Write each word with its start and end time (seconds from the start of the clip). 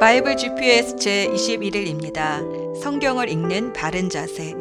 바이블 0.00 0.38
GPS 0.38 0.96
제21일입니다. 0.96 2.80
성경을 2.80 3.28
읽는 3.28 3.74
바른 3.74 4.08
자세. 4.08 4.54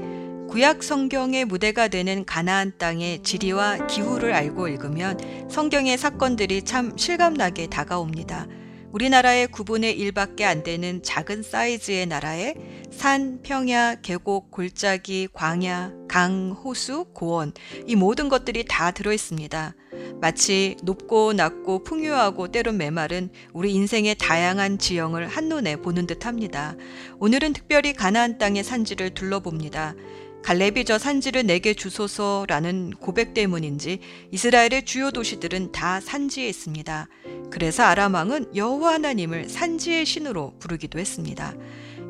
구약 0.49 0.83
성경의 0.83 1.45
무대가 1.45 1.87
되는 1.87 2.25
가나안 2.25 2.73
땅의 2.77 3.23
지리와 3.23 3.87
기후를 3.87 4.33
알고 4.33 4.67
읽으면 4.67 5.47
성경의 5.49 5.97
사건들이 5.97 6.63
참 6.63 6.91
실감나게 6.97 7.67
다가옵니다. 7.67 8.47
우리나라의 8.91 9.47
9분의 9.47 9.97
1밖에 9.99 10.43
안 10.43 10.63
되는 10.63 11.03
작은 11.03 11.43
사이즈의 11.43 12.07
나라에 12.07 12.55
산, 12.91 13.39
평야, 13.43 13.95
계곡, 14.01 14.49
골짜기, 14.49 15.29
광야, 15.33 15.93
강, 16.07 16.51
호수, 16.51 17.05
고원 17.13 17.53
이 17.85 17.95
모든 17.95 18.29
것들이 18.29 18.65
다 18.67 18.91
들어 18.91 19.13
있습니다. 19.13 19.75
마치 20.19 20.75
높고 20.83 21.33
낮고 21.33 21.83
풍요하고 21.83 22.49
때론 22.49 22.77
메마른 22.77 23.29
우리 23.53 23.73
인생의 23.73 24.15
다양한 24.15 24.79
지형을 24.79 25.27
한눈에 25.27 25.77
보는 25.77 26.07
듯 26.07 26.25
합니다. 26.25 26.75
오늘은 27.19 27.53
특별히 27.53 27.93
가나안 27.93 28.37
땅의 28.37 28.63
산지를 28.63 29.11
둘러봅니다. 29.11 29.93
갈렙이 30.43 30.85
저 30.85 30.97
산지를 30.97 31.45
내게 31.45 31.73
주소서라는 31.73 32.91
고백 32.99 33.33
때문인지 33.33 33.99
이스라엘의 34.31 34.85
주요 34.85 35.11
도시들은 35.11 35.71
다 35.71 35.99
산지에 35.99 36.47
있습니다. 36.47 37.07
그래서 37.51 37.83
아람 37.83 38.13
왕은 38.13 38.55
여호와 38.55 38.93
하나님을 38.93 39.49
산지의 39.49 40.05
신으로 40.05 40.53
부르기도 40.59 40.99
했습니다. 40.99 41.53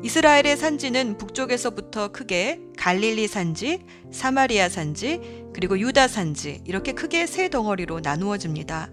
이스라엘의 0.02 0.56
산지는 0.56 1.18
북쪽에서부터 1.18 2.08
크게 2.08 2.60
갈릴리 2.78 3.28
산지, 3.28 3.80
사마리아 4.10 4.70
산지, 4.70 5.20
그리고 5.52 5.78
유다 5.78 6.08
산지 6.08 6.62
이렇게 6.64 6.92
크게 6.92 7.26
세 7.26 7.50
덩어리로 7.50 8.00
나누어집니다. 8.00 8.90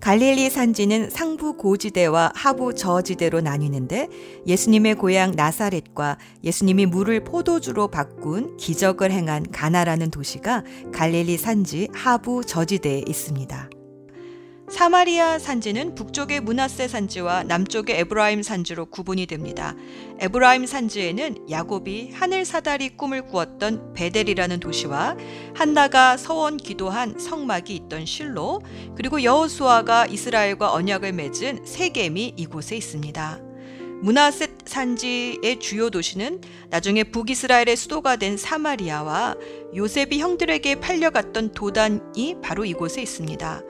갈릴리 0.00 0.50
산지는 0.50 1.08
상부 1.08 1.56
고지대와 1.56 2.32
하부 2.34 2.74
저지대로 2.74 3.40
나뉘는데 3.40 4.08
예수님의 4.46 4.96
고향 4.96 5.32
나사렛과 5.32 6.18
예수님이 6.44 6.86
물을 6.86 7.24
포도주로 7.24 7.88
바꾼 7.88 8.56
기적을 8.58 9.10
행한 9.10 9.50
가나라는 9.50 10.10
도시가 10.10 10.62
갈릴리 10.92 11.38
산지 11.38 11.88
하부 11.94 12.44
저지대에 12.44 13.04
있습니다. 13.06 13.70
사마리아 14.70 15.38
산지는 15.38 15.94
북쪽의 15.94 16.40
므낫세 16.40 16.88
산지와 16.88 17.44
남쪽의 17.44 18.00
에브라임 18.00 18.42
산지로 18.42 18.86
구분이 18.86 19.26
됩니다. 19.26 19.76
에브라임 20.18 20.64
산지에는 20.66 21.50
야곱이 21.50 22.12
하늘 22.12 22.44
사다리 22.44 22.96
꿈을 22.96 23.26
꾸었던 23.26 23.92
벧엘이라는 23.92 24.60
도시와 24.60 25.16
한나가 25.54 26.16
서원 26.16 26.56
기도한 26.56 27.18
성막이 27.18 27.74
있던 27.76 28.06
실로 28.06 28.62
그리고 28.96 29.22
여호수아가 29.22 30.06
이스라엘과 30.06 30.72
언약을 30.72 31.12
맺은 31.12 31.66
세겜이 31.66 32.34
이곳에 32.36 32.76
있습니다. 32.76 33.40
문하셋 34.02 34.50
산지의 34.66 35.60
주요 35.60 35.88
도시는 35.88 36.40
나중에 36.70 37.04
북이스라엘의 37.04 37.76
수도가 37.76 38.16
된 38.16 38.36
사마리아와 38.36 39.36
요셉이 39.76 40.18
형들에게 40.18 40.80
팔려갔던 40.80 41.52
도단이 41.52 42.36
바로 42.42 42.64
이곳에 42.64 43.02
있습니다. 43.02 43.62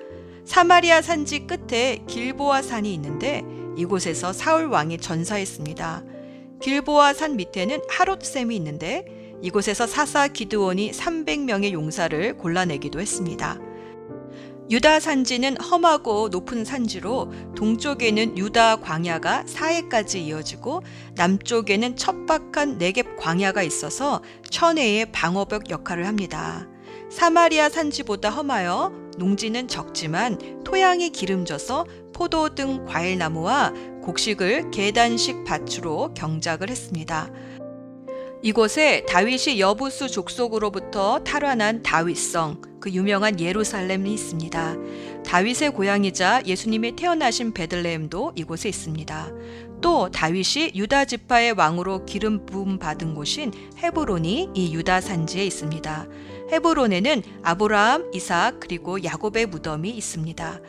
사마리아 0.44 1.00
산지 1.00 1.46
끝에 1.46 2.04
길보아 2.06 2.62
산이 2.62 2.92
있는데 2.94 3.42
이곳에서 3.76 4.32
사울 4.32 4.66
왕이 4.66 4.98
전사했습니다. 4.98 6.04
길보아 6.60 7.14
산 7.14 7.36
밑에는 7.36 7.80
하롯샘이 7.88 8.54
있는데 8.56 9.04
이곳에서 9.42 9.86
사사 9.86 10.28
기드온이 10.28 10.92
300명의 10.92 11.72
용사를 11.72 12.36
골라내기도 12.36 13.00
했습니다. 13.00 13.58
유다 14.70 15.00
산지는 15.00 15.58
험하고 15.60 16.28
높은 16.30 16.64
산지로 16.64 17.30
동쪽에는 17.54 18.38
유다 18.38 18.76
광야가 18.76 19.44
사해까지 19.46 20.24
이어지고 20.24 20.82
남쪽에는 21.16 21.96
척박한 21.96 22.78
네겝 22.78 23.16
광야가 23.18 23.62
있어서 23.62 24.22
천혜의 24.48 25.12
방어벽 25.12 25.68
역할을 25.68 26.06
합니다. 26.06 26.66
사마리아 27.10 27.68
산지보다 27.68 28.30
험하여 28.30 29.03
농지는 29.18 29.68
적지만 29.68 30.62
토양이 30.64 31.10
기름져서 31.10 31.86
포도 32.12 32.54
등 32.54 32.84
과일나무와 32.86 33.72
곡식을 34.02 34.70
계단식 34.70 35.44
밭으로 35.44 36.14
경작을 36.14 36.70
했습니다. 36.70 37.30
이곳에 38.42 39.06
다윗이 39.08 39.58
여부수 39.58 40.10
족속으로부터 40.10 41.20
탈환한 41.20 41.82
다윗성, 41.82 42.60
그 42.78 42.90
유명한 42.90 43.40
예루살렘이 43.40 44.12
있습니다. 44.12 44.76
다윗의 45.24 45.70
고향이자 45.72 46.42
예수님이 46.44 46.94
태어나신 46.94 47.54
베들레헴도 47.54 48.32
이곳에 48.36 48.68
있습니다. 48.68 49.32
또 49.84 50.08
다윗이 50.10 50.72
유다 50.74 51.04
지파의 51.04 51.52
왕으로 51.58 52.06
기름 52.06 52.46
부음 52.46 52.78
받은 52.78 53.14
곳인 53.14 53.52
헤브론이 53.76 54.52
이 54.54 54.74
유다 54.74 55.02
산지에 55.02 55.44
있습니다. 55.44 56.08
헤브론에는 56.50 57.22
아브라함, 57.42 58.10
이삭 58.14 58.60
그리고 58.60 59.04
야곱의 59.04 59.44
무덤이 59.44 59.90
있습니다. 59.90 60.60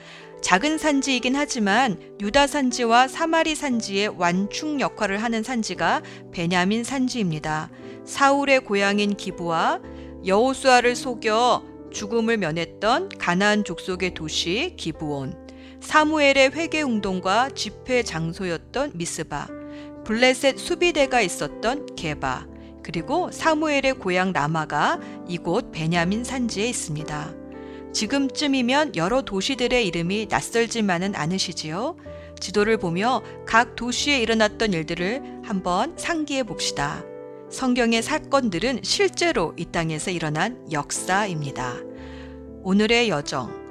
작은 0.42 0.78
산지이긴 0.78 1.38
하지만 1.38 1.98
유다 2.20 2.48
산지와 2.48 3.08
사마리 3.08 3.56
산지의 3.56 4.16
완충 4.18 4.82
역할을 4.82 5.24
하는 5.24 5.44
산지가 5.44 6.02
베냐민 6.34 6.84
산지입니다. 6.84 7.70
사울의 8.04 8.66
고향인 8.66 9.16
기부와 9.16 9.80
여호수아를 10.26 10.94
속여 10.94 11.64
죽음을 11.94 12.36
면했던 12.36 13.08
가나안 13.18 13.64
족속의 13.64 14.14
도시 14.14 14.74
기부온, 14.76 15.45
사무엘의 15.86 16.52
회개 16.52 16.82
운동과 16.82 17.52
집회 17.52 18.02
장소였던 18.04 18.94
미스바, 18.96 19.48
블레셋 20.04 20.58
수비대가 20.58 21.22
있었던 21.22 21.96
게바, 21.96 22.48
그리고 22.84 23.32
사무엘의 23.32 23.94
고향 24.00 24.34
라마가 24.34 25.00
이곳 25.28 25.72
베냐민 25.72 26.24
산지에 26.24 26.68
있습니다. 26.68 27.34
지금쯤이면 27.94 28.96
여러 28.96 29.22
도시들의 29.22 29.88
이름이 29.88 30.28
낯설지만은 30.30 31.16
않으시지요? 31.16 31.96
지도를 32.42 32.78
보며 32.78 33.22
각 33.46 33.76
도시에 33.76 34.20
일어났던 34.20 34.74
일들을 34.74 35.42
한번 35.46 35.94
상기해 35.98 36.44
봅시다. 36.44 37.04
성경의 37.50 38.02
사건들은 38.02 38.80
실제로 38.84 39.54
이 39.56 39.66
땅에서 39.66 40.12
일어난 40.12 40.66
역사입니다. 40.72 41.76
오늘의 42.64 43.10
여정. 43.10 43.65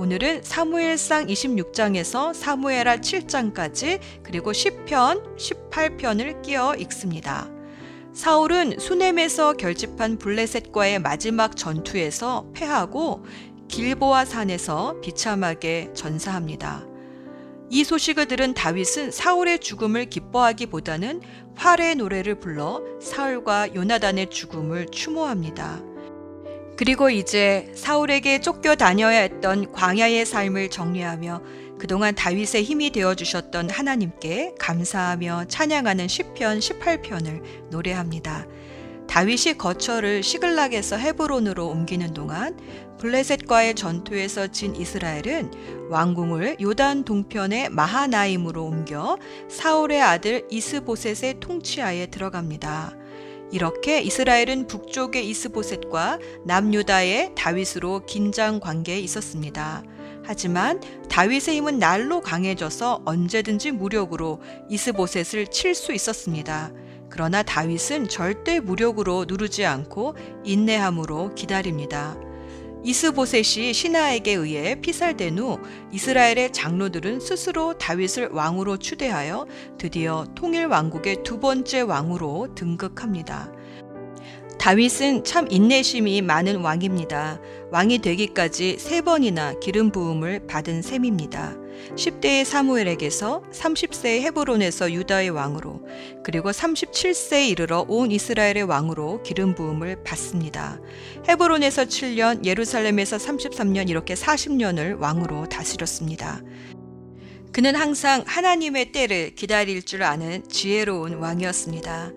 오늘은 0.00 0.44
사무엘상 0.44 1.26
26장에서 1.26 2.32
사무엘하 2.32 2.96
7장까지 2.96 4.00
그리고 4.22 4.50
10편, 4.50 5.36
18편을 5.36 6.40
끼어 6.40 6.74
읽습니다. 6.76 7.50
사울은 8.14 8.78
수넴에서 8.78 9.52
결집한 9.52 10.16
블레셋과의 10.16 11.00
마지막 11.00 11.54
전투에서 11.54 12.46
패하고 12.54 13.26
길보아 13.68 14.24
산에서 14.24 14.98
비참하게 15.02 15.90
전사합니다. 15.92 16.86
이 17.68 17.84
소식을 17.84 18.26
들은 18.26 18.54
다윗은 18.54 19.10
사울의 19.10 19.58
죽음을 19.58 20.06
기뻐하기보다는 20.06 21.20
활의 21.56 21.96
노래를 21.96 22.40
불러 22.40 22.80
사울과 23.02 23.74
요나단의 23.74 24.30
죽음을 24.30 24.86
추모합니다. 24.86 25.89
그리고 26.80 27.10
이제 27.10 27.70
사울에게 27.74 28.40
쫓겨 28.40 28.74
다녀야 28.74 29.18
했던 29.20 29.70
광야의 29.70 30.24
삶을 30.24 30.70
정리하며 30.70 31.42
그동안 31.78 32.14
다윗의 32.14 32.62
힘이 32.64 32.88
되어 32.88 33.14
주셨던 33.14 33.68
하나님께 33.68 34.54
감사하며 34.58 35.44
찬양하는 35.48 36.08
시편 36.08 36.58
18편을 36.58 37.42
노래합니다. 37.68 38.46
다윗이 39.08 39.58
거처를 39.58 40.22
시글락에서 40.22 40.96
헤브론으로 40.96 41.68
옮기는 41.68 42.14
동안 42.14 42.58
블레셋과의 42.98 43.74
전투에서 43.74 44.46
진 44.46 44.74
이스라엘은 44.74 45.90
왕궁을 45.90 46.62
요단 46.62 47.04
동편의 47.04 47.68
마하나임으로 47.68 48.64
옮겨 48.64 49.18
사울의 49.50 50.00
아들 50.00 50.46
이스보셋의 50.50 51.40
통치하에 51.40 52.06
들어갑니다. 52.06 52.99
이렇게 53.52 54.00
이스라엘은 54.00 54.66
북쪽의 54.66 55.28
이스보셋과 55.28 56.18
남유다의 56.44 57.32
다윗으로 57.34 58.06
긴장 58.06 58.60
관계에 58.60 58.98
있었습니다. 59.00 59.82
하지만 60.24 60.80
다윗의 61.08 61.56
힘은 61.56 61.78
날로 61.78 62.20
강해져서 62.20 63.02
언제든지 63.04 63.72
무력으로 63.72 64.40
이스보셋을 64.68 65.48
칠 65.48 65.74
수 65.74 65.92
있었습니다. 65.92 66.72
그러나 67.08 67.42
다윗은 67.42 68.08
절대 68.08 68.60
무력으로 68.60 69.24
누르지 69.26 69.64
않고 69.64 70.14
인내함으로 70.44 71.34
기다립니다. 71.34 72.16
이스보셋이 72.82 73.72
신하에게 73.72 74.32
의해 74.32 74.80
피살된 74.80 75.38
후 75.38 75.58
이스라엘의 75.92 76.52
장로들은 76.52 77.20
스스로 77.20 77.76
다윗을 77.76 78.28
왕으로 78.32 78.78
추대하여 78.78 79.46
드디어 79.78 80.26
통일 80.34 80.66
왕국의 80.66 81.22
두 81.22 81.38
번째 81.40 81.82
왕으로 81.82 82.54
등극합니다. 82.54 83.52
다윗은 84.58 85.24
참 85.24 85.46
인내심이 85.50 86.20
많은 86.22 86.60
왕입니다. 86.60 87.40
왕이 87.70 87.98
되기까지 88.00 88.76
세 88.78 89.00
번이나 89.00 89.58
기름 89.58 89.90
부음을 89.90 90.46
받은 90.46 90.82
셈입니다. 90.82 91.59
10대의 91.96 92.44
사무엘에게서 92.44 93.42
30세의 93.52 94.20
헤브론에서 94.22 94.92
유다의 94.92 95.30
왕으로 95.30 95.86
그리고 96.24 96.50
37세에 96.50 97.48
이르러 97.48 97.84
온 97.88 98.10
이스라엘의 98.10 98.62
왕으로 98.64 99.22
기름 99.22 99.54
부음을 99.54 100.02
받습니다. 100.04 100.80
헤브론에서 101.28 101.84
7년, 101.84 102.44
예루살렘에서 102.44 103.16
33년 103.16 103.88
이렇게 103.88 104.14
40년을 104.14 104.98
왕으로 104.98 105.48
다스렸습니다. 105.48 106.40
그는 107.52 107.74
항상 107.74 108.22
하나님의 108.26 108.92
때를 108.92 109.34
기다릴 109.34 109.82
줄 109.82 110.04
아는 110.04 110.48
지혜로운 110.48 111.14
왕이었습니다. 111.14 112.12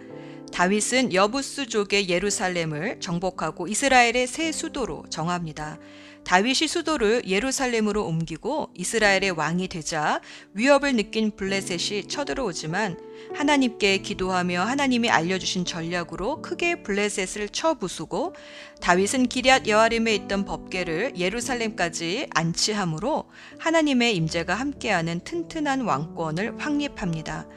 다윗은 0.53 1.13
여부스족의 1.13 2.09
예루살렘을 2.09 2.99
정복하고 2.99 3.67
이스라엘의 3.67 4.27
새 4.27 4.51
수도로 4.51 5.05
정합니다. 5.09 5.79
다윗이 6.25 6.67
수도를 6.67 7.23
예루살렘으로 7.27 8.05
옮기고 8.05 8.69
이스라엘의 8.75 9.31
왕이 9.31 9.67
되자 9.67 10.21
위협을 10.53 10.95
느낀 10.95 11.31
블레셋이 11.35 12.07
쳐들어오지만 12.07 12.97
하나님께 13.33 13.99
기도하며 13.99 14.61
하나님이 14.61 15.09
알려주신 15.09 15.65
전략으로 15.65 16.41
크게 16.41 16.83
블레셋을 16.83 17.49
쳐부수고 17.49 18.33
다윗은 18.81 19.27
기럇 19.27 19.67
여아림에 19.67 20.13
있던 20.15 20.45
법궤를 20.45 21.17
예루살렘까지 21.17 22.27
안치함으로 22.31 23.25
하나님의 23.59 24.15
임재가 24.15 24.53
함께하는 24.53 25.21
튼튼한 25.23 25.81
왕권을 25.81 26.55
확립합니다. 26.57 27.47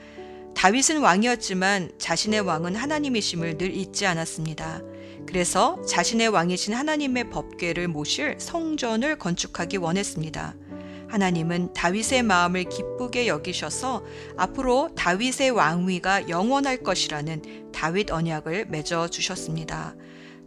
다윗은 0.55 1.01
왕이었지만 1.01 1.93
자신의 1.99 2.41
왕은 2.41 2.77
하나님이심을 2.77 3.59
늘 3.59 3.75
잊지 3.75 4.07
않았습니다. 4.07 4.81
그래서 5.27 5.83
자신의 5.87 6.29
왕이신 6.29 6.75
하나님의 6.75 7.31
법궤를 7.31 7.89
모실 7.89 8.37
성전을 8.39 9.19
건축하기 9.19 9.77
원했습니다. 9.79 10.55
하나님은 11.09 11.73
다윗의 11.73 12.23
마음을 12.23 12.65
기쁘게 12.65 13.29
여기셔서 13.29 14.05
앞으로 14.37 14.91
다윗의 14.97 15.51
왕위가 15.51 16.29
영원할 16.29 16.79
것이라는 16.79 17.71
다윗 17.73 18.11
언약을 18.11 18.67
맺어 18.67 19.09
주셨습니다. 19.09 19.95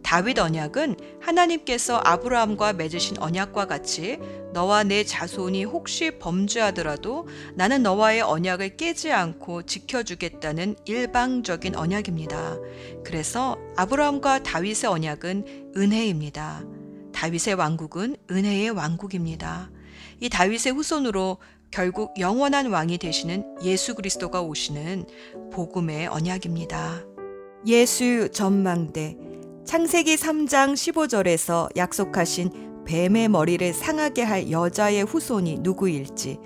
다윗 0.02 0.38
언약은 0.38 0.96
하나님께서 1.20 2.00
아브라함과 2.04 2.72
맺으신 2.72 3.18
언약과 3.18 3.66
같이 3.66 4.18
너와 4.52 4.84
내 4.84 5.04
자손이 5.04 5.64
혹시 5.64 6.10
범죄하더라도 6.18 7.28
나는 7.54 7.82
너와의 7.82 8.22
언약을 8.22 8.76
깨지 8.76 9.12
않고 9.12 9.62
지켜주겠다는 9.62 10.76
일방적인 10.84 11.76
언약입니다. 11.76 12.58
그래서 13.04 13.56
아브라함과 13.76 14.42
다윗의 14.42 14.90
언약은 14.90 15.72
은혜입니다. 15.76 16.64
다윗의 17.12 17.54
왕국은 17.54 18.16
은혜의 18.30 18.70
왕국입니다. 18.70 19.70
이 20.20 20.28
다윗의 20.28 20.72
후손으로 20.72 21.38
결국 21.70 22.18
영원한 22.18 22.66
왕이 22.66 22.98
되시는 22.98 23.44
예수 23.62 23.94
그리스도가 23.94 24.42
오시는 24.42 25.06
복음의 25.52 26.08
언약입니다. 26.08 27.04
예수 27.66 28.28
전망대 28.32 29.16
창세기 29.64 30.16
3장 30.16 30.72
15절에서 30.72 31.76
약속하신 31.76 32.84
뱀의 32.86 33.28
머리를 33.28 33.72
상하게 33.72 34.22
할 34.22 34.50
여자의 34.50 35.04
후손이 35.04 35.58
누구일지 35.60 36.38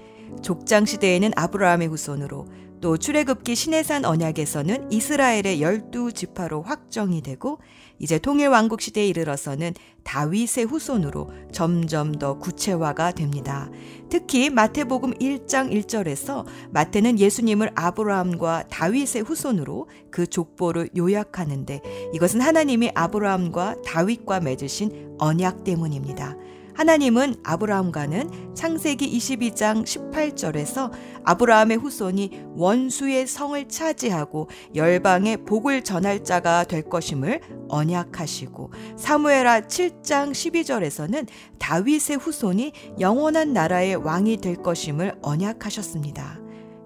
족장 0.42 0.84
시대에는 0.84 1.30
아브라함의 1.36 1.88
후손으로 1.88 2.46
또 2.80 2.96
출애굽기 2.96 3.54
시내산 3.54 4.04
언약에서는 4.04 4.92
이스라엘의 4.92 5.62
열두 5.62 6.12
지파로 6.12 6.62
확정이 6.62 7.22
되고 7.22 7.58
이제 7.98 8.18
통일 8.18 8.48
왕국 8.48 8.80
시대에 8.80 9.06
이르러서는 9.06 9.72
다윗의 10.02 10.64
후손으로 10.66 11.30
점점 11.52 12.12
더 12.12 12.38
구체화가 12.38 13.12
됩니다. 13.12 13.70
특히 14.10 14.50
마태복음 14.50 15.14
1장 15.14 15.72
1절에서 15.72 16.44
마태는 16.70 17.18
예수님을 17.18 17.70
아브라함과 17.74 18.64
다윗의 18.68 19.22
후손으로 19.22 19.88
그 20.10 20.26
족보를 20.26 20.90
요약하는데 20.96 21.80
이것은 22.12 22.40
하나님이 22.40 22.90
아브라함과 22.94 23.76
다윗과 23.84 24.40
맺으신 24.40 25.16
언약 25.18 25.64
때문입니다. 25.64 26.36
하나님은 26.74 27.36
아브라함과는 27.44 28.54
창세기 28.54 29.16
22장 29.16 29.84
18절에서 29.84 30.90
아브라함의 31.22 31.76
후손이 31.76 32.42
원수의 32.56 33.28
성을 33.28 33.68
차지하고 33.68 34.48
열방의 34.74 35.44
복을 35.44 35.84
전할 35.84 36.24
자가 36.24 36.64
될 36.64 36.82
것임을 36.82 37.40
언약하시고 37.68 38.72
사무엘하 38.96 39.62
7장 39.62 40.32
12절에서는 40.32 41.28
다윗의 41.58 42.16
후손이 42.16 42.72
영원한 42.98 43.52
나라의 43.52 43.94
왕이 43.94 44.38
될 44.38 44.56
것임을 44.56 45.14
언약하셨습니다. 45.22 46.43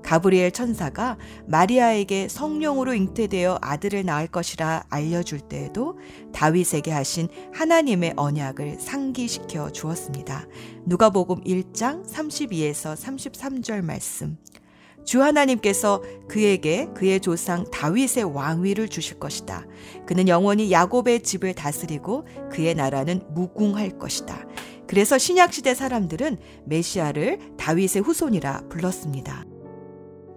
가브리엘 0.08 0.52
천사가 0.52 1.18
마리아에게 1.48 2.28
성령으로 2.28 2.94
잉태되어 2.94 3.58
아들을 3.60 4.06
낳을 4.06 4.26
것이라 4.28 4.84
알려줄 4.88 5.40
때에도 5.40 5.98
다윗에게 6.32 6.90
하신 6.90 7.28
하나님의 7.52 8.14
언약을 8.16 8.80
상기시켜 8.80 9.70
주었습니다. 9.70 10.46
누가복음 10.86 11.44
1장 11.44 12.08
32에서 12.08 12.96
33절 12.96 13.82
말씀. 13.82 14.38
주 15.04 15.22
하나님께서 15.22 16.02
그에게 16.26 16.88
그의 16.94 17.20
조상 17.20 17.70
다윗의 17.70 18.34
왕위를 18.34 18.88
주실 18.88 19.18
것이다. 19.18 19.66
그는 20.06 20.26
영원히 20.26 20.72
야곱의 20.72 21.22
집을 21.22 21.52
다스리고 21.52 22.26
그의 22.50 22.74
나라는 22.74 23.20
무궁할 23.34 23.98
것이다. 23.98 24.46
그래서 24.86 25.18
신약시대 25.18 25.74
사람들은 25.74 26.38
메시아를 26.64 27.56
다윗의 27.58 28.00
후손이라 28.00 28.68
불렀습니다. 28.70 29.44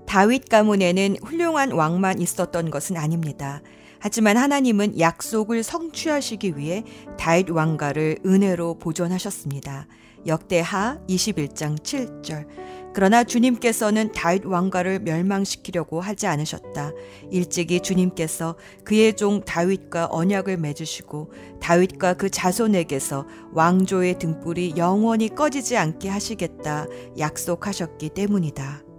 다윗 0.05 0.49
가문에는 0.49 1.17
훌륭한 1.23 1.71
왕만 1.71 2.21
있었던 2.21 2.69
것은 2.69 2.97
아닙니다. 2.97 3.61
하지만 3.99 4.35
하나님은 4.35 4.99
약속을 4.99 5.61
성취하시기 5.63 6.57
위해 6.57 6.83
다윗 7.19 7.49
왕가를 7.51 8.19
은혜로 8.25 8.79
보존하셨습니다. 8.79 9.87
역대하 10.25 10.99
21장 11.07 11.79
7절. 11.79 12.47
그러나 12.93 13.23
주님께서는 13.23 14.11
다윗 14.11 14.45
왕가를 14.45 14.99
멸망시키려고 14.99 16.01
하지 16.01 16.27
않으셨다. 16.27 16.91
일찍이 17.31 17.79
주님께서 17.79 18.55
그의 18.83 19.15
종 19.15 19.41
다윗과 19.45 20.09
언약을 20.11 20.57
맺으시고 20.57 21.31
다윗과 21.61 22.15
그 22.15 22.29
자손에게서 22.29 23.25
왕조의 23.53 24.19
등불이 24.19 24.73
영원히 24.77 25.29
꺼지지 25.29 25.77
않게 25.77 26.09
하시겠다 26.09 26.87
약속하셨기 27.17 28.09
때문이다. 28.09 28.90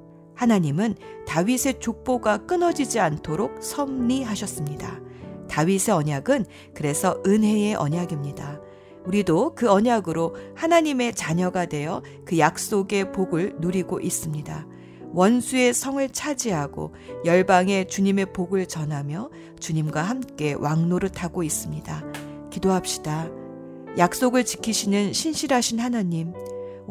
하나님은 0.42 0.96
다윗의 1.24 1.78
족보가 1.78 2.46
끊어지지 2.46 2.98
않도록 2.98 3.62
섭리하셨습니다. 3.62 5.00
다윗의 5.48 5.94
언약은 5.94 6.46
그래서 6.74 7.22
은혜의 7.24 7.76
언약입니다. 7.76 8.60
우리도 9.04 9.54
그 9.54 9.70
언약으로 9.70 10.34
하나님의 10.56 11.14
자녀가 11.14 11.66
되어 11.66 12.02
그 12.24 12.40
약속의 12.40 13.12
복을 13.12 13.56
누리고 13.60 14.00
있습니다. 14.00 14.66
원수의 15.12 15.74
성을 15.74 16.08
차지하고 16.08 16.92
열방에 17.24 17.86
주님의 17.86 18.32
복을 18.32 18.66
전하며 18.66 19.30
주님과 19.60 20.02
함께 20.02 20.54
왕노릇하고 20.54 21.44
있습니다. 21.44 22.04
기도합시다. 22.50 23.30
약속을 23.96 24.44
지키시는 24.44 25.12
신실하신 25.12 25.78
하나님, 25.78 26.32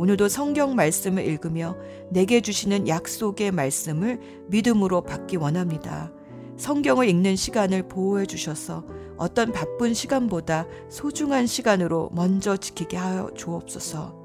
오늘도 0.01 0.29
성경 0.29 0.73
말씀을 0.73 1.23
읽으며 1.27 1.77
내게 2.09 2.41
주시는 2.41 2.87
약속의 2.87 3.51
말씀을 3.51 4.19
믿음으로 4.47 5.03
받기 5.03 5.37
원합니다. 5.37 6.11
성경을 6.57 7.07
읽는 7.07 7.35
시간을 7.35 7.87
보호해 7.87 8.25
주셔서 8.25 8.83
어떤 9.15 9.51
바쁜 9.51 9.93
시간보다 9.93 10.65
소중한 10.89 11.45
시간으로 11.45 12.09
먼저 12.13 12.57
지키게 12.57 12.97
하여 12.97 13.29
주옵소서. 13.35 14.17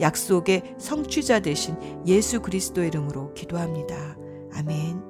약속의 0.00 0.76
성취자 0.78 1.40
되신 1.40 1.74
예수 2.06 2.40
그리스도 2.40 2.84
이름으로 2.84 3.34
기도합니다. 3.34 4.16
아멘. 4.52 5.02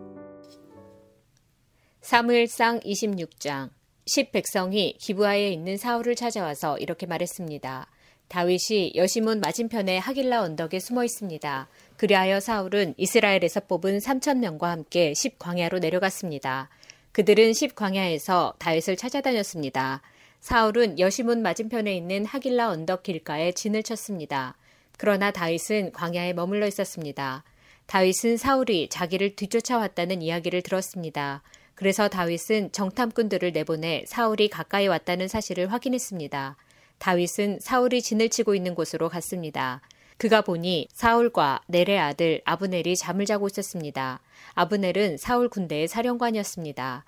사무엘상 2.00 2.80
26장 2.80 3.68
10 4.06 4.32
백성이 4.32 4.96
기부하에 4.98 5.50
있는 5.50 5.76
사울을 5.76 6.14
찾아와서 6.14 6.78
이렇게 6.78 7.04
말했습니다. 7.04 7.90
다윗이 8.28 8.92
여시문 8.94 9.40
맞은편의 9.40 10.00
하길라 10.00 10.42
언덕에 10.42 10.80
숨어 10.80 11.04
있습니다. 11.04 11.68
그리하여 11.96 12.40
사울은 12.40 12.94
이스라엘에서 12.96 13.60
뽑은 13.60 13.98
3천 13.98 14.38
명과 14.38 14.70
함께 14.70 15.14
십 15.14 15.38
광야로 15.38 15.78
내려갔습니다. 15.78 16.68
그들은 17.12 17.52
십 17.52 17.74
광야에서 17.74 18.54
다윗을 18.58 18.96
찾아다녔습니다. 18.96 20.02
사울은 20.40 20.98
여시문 20.98 21.42
맞은편에 21.42 21.94
있는 21.96 22.24
하길라 22.24 22.70
언덕 22.70 23.02
길가에 23.02 23.52
진을 23.52 23.82
쳤습니다. 23.82 24.56
그러나 24.98 25.30
다윗은 25.30 25.92
광야에 25.92 26.32
머물러 26.32 26.66
있었습니다. 26.66 27.44
다윗은 27.86 28.36
사울이 28.36 28.88
자기를 28.88 29.36
뒤쫓아왔다는 29.36 30.22
이야기를 30.22 30.62
들었습니다. 30.62 31.42
그래서 31.74 32.08
다윗은 32.08 32.72
정탐꾼들을 32.72 33.52
내보내 33.52 34.04
사울이 34.06 34.48
가까이 34.48 34.86
왔다는 34.86 35.28
사실을 35.28 35.72
확인했습니다. 35.72 36.56
다윗은 37.04 37.58
사울이 37.60 38.00
진을 38.00 38.30
치고 38.30 38.54
있는 38.54 38.74
곳으로 38.74 39.10
갔습니다. 39.10 39.82
그가 40.16 40.40
보니 40.40 40.88
사울과 40.90 41.60
넬의 41.66 41.98
아들 41.98 42.40
아브넬이 42.46 42.96
잠을 42.96 43.26
자고 43.26 43.46
있었습니다. 43.46 44.20
아브넬은 44.54 45.18
사울 45.18 45.50
군대의 45.50 45.86
사령관이었습니다. 45.86 47.04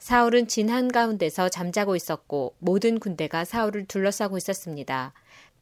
사울은 0.00 0.48
진 0.48 0.68
한가운데서 0.68 1.48
잠자고 1.48 1.94
있었고 1.94 2.56
모든 2.58 2.98
군대가 2.98 3.44
사울을 3.44 3.84
둘러싸고 3.84 4.36
있었습니다. 4.36 5.12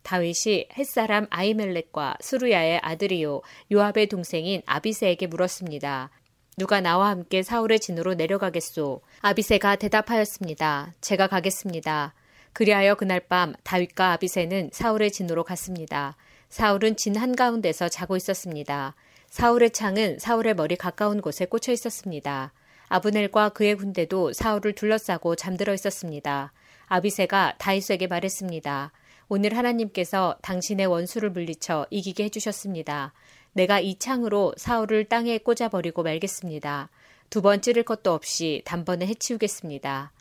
다윗이 0.02 0.68
햇사람 0.78 1.26
아이멜렉과 1.28 2.16
수루야의 2.22 2.80
아들이요 2.82 3.42
요압의 3.70 4.06
동생인 4.06 4.62
아비세에게 4.64 5.26
물었습니다. 5.26 6.08
누가 6.56 6.80
나와 6.80 7.10
함께 7.10 7.42
사울의 7.42 7.80
진으로 7.80 8.14
내려가겠소? 8.14 9.02
아비세가 9.20 9.76
대답하였습니다. 9.76 10.94
제가 11.02 11.26
가겠습니다. 11.26 12.14
그리하여 12.54 12.94
그날 12.94 13.20
밤 13.20 13.52
다윗과 13.64 14.12
아비세는 14.12 14.70
사울의 14.72 15.10
진으로 15.10 15.44
갔습니다. 15.44 16.16
사울은 16.48 16.96
진 16.96 17.16
한가운데서 17.16 17.88
자고 17.88 18.16
있었습니다. 18.16 18.94
사울의 19.28 19.70
창은 19.72 20.20
사울의 20.20 20.54
머리 20.54 20.76
가까운 20.76 21.20
곳에 21.20 21.44
꽂혀 21.46 21.72
있었습니다. 21.72 22.52
아브넬과 22.88 23.48
그의 23.50 23.74
군대도 23.74 24.32
사울을 24.32 24.74
둘러싸고 24.74 25.34
잠들어 25.34 25.74
있었습니다. 25.74 26.52
아비세가 26.86 27.56
다윗에게 27.58 28.06
말했습니다. 28.06 28.92
오늘 29.28 29.56
하나님께서 29.56 30.36
당신의 30.42 30.86
원수를 30.86 31.30
물리쳐 31.30 31.86
이기게 31.90 32.24
해주셨습니다. 32.24 33.12
내가 33.52 33.80
이 33.80 33.98
창으로 33.98 34.54
사울을 34.56 35.06
땅에 35.06 35.38
꽂아버리고 35.38 36.04
말겠습니다. 36.04 36.88
두 37.30 37.42
번 37.42 37.60
찌를 37.62 37.82
것도 37.82 38.12
없이 38.12 38.62
단번에 38.64 39.06
해치우겠습니다. 39.08 40.12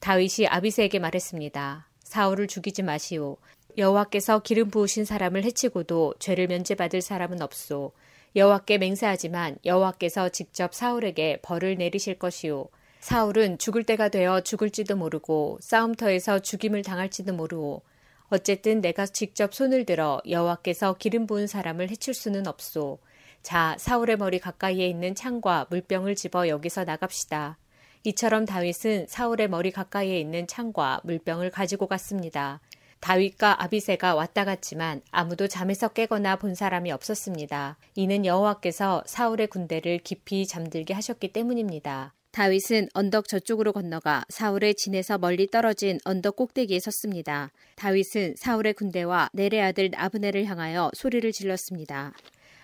다윗이 0.00 0.48
아비세에게 0.48 0.98
말했습니다. 0.98 1.86
사울을 2.02 2.46
죽이지 2.46 2.82
마시오. 2.82 3.36
여호와께서 3.76 4.40
기름 4.40 4.70
부으신 4.70 5.04
사람을 5.04 5.44
해치고도 5.44 6.14
죄를 6.18 6.46
면제받을 6.46 7.02
사람은 7.02 7.42
없소. 7.42 7.92
여호와께 8.34 8.78
맹세하지만 8.78 9.58
여호와께서 9.64 10.30
직접 10.30 10.74
사울에게 10.74 11.40
벌을 11.42 11.76
내리실 11.76 12.18
것이오. 12.18 12.68
사울은 13.00 13.58
죽을 13.58 13.84
때가 13.84 14.08
되어 14.08 14.40
죽을지도 14.40 14.96
모르고 14.96 15.58
싸움터에서 15.60 16.38
죽임을 16.38 16.82
당할지도 16.82 17.34
모르오. 17.34 17.82
어쨌든 18.30 18.80
내가 18.80 19.04
직접 19.04 19.52
손을 19.54 19.84
들어 19.84 20.22
여호와께서 20.28 20.94
기름 20.94 21.26
부은 21.26 21.46
사람을 21.46 21.90
해칠 21.90 22.14
수는 22.14 22.46
없소. 22.46 23.00
자, 23.42 23.76
사울의 23.78 24.16
머리 24.16 24.38
가까이에 24.38 24.86
있는 24.86 25.14
창과 25.14 25.66
물병을 25.68 26.14
집어 26.14 26.48
여기서 26.48 26.84
나갑시다. 26.84 27.58
이처럼 28.04 28.46
다윗은 28.46 29.06
사울의 29.08 29.48
머리 29.48 29.70
가까이에 29.70 30.18
있는 30.18 30.46
창과 30.46 31.02
물병을 31.04 31.50
가지고 31.50 31.86
갔습니다. 31.86 32.60
다윗과 33.00 33.62
아비세가 33.62 34.14
왔다 34.14 34.44
갔지만 34.44 35.02
아무도 35.10 35.48
잠에서 35.48 35.88
깨거나 35.88 36.36
본 36.36 36.54
사람이 36.54 36.92
없었습니다. 36.92 37.76
이는 37.94 38.24
여호와께서 38.24 39.02
사울의 39.06 39.48
군대를 39.48 39.98
깊이 39.98 40.46
잠들게 40.46 40.94
하셨기 40.94 41.32
때문입니다. 41.32 42.14
다윗은 42.32 42.88
언덕 42.94 43.26
저쪽으로 43.26 43.72
건너가 43.72 44.24
사울의 44.28 44.76
진에서 44.76 45.18
멀리 45.18 45.48
떨어진 45.48 45.98
언덕 46.04 46.36
꼭대기에 46.36 46.78
섰습니다. 46.78 47.50
다윗은 47.76 48.36
사울의 48.36 48.74
군대와 48.74 49.30
넬의 49.32 49.60
아들 49.60 49.90
아브넬을 49.94 50.44
향하여 50.44 50.90
소리를 50.94 51.32
질렀습니다. 51.32 52.12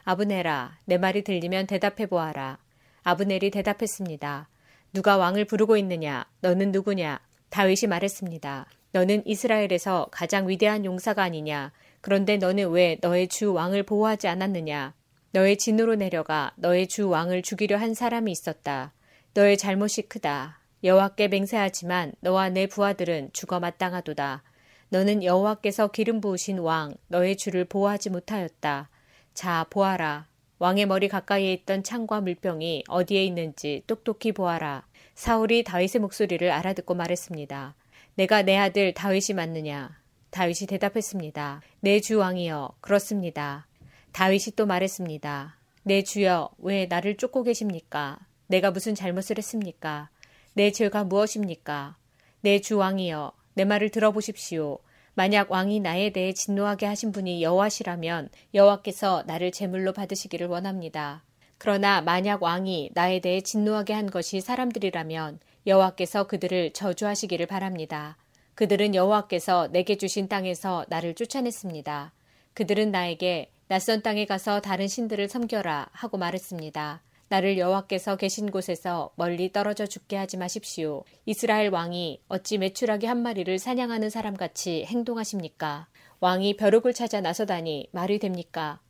아브넬아, 0.05 0.79
내 0.85 0.99
말이 0.99 1.25
들리면 1.25 1.67
대답해 1.67 2.07
보아라. 2.07 2.59
아브넬이 3.03 3.51
대답했습니다. 3.51 4.49
누가 4.97 5.19
왕을 5.19 5.45
부르고 5.45 5.77
있느냐? 5.77 6.25
너는 6.41 6.73
누구냐? 6.73 7.21
다윗이 7.51 7.81
말했습니다. 7.87 8.65
너는 8.93 9.27
이스라엘에서 9.27 10.09
가장 10.11 10.49
위대한 10.49 10.87
용사가 10.87 11.23
아니냐? 11.23 11.71
그런데 12.01 12.39
너는 12.39 12.71
왜 12.71 12.97
너의 13.03 13.29
주 13.29 13.53
왕을 13.53 13.83
보호하지 13.83 14.27
않았느냐? 14.27 14.95
너의 15.33 15.59
진으로 15.59 15.97
내려가 15.97 16.53
너의 16.57 16.87
주 16.87 17.11
왕을 17.11 17.43
죽이려 17.43 17.77
한 17.77 17.93
사람이 17.93 18.33
있었다. 18.33 18.95
너의 19.35 19.59
잘못이 19.59 20.09
크다. 20.09 20.61
여호와께 20.83 21.29
맹세하지만 21.29 22.15
너와 22.21 22.49
내 22.49 22.67
부하들은 22.67 23.35
죽어 23.35 23.61
마땅하도다. 23.61 24.45
너는 24.89 25.25
여호와께서 25.25 25.89
기름 25.89 26.23
부으신 26.23 26.61
왕 26.61 26.95
너의 27.09 27.37
주를 27.37 27.67
보호하지 27.67 28.09
못하였다. 28.09 28.89
자 29.35 29.67
보아라. 29.69 30.27
왕의 30.59 30.87
머리 30.87 31.09
가까이에 31.09 31.53
있던 31.53 31.83
창과 31.83 32.23
물병이 32.23 32.85
어디에 32.89 33.25
있는지 33.25 33.83
똑똑히 33.87 34.33
보아라. 34.33 34.87
사울이 35.15 35.65
다윗의 35.65 36.01
목소리를 36.01 36.51
알아듣고 36.51 36.95
말했습니다. 36.95 37.75
내가 38.15 38.43
내 38.43 38.57
아들 38.57 38.95
다윗이 38.95 39.35
맞느냐? 39.35 39.99
다윗이 40.31 40.67
대답했습니다. 40.69 41.61
내 41.81 42.01
주 42.01 42.19
왕이여, 42.19 42.77
그렇습니다. 42.81 43.67
다윗이 44.13 44.57
또 44.57 44.65
말했습니다. 44.67 45.57
내 45.83 46.03
주여, 46.03 46.51
왜 46.59 46.87
나를 46.87 47.17
쫓고 47.17 47.43
계십니까? 47.43 48.19
내가 48.47 48.71
무슨 48.71 48.95
잘못을 48.95 49.39
했습니까? 49.39 50.09
내 50.55 50.71
죄가 50.73 51.05
무엇입니까? 51.05 51.97
내 52.41 52.61
주 52.61 52.79
왕이여, 52.79 53.33
내 53.55 53.65
말을 53.65 53.91
들어보십시오. 53.91 54.79
만약 55.17 55.51
왕이 55.51 55.81
나에 55.81 56.11
대해 56.11 56.35
진노하게 56.35 56.85
하신 56.85 57.11
분이 57.11 57.43
여호와시라면 57.43 58.29
여호와께서 58.53 59.25
나를 59.27 59.51
제물로 59.51 59.95
받으시기를 59.95 60.47
원합니다. 60.47 61.25
그러나 61.57 62.03
만약 62.03 62.43
왕이 62.43 62.91
나에 62.93 63.21
대해 63.21 63.41
진노하게 63.41 63.95
한 63.95 64.11
것이 64.11 64.43
사람들이라면 64.43 65.41
여호와께서 65.67 66.27
그들을 66.27 66.75
저주하시기를 66.75 67.47
바랍니다. 67.47 68.19
그들은 68.57 68.95
여호와께서 68.95 69.69
내게 69.69 69.97
주신 69.97 70.29
땅에서 70.29 70.85
나를 70.91 71.15
쫓아냈습니다. 71.15 72.13
그들은 72.53 72.91
나에게 72.91 73.51
낯선 73.69 74.03
땅에 74.03 74.27
가서 74.27 74.61
다른 74.61 74.87
신들을 74.87 75.31
섬겨라 75.31 75.89
하고 75.93 76.19
말했습니다. 76.19 77.01
나를 77.29 77.59
여호와께서 77.59 78.17
계신 78.17 78.51
곳에서 78.51 79.11
멀리 79.17 79.53
떨어져 79.53 79.87
죽게 79.87 80.17
하지 80.17 80.37
마십시오. 80.37 81.05
이스라엘 81.25 81.71
왕이 81.71 82.23
어찌 82.29 82.59
매출하게 82.59 83.07
한 83.09 83.19
마리를 83.23 83.59
사냥하는 83.59 84.11
사람 84.11 84.37
같이 84.37 84.85
행동하십니까? 84.85 85.89
왕이 86.21 86.57
벼룩을 86.57 86.95
찾아 86.95 87.21
나서다니 87.21 87.89
말이 87.91 88.19
됩니까? 88.19 88.81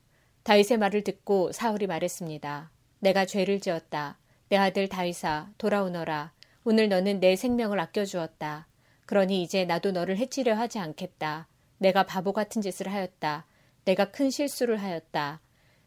다윗의 0.42 0.78
말을 0.78 1.02
듣고 1.02 1.50
사울이 1.52 1.86
말했습니다. 1.86 2.70
내가 3.00 3.24
죄를 3.24 3.60
지었다. 3.60 4.18
내 4.48 4.56
아들 4.56 4.88
다윗아 4.88 5.52
돌아오너라. 5.58 6.32
오늘 6.64 6.88
너는 6.88 7.20
내 7.20 7.36
생명을 7.36 7.80
아껴주었다. 7.80 8.68
그러니 9.06 9.42
이제 9.42 9.64
나도 9.64 9.92
너를 9.92 10.18
해치려 10.18 10.54
하지 10.54 10.78
않겠다. 10.78 11.48
내가 11.78 12.04
바보 12.04 12.32
같은 12.32 12.60
짓을 12.60 12.92
하였다. 12.92 13.46
내가 13.84 14.10
큰 14.10 14.30
실수를 14.30 14.76
하였다. 14.76 15.40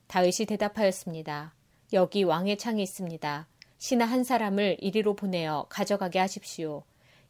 다윗이 0.07 0.47
대답하였습니다. 0.47 1.53
여기 1.91 2.23
왕의 2.23 2.57
창이 2.57 2.83
있습니다. 2.83 3.47
신하 3.79 4.05
한 4.05 4.23
사람을 4.23 4.77
이리로 4.79 5.15
보내어 5.15 5.65
가져가게 5.69 6.19
하십시오. 6.19 6.83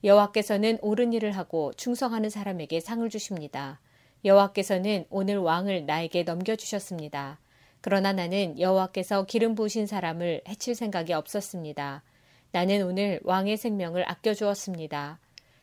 여호와께서는 0.03 0.79
옳은 0.81 1.13
일을 1.13 1.31
하고 1.31 1.71
충성하는 1.73 2.29
사람에게 2.29 2.79
상을 2.81 3.07
주십니다. 3.09 3.79
여호와께서는 4.25 5.05
오늘 5.09 5.37
왕을 5.37 5.85
나에게 5.85 6.23
넘겨주셨습니다. 6.23 7.39
그러나 7.81 8.11
나는 8.11 8.59
여호와께서 8.59 9.25
기름 9.25 9.55
부으신 9.55 9.87
사람을 9.87 10.41
해칠 10.47 10.75
생각이 10.75 11.13
없었습니다. 11.13 12.03
나는 12.51 12.83
오늘 12.83 13.21
왕의 13.23 13.55
생명을 13.55 14.09
아껴주었습니다. 14.09 15.19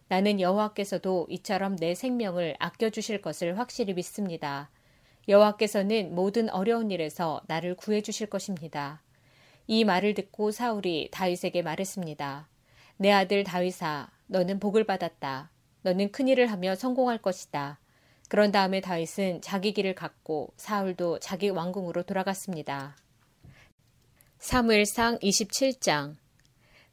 나는 0.08 0.40
여호와께서도 0.40 1.26
이처럼 1.28 1.76
내 1.76 1.94
생명을 1.94 2.56
아껴주실 2.58 3.20
것을 3.20 3.58
확실히 3.58 3.92
믿습니다. 3.92 4.70
여호와께서는 5.28 6.14
모든 6.14 6.48
어려운 6.50 6.90
일에서 6.90 7.40
나를 7.46 7.74
구해 7.74 8.00
주실 8.00 8.28
것입니다. 8.28 9.02
이 9.66 9.84
말을 9.84 10.14
듣고 10.14 10.52
사울이 10.52 11.08
다윗에게 11.10 11.62
말했습니다. 11.62 12.48
내 12.98 13.10
아들 13.10 13.42
다윗아, 13.44 14.10
너는 14.28 14.60
복을 14.60 14.84
받았다. 14.84 15.50
너는 15.82 16.12
큰 16.12 16.28
일을 16.28 16.46
하며 16.46 16.74
성공할 16.74 17.18
것이다. 17.18 17.78
그런 18.28 18.50
다음에 18.52 18.80
다윗은 18.80 19.40
자기 19.40 19.72
길을 19.72 19.94
갔고 19.94 20.52
사울도 20.56 21.20
자기 21.20 21.48
왕궁으로 21.48 22.04
돌아갔습니다. 22.04 22.96
사무엘상 24.38 25.18
27장 25.18 26.16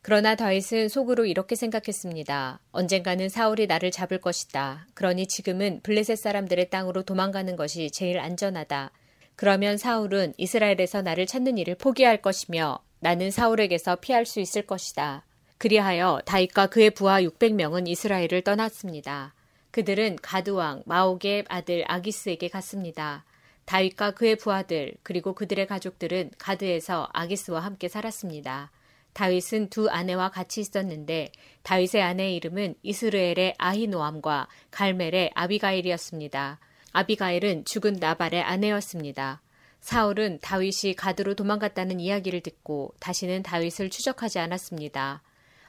그러나 0.04 0.36
다윗은 0.36 0.90
속으로 0.90 1.26
이렇게 1.26 1.56
생각했습니다. 1.56 2.60
언젠가는 2.74 3.30
사울이 3.30 3.68
나를 3.68 3.90
잡을 3.90 4.20
것이다. 4.20 4.86
그러니 4.96 5.28
지금은 5.28 5.80
블레셋 5.82 6.20
사람들의 6.20 6.70
땅으로 6.70 7.04
도망가는 7.04 7.56
것이 7.56 7.90
제일 7.90 8.20
안전하다. 8.20 8.92
그러면 9.38 9.78
사울은 9.78 10.34
이스라엘에서 10.36 11.04
나를 11.04 11.26
찾는 11.26 11.58
일을 11.58 11.76
포기할 11.76 12.22
것이며 12.22 12.80
나는 13.00 13.32
사울에게서 13.32 13.96
피할 13.96 14.26
수 14.26 14.42
있을 14.42 14.64
것이다. 14.64 15.26
그리하여 15.58 16.20
다윗과 16.26 16.68
그의 16.68 16.90
부하 16.90 17.22
600명은 17.22 17.88
이스라엘을 17.88 18.42
떠났습니다. 18.44 19.34
그들은 19.72 20.18
가드왕 20.22 20.84
마옥의 20.86 21.46
아들 21.48 21.86
아기스에게 21.88 22.50
갔습니다. 22.50 23.24
다윗과 23.64 24.12
그의 24.12 24.36
부하들 24.36 24.96
그리고 25.02 25.34
그들의 25.34 25.66
가족들은 25.66 26.32
가드에서 26.38 27.08
아기스와 27.14 27.62
함께 27.62 27.88
살았습니다. 27.88 28.70
다윗은 29.14 29.70
두 29.70 29.90
아내와 29.90 30.30
같이 30.30 30.62
있었는데 30.62 31.32
다윗의 31.62 32.02
아내의 32.02 32.36
이름은 32.36 32.76
이스르엘의 32.82 33.56
아히노암과 33.58 34.48
갈멜의 34.72 35.32
아비가일이었습니다. 35.36 36.60
아비가일은 36.92 37.66
죽은 37.66 37.98
나발의 38.00 38.42
아내였습니다. 38.42 39.42
사울은 39.80 40.40
다윗이 40.42 40.96
가드로 40.96 41.36
도망갔다는 41.36 42.00
이야기를 42.00 42.42
듣고 42.42 42.94
다시는 43.00 43.44
다윗을 43.44 43.90
추적하지 43.90 44.40
않았습니다. 44.40 45.22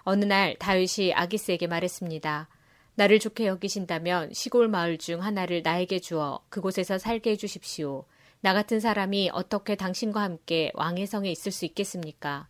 어느 0.03 0.25
날 0.25 0.55
다윗이 0.59 1.15
아기스에게 1.15 1.67
말했습니다. 1.67 2.49
나를 2.95 3.19
좋게 3.19 3.47
여기신다면 3.47 4.33
시골 4.33 4.69
마을 4.69 4.99
중 4.99 5.23
하나를 5.23 5.63
나에게 5.63 5.99
주어 5.99 6.41
그곳에서 6.49 6.99
살게 6.99 7.31
해주십시오. 7.33 8.05
나 8.41 8.55
같은 8.55 8.79
사람이 8.79 9.31
어떻게 9.33 9.75
당신과 9.75 10.23
함께 10.23 10.71
왕의 10.75 11.07
성에 11.07 11.31
있을 11.31 11.51
수 11.51 11.65
있겠습니까? 11.65 12.47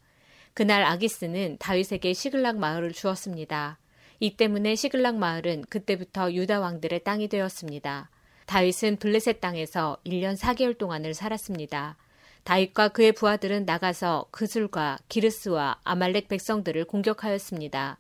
그날 0.54 0.84
아기스는 0.84 1.56
다윗에게 1.58 2.14
시글락 2.14 2.58
마을을 2.58 2.92
주었습니다. 2.92 3.78
이 4.20 4.36
때문에 4.36 4.76
시글락 4.76 5.16
마을은 5.16 5.64
그때부터 5.68 6.32
유다 6.32 6.60
왕들의 6.60 7.02
땅이 7.02 7.26
되었습니다. 7.28 8.08
다윗은 8.46 8.96
블레셋 8.98 9.40
땅에서 9.40 9.98
1년 10.06 10.36
4개월 10.38 10.78
동안을 10.78 11.14
살았습니다. 11.14 11.96
다윗과 12.44 12.88
그의 12.88 13.12
부하들은 13.12 13.64
나가서 13.64 14.26
그술과 14.30 14.98
기르스와 15.08 15.80
아말렉 15.82 16.28
백성들을 16.28 16.84
공격하였습니다. 16.84 17.98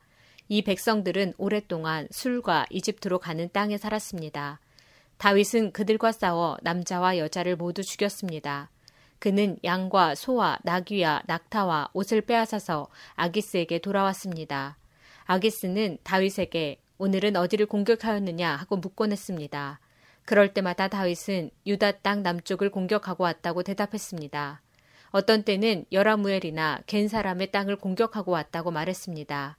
이 0.48 0.62
백성들은 0.62 1.34
오랫동안 1.38 2.06
술과 2.10 2.66
이집트로 2.70 3.18
가는 3.18 3.48
땅에 3.52 3.78
살았습니다. 3.78 4.60
다윗은 5.16 5.72
그들과 5.72 6.12
싸워 6.12 6.58
남자와 6.62 7.18
여자를 7.18 7.56
모두 7.56 7.82
죽였습니다. 7.82 8.70
그는 9.24 9.56
양과 9.64 10.16
소와 10.16 10.58
나귀와 10.64 11.22
낙타와 11.24 11.88
옷을 11.94 12.20
빼앗아서 12.20 12.88
아기스에게 13.14 13.78
돌아왔습니다. 13.78 14.76
아기스는 15.24 15.96
다윗에게 16.02 16.76
오늘은 16.98 17.34
어디를 17.34 17.64
공격하였느냐 17.64 18.54
하고 18.54 18.76
묻곤 18.76 19.12
했습니다. 19.12 19.80
그럴 20.26 20.52
때마다 20.52 20.88
다윗은 20.88 21.48
유다 21.66 21.92
땅 22.02 22.22
남쪽을 22.22 22.70
공격하고 22.70 23.24
왔다고 23.24 23.62
대답했습니다. 23.62 24.60
어떤 25.12 25.42
때는 25.42 25.86
여라무엘이나 25.90 26.82
겐 26.86 27.08
사람의 27.08 27.50
땅을 27.50 27.76
공격하고 27.76 28.30
왔다고 28.30 28.72
말했습니다. 28.72 29.56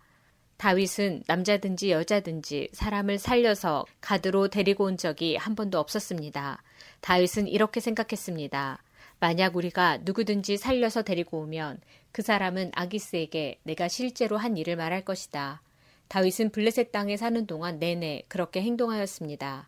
다윗은 0.57 1.23
남자든지 1.25 1.89
여자든지 1.89 2.69
사람을 2.71 3.17
살려서 3.17 3.85
가드로 3.99 4.49
데리고 4.49 4.83
온 4.83 4.95
적이 4.95 5.37
한 5.37 5.55
번도 5.55 5.79
없었습니다. 5.79 6.61
다윗은 7.01 7.47
이렇게 7.47 7.79
생각했습니다. 7.79 8.84
만약 9.25 9.55
우리가 9.55 9.97
누구든지 10.03 10.57
살려서 10.57 11.01
데리고 11.01 11.39
오면 11.39 11.79
그 12.11 12.21
사람은 12.21 12.69
아기스에게 12.75 13.57
내가 13.63 13.87
실제로 13.87 14.37
한 14.37 14.55
일을 14.55 14.75
말할 14.75 15.03
것이다. 15.03 15.63
다윗은 16.09 16.51
블레셋 16.51 16.91
땅에 16.91 17.17
사는 17.17 17.47
동안 17.47 17.79
내내 17.79 18.21
그렇게 18.27 18.61
행동하였습니다. 18.61 19.67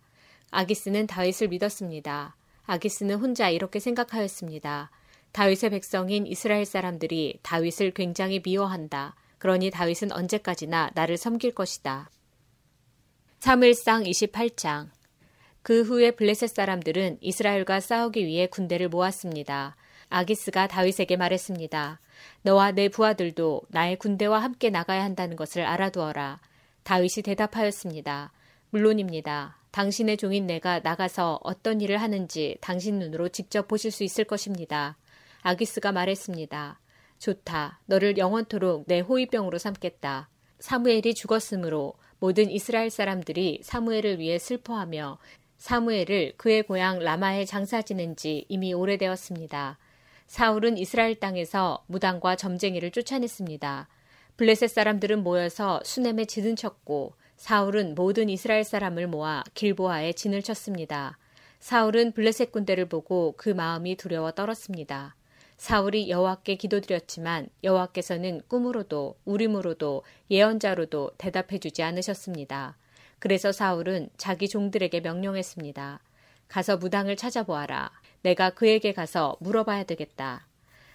아기스는 0.52 1.08
다윗을 1.08 1.48
믿었습니다. 1.48 2.36
아기스는 2.68 3.16
혼자 3.16 3.50
이렇게 3.50 3.80
생각하였습니다. 3.80 4.92
다윗의 5.32 5.72
백성인 5.72 6.28
이스라엘 6.28 6.64
사람들이 6.64 7.40
다윗을 7.42 7.96
굉장히 7.96 8.40
미워한다. 8.46 9.16
그러니 9.40 9.72
다윗은 9.72 10.12
언제까지나 10.12 10.92
나를 10.94 11.18
섬길 11.18 11.56
것이다. 11.56 12.12
사무엘상 13.40 14.04
28장 14.04 14.90
그 15.68 15.82
후에 15.82 16.12
블레셋 16.12 16.56
사람들은 16.56 17.18
이스라엘과 17.20 17.82
싸우기 17.82 18.26
위해 18.26 18.48
군대를 18.48 18.88
모았습니다. 18.88 19.76
아기스가 20.08 20.70
다윗에게 20.70 21.18
말했습니다. 21.18 22.00
너와 22.44 22.72
내 22.72 22.88
부하들도 22.88 23.64
나의 23.68 23.98
군대와 23.98 24.42
함께 24.42 24.70
나가야 24.70 25.04
한다는 25.04 25.36
것을 25.36 25.64
알아두어라. 25.64 26.40
다윗이 26.84 27.22
대답하였습니다. 27.26 28.32
물론입니다. 28.70 29.58
당신의 29.72 30.16
종인 30.16 30.48
내가 30.48 30.80
나가서 30.80 31.42
어떤 31.44 31.82
일을 31.82 31.98
하는지 31.98 32.56
당신 32.62 33.00
눈으로 33.00 33.28
직접 33.28 33.68
보실 33.68 33.92
수 33.92 34.06
있을 34.06 34.24
것입니다. 34.24 34.96
아기스가 35.42 35.92
말했습니다. 35.92 36.80
좋다. 37.20 37.82
너를 37.88 38.18
영원토록 38.18 38.86
내 38.88 39.02
호위병으로 39.02 39.58
삼겠다. 39.58 40.30
사무엘이 40.60 41.14
죽었으므로 41.14 41.96
모든 42.20 42.50
이스라엘 42.50 42.90
사람들이 42.90 43.60
사무엘을 43.64 44.20
위해 44.20 44.40
슬퍼하며 44.40 45.18
사무엘을 45.58 46.34
그의 46.38 46.64
고향 46.64 47.00
라마에 47.00 47.46
장사 47.46 47.82
지낸 47.82 48.16
지 48.16 48.46
이미 48.48 48.74
오래되었습니다. 48.74 49.78
사울은 50.28 50.78
이스라엘 50.78 51.16
땅에서 51.16 51.84
무당과 51.88 52.36
점쟁이를 52.36 52.92
쫓아냈습니다. 52.92 53.88
블레셋 54.38 54.70
사람들은 54.70 55.24
모여서 55.24 55.82
수넴에 55.84 56.26
진을 56.26 56.56
쳤고 56.56 57.14
사울은 57.38 57.96
모든 57.96 58.30
이스라엘 58.30 58.64
사람을 58.64 59.08
모아 59.08 59.44
길보아에 59.54 60.14
진을 60.14 60.44
쳤습니다. 60.44 61.18
사울은 61.60 62.12
블레셋 62.12 62.52
군대를 62.52 62.86
보고 62.88 63.34
그 63.36 63.50
마음이 63.50 63.96
두려워 63.96 64.32
떨었습니다. 64.32 65.16
사울이 65.58 66.10
여호와께 66.10 66.56
기도드렸지만 66.56 67.50
여호와께서는 67.64 68.42
꿈으로도 68.48 69.18
우림으로도 69.26 70.04
예언자로도 70.30 71.12
대답해 71.18 71.58
주지 71.58 71.82
않으셨습니다. 71.82 72.78
그래서 73.20 73.52
사울은 73.52 74.10
자기 74.18 74.48
종들에게 74.48 75.00
명령했습니다. 75.02 76.00
가서 76.48 76.78
무당을 76.78 77.16
찾아보아라. 77.16 77.92
내가 78.22 78.52
그에게 78.52 78.94
가서 78.94 79.38
물어봐야 79.40 79.84
되겠다. 79.84 80.48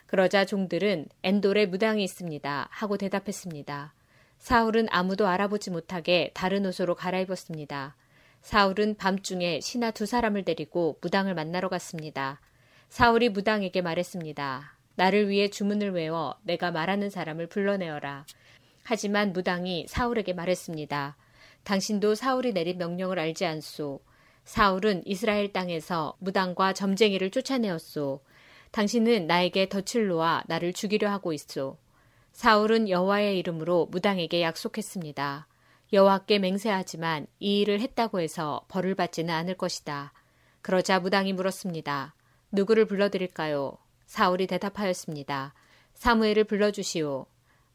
그러자 0.07 0.45
종들은 0.45 1.07
엔돌에 1.23 1.67
무당이 1.67 2.05
있습니다. 2.05 2.69
하고 2.71 2.97
대답했습니다. 2.97 3.95
사울은 4.39 4.87
아무도 4.91 5.27
알아보지 5.27 5.71
못하게 5.71 6.31
다른 6.35 6.67
옷으로 6.67 6.95
갈아입었습니다. 6.95 7.97
사울은 8.43 8.97
밤중에 8.97 9.61
신하 9.61 9.91
두 9.91 10.05
사람을 10.05 10.45
데리고 10.45 10.99
무당을 11.01 11.35
만나러 11.35 11.69
갔습니다. 11.69 12.41
사울이 12.89 13.31
무당에게 13.31 13.81
말했습니다. 13.81 14.77
나를 14.97 15.29
위해 15.29 15.49
주문을 15.49 15.93
외워 15.93 16.37
내가 16.43 16.71
말하는 16.71 17.09
사람을 17.09 17.47
불러내어라. 17.47 18.27
하지만 18.83 19.33
무당이 19.33 19.87
사울에게 19.89 20.35
말했습니다. 20.35 21.17
당신도 21.65 22.15
사울이 22.15 22.53
내린 22.53 22.79
명령을 22.79 23.19
알지 23.19 23.45
않소. 23.47 24.01
사울은 24.45 25.03
이스라엘 25.07 25.53
땅에서 25.53 26.17
무당과 26.19 26.73
점쟁이를 26.73 27.31
쫓아내었소. 27.31 28.21
당신은 28.73 29.27
나에게 29.27 29.69
덫을 29.69 30.09
놓아 30.09 30.43
나를 30.47 30.73
죽이려 30.73 31.11
하고 31.11 31.33
있소. 31.33 31.77
사울은 32.33 32.89
여호와의 32.89 33.39
이름으로 33.39 33.87
무당에게 33.91 34.43
약속했습니다. 34.43 35.47
여호와께 35.93 36.39
맹세하지만 36.39 37.27
이 37.39 37.61
일을 37.61 37.81
했다고 37.81 38.21
해서 38.21 38.65
벌을 38.69 38.95
받지는 38.95 39.33
않을 39.33 39.55
것이다. 39.57 40.13
그러자 40.63 41.01
무당이 41.01 41.35
물었습니다. 41.35 42.15
누구를 42.51 42.87
불러드릴까요? 42.87 43.77
사울이 44.07 44.47
대답하였습니다. 44.47 45.55
사무엘을 45.95 46.45
불러주시오. 46.45 47.27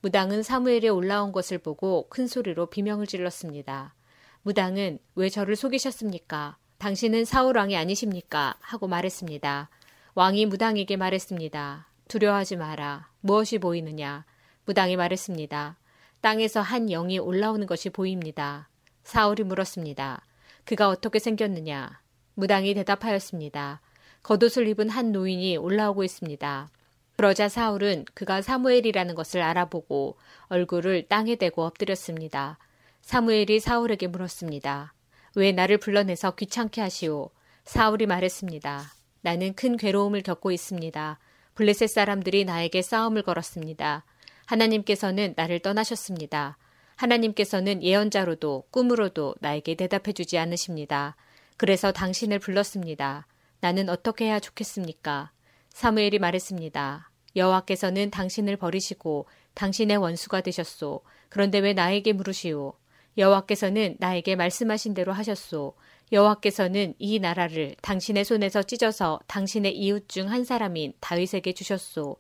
무당은 0.08 0.42
사무엘이 0.42 0.88
올라온 0.88 1.34
것을 1.34 1.58
보고 1.58 2.08
큰 2.08 2.28
소리로 2.28 2.68
비명을 2.68 3.08
질렀습니다. 3.08 3.94
무당은 4.42 5.00
왜 5.16 5.28
저를 5.28 5.58
속이셨습니까? 5.58 6.56
당신은 6.78 7.26
사울 7.26 7.58
왕이 7.58 7.76
아니십니까? 7.76 8.56
하고 8.62 8.88
말했습니다. 8.88 9.70
왕이 10.16 10.46
무당에게 10.46 10.96
말했습니다. 10.96 11.90
두려워하지 12.08 12.56
마라. 12.56 13.10
무엇이 13.20 13.58
보이느냐? 13.58 14.24
무당이 14.64 14.96
말했습니다. 14.96 15.78
땅에서 16.22 16.62
한 16.62 16.86
영이 16.86 17.20
올라오는 17.20 17.68
것이 17.68 17.90
보입니다. 17.90 18.70
사울이 19.04 19.44
물었습니다. 19.44 20.26
그가 20.64 20.88
어떻게 20.88 21.20
생겼느냐? 21.20 22.00
무당이 22.36 22.76
대답하였습니다. 22.76 23.82
겉옷을 24.24 24.70
입은 24.70 24.90
한 24.90 25.12
노인이 25.12 25.58
올라오고 25.58 26.06
있습니다. 26.06 26.70
그러자 27.18 27.50
사울은 27.50 28.06
그가 28.14 28.44
사무엘이라는 28.44 29.16
것을 29.16 29.42
알아보고 29.42 30.18
얼굴을 30.50 31.08
땅에 31.08 31.36
대고 31.36 31.64
엎드렸습니다. 31.64 32.60
사무엘이 33.02 33.60
사울에게 33.60 34.06
물었습니다. 34.06 34.94
왜 35.34 35.52
나를 35.52 35.80
불러내서 35.80 36.36
귀찮게 36.36 36.80
하시오? 36.80 37.32
사울이 37.66 38.06
말했습니다. 38.06 38.84
나는 39.22 39.56
큰 39.56 39.78
괴로움을 39.78 40.22
겪고 40.22 40.52
있습니다. 40.52 41.18
블레셋 41.56 41.90
사람들이 41.90 42.46
나에게 42.46 42.84
싸움을 42.84 43.24
걸었습니다. 43.24 44.06
하나님께서는 44.46 45.34
나를 45.36 45.58
떠나셨습니다. 45.60 46.60
하나님께서는 46.98 47.82
예언자로도 47.82 48.66
꿈으로도 48.70 49.34
나에게 49.40 49.74
대답해 49.74 50.14
주지 50.14 50.38
않으십니다. 50.38 51.16
그래서 51.58 51.92
당신을 51.92 52.38
불렀습니다. 52.38 53.26
나는 53.60 53.90
어떻게 53.90 54.26
해야 54.26 54.40
좋겠습니까? 54.40 55.32
사무엘이 55.70 56.18
말했습니다. 56.18 57.07
여호와께서는 57.38 58.10
당신을 58.12 58.58
버리시고 58.58 59.28
당신의 59.54 59.98
원수가 59.98 60.42
되셨소. 60.42 61.02
그런데 61.30 61.60
왜 61.60 61.74
나에게 61.74 62.14
물으시오? 62.14 62.74
여호와께서는 63.18 63.96
나에게 64.00 64.36
말씀하신 64.36 64.94
대로 64.94 65.14
하셨소. 65.14 65.76
여호와께서는 66.12 66.94
이 67.00 67.20
나라를 67.20 67.76
당신의 67.82 68.26
손에서 68.26 68.64
찢어서 68.64 69.20
당신의 69.28 69.78
이웃 69.78 70.08
중 70.10 70.30
한 70.30 70.44
사람인 70.44 70.94
다윗에게 71.00 71.54
주셨소. 71.54 72.18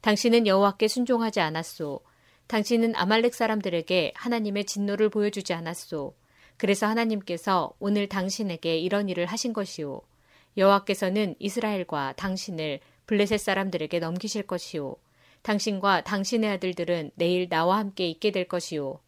당신은 0.00 0.46
여호와께 0.46 0.88
순종하지 0.88 1.40
않았소. 1.40 2.00
당신은 2.46 2.94
아말렉 2.96 3.34
사람들에게 3.34 4.12
하나님의 4.14 4.64
진노를 4.64 5.10
보여주지 5.10 5.52
않았소. 5.52 6.14
그래서 6.56 6.86
하나님께서 6.86 7.72
오늘 7.78 8.08
당신에게 8.08 8.78
이런 8.78 9.08
일을 9.08 9.26
하신 9.26 9.52
것이오. 9.52 10.02
여호와께서는 10.56 11.36
이스라엘과 11.38 12.14
당신을 12.16 12.80
블레셋 13.08 13.40
사람들에게 13.40 13.98
넘기실 14.00 14.44
것이오. 14.44 14.96
당신과 15.42 16.04
당신의 16.04 16.50
아들들은 16.50 17.10
내일 17.14 17.48
나와 17.48 17.78
함께 17.78 18.06
있게 18.06 18.30
될 18.30 18.46
것이오. 18.46 19.00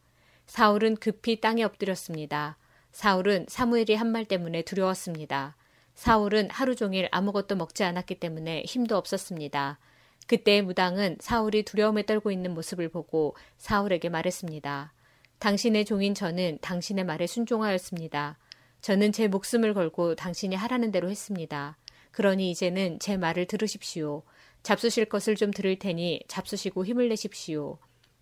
사울은 0.47 0.97
급히 0.97 1.41
땅에 1.41 1.63
엎드렸습니다. 1.63 2.57
사울은 2.93 3.45
사무엘이 3.49 3.95
한 3.95 4.11
말 4.11 4.25
때문에 4.25 4.63
두려웠습니다. 4.63 5.55
사울은 5.95 6.49
하루 6.51 6.75
종일 6.75 7.09
아무것도 7.13 7.57
먹지 7.57 7.85
않았기 7.85 8.15
때문에 8.17 8.63
힘도 8.67 8.97
없었습니다. 8.97 9.79
그때 10.27 10.63
무당은 10.63 11.19
사울이 11.21 11.65
두려움에 11.65 12.07
떨고 12.07 12.31
있는 12.31 12.55
모습을 12.55 12.89
보고 12.89 13.37
사울에게 13.59 14.09
말했습니다. 14.09 14.95
당신의 15.41 15.85
종인 15.85 16.15
저는 16.15 16.59
당신의 16.63 17.05
말에 17.05 17.27
순종하였습니다. 17.27 18.39
저는 18.81 19.13
제 19.13 19.29
목숨을 19.29 19.75
걸고 19.75 20.15
당신이 20.15 20.57
하라는 20.57 20.91
대로 20.91 21.11
했습니다. 21.11 21.77
그러니 22.11 22.51
이제는 22.51 22.99
제 22.99 23.17
말을 23.17 23.47
들으십시오. 23.47 24.23
잡수실 24.63 25.07
것을 25.07 25.37
좀 25.37 25.51
들을 25.51 25.79
테니 25.79 26.23
잡수시고 26.29 26.85
힘을 26.85 27.09
내십시오. 27.09 27.79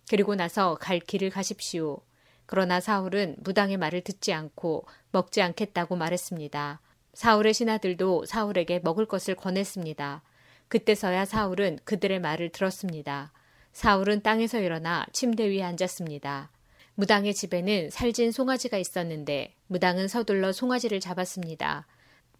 그리고 0.09 0.35
나서 0.35 0.75
갈 0.75 0.99
길을 0.99 1.29
가십시오. 1.29 1.99
그러나 2.45 2.79
사울은 2.79 3.35
무당의 3.39 3.77
말을 3.77 4.01
듣지 4.01 4.33
않고 4.33 4.85
먹지 5.11 5.41
않겠다고 5.41 5.95
말했습니다. 5.95 6.81
사울의 7.13 7.53
신하들도 7.53 8.25
사울에게 8.25 8.79
먹을 8.79 9.05
것을 9.05 9.35
권했습니다. 9.35 10.23
그때서야 10.67 11.25
사울은 11.25 11.79
그들의 11.83 12.19
말을 12.19 12.49
들었습니다. 12.49 13.31
사울은 13.73 14.21
땅에서 14.21 14.59
일어나 14.59 15.05
침대 15.13 15.47
위에 15.47 15.63
앉았습니다. 15.63 16.51
무당의 16.95 17.33
집에는 17.33 17.89
살진 17.91 18.31
송아지가 18.31 18.77
있었는데 18.77 19.55
무당은 19.67 20.07
서둘러 20.07 20.51
송아지를 20.51 20.99
잡았습니다. 20.99 21.87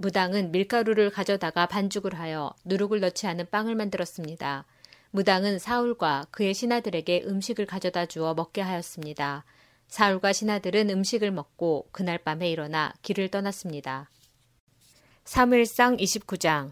무당은 0.01 0.53
밀가루를 0.53 1.09
가져다가 1.09 1.65
반죽을 1.65 2.17
하여 2.17 2.53
누룩을 2.63 3.01
넣지 3.01 3.27
않은 3.27 3.47
빵을 3.51 3.75
만들었습니다. 3.75 4.65
무당은 5.11 5.59
사울과 5.59 6.27
그의 6.31 6.53
신하들에게 6.53 7.23
음식을 7.25 7.65
가져다 7.65 8.05
주어 8.05 8.33
먹게 8.33 8.61
하였습니다. 8.61 9.43
사울과 9.89 10.31
신하들은 10.31 10.89
음식을 10.89 11.31
먹고 11.31 11.89
그날 11.91 12.17
밤에 12.17 12.49
일어나 12.49 12.93
길을 13.01 13.27
떠났습니다. 13.27 14.09
사무엘상 15.25 15.97
29장 15.97 16.71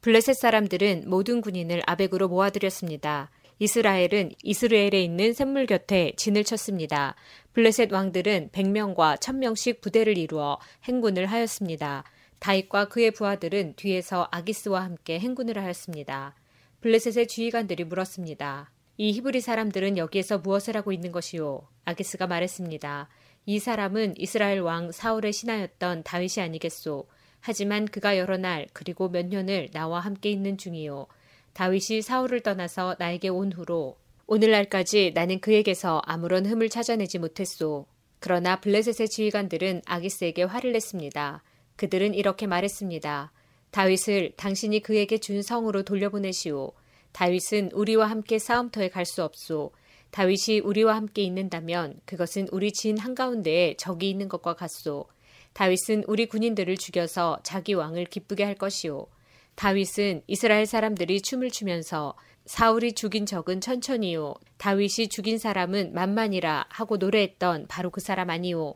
블레셋 0.00 0.36
사람들은 0.36 1.04
모든 1.08 1.40
군인을 1.40 1.82
아벡으로 1.84 2.28
모아들였습니다. 2.28 3.32
이스라엘은 3.58 4.34
이스라엘에 4.44 5.02
있는 5.02 5.32
샘물 5.32 5.66
곁에 5.66 6.12
진을 6.16 6.44
쳤습니다. 6.44 7.16
블레셋 7.54 7.92
왕들은 7.92 8.50
100명과 8.52 9.18
1000명씩 9.18 9.80
부대를 9.80 10.16
이루어 10.16 10.60
행군을 10.84 11.26
하였습니다. 11.26 12.04
다윗과 12.38 12.88
그의 12.88 13.10
부하들은 13.10 13.74
뒤에서 13.76 14.28
아기스와 14.30 14.82
함께 14.84 15.18
행군을 15.18 15.58
하였습니다. 15.58 16.34
블레셋의 16.80 17.26
주의관들이 17.26 17.84
물었습니다. 17.84 18.70
이 18.96 19.12
히브리 19.12 19.40
사람들은 19.40 19.96
여기에서 19.96 20.38
무엇을 20.38 20.76
하고 20.76 20.92
있는 20.92 21.12
것이오? 21.12 21.62
아기스가 21.84 22.26
말했습니다. 22.26 23.08
이 23.46 23.58
사람은 23.58 24.14
이스라엘 24.16 24.60
왕 24.60 24.92
사울의 24.92 25.32
신하였던 25.32 26.02
다윗이 26.04 26.44
아니겠소. 26.44 27.06
하지만 27.40 27.86
그가 27.86 28.18
여러 28.18 28.36
날 28.36 28.66
그리고 28.72 29.08
몇 29.08 29.26
년을 29.26 29.70
나와 29.72 30.00
함께 30.00 30.30
있는 30.30 30.58
중이요. 30.58 31.06
다윗이 31.54 32.02
사울을 32.02 32.40
떠나서 32.40 32.96
나에게 32.98 33.28
온 33.28 33.52
후로 33.52 33.96
오늘날까지 34.26 35.12
나는 35.14 35.40
그에게서 35.40 36.02
아무런 36.04 36.44
흠을 36.44 36.68
찾아내지 36.68 37.18
못했소. 37.18 37.86
그러나 38.20 38.60
블레셋의 38.60 39.08
지휘관들은 39.08 39.82
아기스에게 39.86 40.42
화를 40.42 40.72
냈습니다. 40.72 41.42
그들은 41.78 42.12
이렇게 42.12 42.46
말했습니다. 42.46 43.32
다윗을 43.70 44.32
당신이 44.36 44.80
그에게 44.80 45.16
준 45.18 45.42
성으로 45.42 45.84
돌려보내시오. 45.84 46.72
다윗은 47.12 47.70
우리와 47.72 48.10
함께 48.10 48.38
싸움터에 48.38 48.90
갈 48.90 49.06
수 49.06 49.22
없소. 49.24 49.72
다윗이 50.10 50.60
우리와 50.64 50.96
함께 50.96 51.22
있는다면 51.22 52.00
그것은 52.04 52.48
우리 52.50 52.72
진 52.72 52.98
한가운데에 52.98 53.76
적이 53.76 54.10
있는 54.10 54.28
것과 54.28 54.54
같소. 54.54 55.06
다윗은 55.52 56.04
우리 56.06 56.26
군인들을 56.26 56.76
죽여서 56.76 57.38
자기 57.42 57.74
왕을 57.74 58.06
기쁘게 58.06 58.42
할 58.42 58.54
것이오. 58.54 59.06
다윗은 59.54 60.22
이스라엘 60.26 60.66
사람들이 60.66 61.20
춤을 61.20 61.50
추면서 61.50 62.14
사울이 62.46 62.94
죽인 62.94 63.26
적은 63.26 63.60
천천히요. 63.60 64.34
다윗이 64.56 65.08
죽인 65.10 65.38
사람은 65.38 65.92
만만이라 65.92 66.66
하고 66.70 66.96
노래했던 66.96 67.66
바로 67.68 67.90
그 67.90 68.00
사람 68.00 68.30
아니오. 68.30 68.74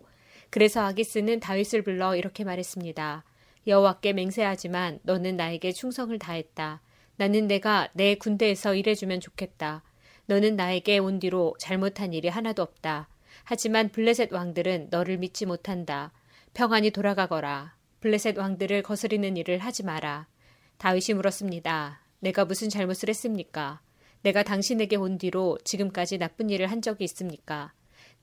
그래서 0.53 0.83
아기스는 0.83 1.41
다윗을 1.41 1.81
불러 1.81 2.15
이렇게 2.15 2.45
말했습니다. 2.45 3.25
여호와께 3.67 4.13
맹세하지만 4.13 5.01
너는 5.03 5.39
나에게 5.39 5.73
충성을 5.73 6.17
다했다. 6.19 6.83
나는 7.17 7.47
내가 7.47 7.89
내 7.95 8.17
군대에서 8.17 8.75
일해주면 8.75 9.21
좋겠다. 9.21 9.83
너는 10.27 10.57
나에게 10.57 10.99
온 10.99 11.21
뒤로 11.21 11.55
잘못한 11.59 12.13
일이 12.13 12.29
하나도 12.29 12.61
없다. 12.61 13.09
하지만 13.45 13.89
블레셋 13.89 14.31
왕들은 14.31 14.89
너를 14.91 15.17
믿지 15.17 15.47
못한다. 15.47 16.13
평안히 16.53 16.91
돌아가거라. 16.91 17.75
블레셋 18.01 18.37
왕들을 18.37 18.83
거스리는 18.83 19.35
일을 19.39 19.57
하지 19.57 19.83
마라. 19.85 20.29
다윗이 20.77 21.15
물었습니다. 21.15 22.03
내가 22.21 22.45
무슨 22.45 22.69
잘못을 22.69 23.09
했습니까? 23.09 23.81
내가 24.21 24.43
당신에게 24.43 24.97
온 24.97 25.17
뒤로 25.17 25.57
지금까지 25.65 26.19
나쁜 26.19 26.51
일을 26.51 26.67
한 26.67 26.83
적이 26.83 27.05
있습니까? 27.05 27.73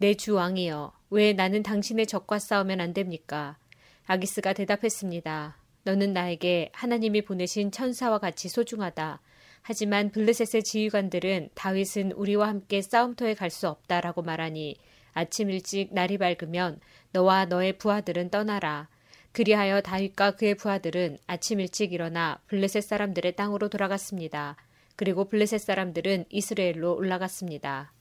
내 0.02 0.14
주 0.14 0.36
왕이여, 0.36 0.94
왜 1.10 1.34
나는 1.34 1.62
당신의 1.62 2.08
적과 2.08 2.40
싸우면 2.40 2.80
안 2.80 2.94
됩니까? 2.94 3.58
아기스가 4.06 4.54
대답했습니다. 4.54 5.58
너는 5.84 6.14
나에게 6.14 6.72
하나님이 6.74 7.24
보내신 7.24 7.70
천사와 7.70 8.20
같이 8.20 8.48
소중하다. 8.48 9.20
하지만 9.62 10.10
블레셋의 10.12 10.64
지휘관들은 10.64 11.50
다윗은 11.54 12.14
우리와 12.14 12.48
함께 12.48 12.82
싸움터에 12.82 13.34
갈 13.34 13.50
수 13.50 13.68
없다라고 13.68 14.22
말하니 14.22 14.78
아침 15.12 15.50
일찍 15.50 15.94
날이 15.94 16.18
밝으면 16.18 16.80
너와 17.12 17.48
너의 17.48 17.78
부하들은 17.78 18.30
떠나라. 18.30 18.88
그리하여 19.34 19.82
다윗과 19.82 20.38
그의 20.38 20.56
부하들은 20.56 21.18
아침 21.28 21.60
일찍 21.60 21.92
일어나 21.92 22.40
블레셋 22.48 22.84
사람들의 22.84 23.36
땅으로 23.36 23.68
돌아갔습니다. 23.68 24.56
그리고 24.96 25.28
블레셋 25.28 25.60
사람들은 25.60 26.26
이스라엘로 26.30 26.96
올라갔습니다. 26.96 27.92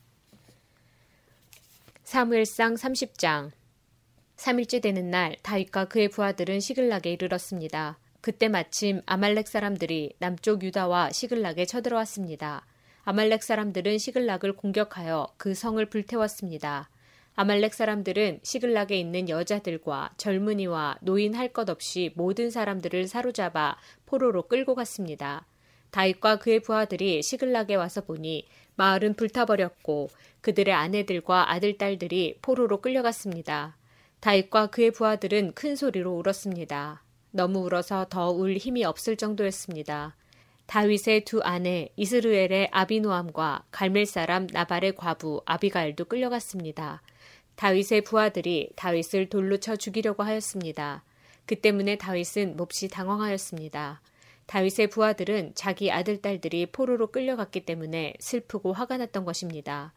사무엘상 2.08 2.72
30장 2.76 3.50
3일째 4.36 4.80
되는 4.80 5.10
날 5.10 5.36
다윗과 5.42 5.88
그의 5.88 6.08
부하들은 6.08 6.58
시글락에 6.58 7.12
이르렀습니다. 7.12 7.98
그때 8.22 8.48
마침 8.48 9.02
아말렉 9.04 9.46
사람들이 9.46 10.14
남쪽 10.18 10.62
유다와 10.62 11.12
시글락에 11.12 11.66
쳐들어왔습니다. 11.66 12.64
아말렉 13.02 13.42
사람들은 13.42 13.98
시글락을 13.98 14.56
공격하여 14.56 15.34
그 15.36 15.52
성을 15.52 15.84
불태웠습니다. 15.84 16.88
아말렉 17.34 17.74
사람들은 17.74 18.40
시글락에 18.42 18.98
있는 18.98 19.28
여자들과 19.28 20.14
젊은이와 20.16 21.00
노인 21.02 21.34
할 21.34 21.52
것 21.52 21.68
없이 21.68 22.12
모든 22.14 22.50
사람들을 22.50 23.06
사로잡아 23.06 23.76
포로로 24.06 24.48
끌고 24.48 24.74
갔습니다. 24.76 25.46
다윗과 25.90 26.38
그의 26.38 26.60
부하들이 26.60 27.22
시글락에 27.22 27.74
와서 27.74 28.00
보니 28.00 28.46
마을은 28.78 29.14
불타버렸고 29.14 30.08
그들의 30.40 30.72
아내들과 30.72 31.50
아들 31.52 31.76
딸들이 31.76 32.38
포로로 32.40 32.80
끌려갔습니다. 32.80 33.76
다윗과 34.20 34.68
그의 34.68 34.92
부하들은 34.92 35.52
큰 35.54 35.74
소리로 35.76 36.16
울었습니다. 36.18 37.02
너무 37.32 37.58
울어서 37.60 38.06
더 38.08 38.30
울 38.30 38.56
힘이 38.56 38.84
없을 38.84 39.16
정도였습니다. 39.16 40.14
다윗의 40.66 41.24
두 41.24 41.40
아내 41.42 41.88
이스르엘의 41.96 42.68
아비노암과 42.70 43.64
갈멜 43.70 44.04
사람 44.04 44.46
나발의 44.46 44.94
과부 44.94 45.42
아비가일도 45.44 46.04
끌려갔습니다. 46.04 47.02
다윗의 47.56 48.02
부하들이 48.02 48.70
다윗을 48.76 49.28
돌로 49.28 49.56
쳐 49.56 49.74
죽이려고 49.74 50.22
하였습니다. 50.22 51.02
그 51.46 51.56
때문에 51.56 51.96
다윗은 51.96 52.56
몹시 52.56 52.88
당황하였습니다. 52.88 54.00
다윗의 54.48 54.86
부하들은 54.88 55.52
자기 55.54 55.92
아들, 55.92 56.22
딸들이 56.22 56.64
포로로 56.66 57.08
끌려갔기 57.08 57.66
때문에 57.66 58.14
슬프고 58.18 58.72
화가 58.72 58.96
났던 58.96 59.26
것입니다. 59.26 59.92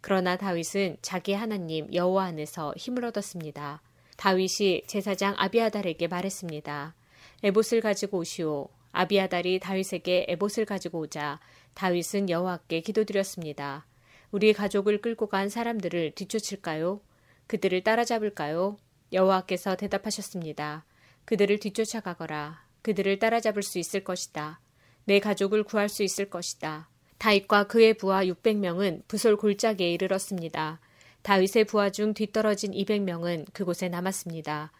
그러나 0.00 0.36
다윗은 0.36 0.98
자기 1.02 1.32
하나님 1.32 1.92
여호와 1.92 2.26
안에서 2.26 2.72
힘을 2.76 3.04
얻었습니다. 3.04 3.82
다윗이 4.16 4.84
제사장 4.86 5.34
아비아달에게 5.36 6.06
말했습니다. 6.06 6.94
에봇을 7.42 7.80
가지고 7.80 8.18
오시오. 8.18 8.68
아비아달이 8.92 9.58
다윗에게 9.58 10.26
에봇을 10.28 10.66
가지고 10.66 11.00
오자 11.00 11.40
다윗은 11.74 12.30
여호와께 12.30 12.82
기도드렸습니다. 12.82 13.86
우리 14.30 14.52
가족을 14.52 15.02
끌고 15.02 15.26
간 15.26 15.48
사람들을 15.48 16.12
뒤쫓을까요? 16.12 17.00
그들을 17.48 17.82
따라잡을까요? 17.82 18.76
여호와께서 19.12 19.74
대답하셨습니다. 19.74 20.84
그들을 21.24 21.58
뒤쫓아가거라. 21.58 22.65
그들을 22.86 23.18
따라잡을 23.18 23.64
수 23.64 23.80
있을 23.80 24.04
것이다. 24.04 24.60
내 25.06 25.18
가족을 25.18 25.64
구할 25.64 25.88
수 25.88 26.04
있을 26.04 26.30
것이다. 26.30 26.88
다윗과 27.18 27.66
그의 27.66 27.94
부하 27.94 28.24
600명은 28.24 29.02
부솔 29.08 29.36
골짜기에 29.36 29.90
이르렀습니다. 29.90 30.78
다윗의 31.22 31.64
부하 31.64 31.90
중 31.90 32.14
뒤떨어진 32.14 32.70
200명은 32.70 33.52
그곳에 33.52 33.88
남았습니다. 33.88 34.70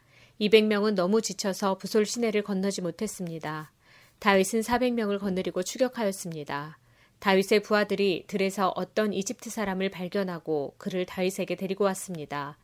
200명은 0.41 0.95
너무 0.95 1.21
지쳐서 1.21 1.79
부솔 1.79 2.07
시내를 2.07 2.45
건너지 2.45 2.81
못했습니다. 2.81 3.73
다윗은 4.21 4.61
400명을 4.61 5.19
거느리고 5.19 5.65
추격하였습니다. 5.65 6.79
다윗의 7.19 7.65
부하들이 7.65 8.27
들에서 8.29 8.73
어떤 8.77 9.13
이집트 9.13 9.51
사람을 9.51 9.89
발견하고 9.89 10.77
그를 10.79 11.07
다윗에게 11.07 11.57
데리고 11.57 11.83
왔습니다. 11.83 12.57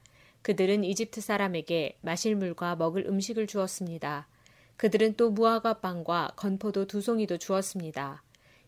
그들은 0.42 0.84
이집트 0.84 1.20
사람에게 1.20 1.98
마실 2.00 2.36
물과 2.36 2.76
먹을 2.76 3.06
음식을 3.08 3.48
주었습니다. 3.48 4.28
그들은 4.76 5.14
또 5.16 5.30
무화과 5.30 5.80
빵과 5.80 6.32
건포도 6.36 6.86
두 6.86 7.00
송이도 7.00 7.38
주었습니다. 7.38 8.22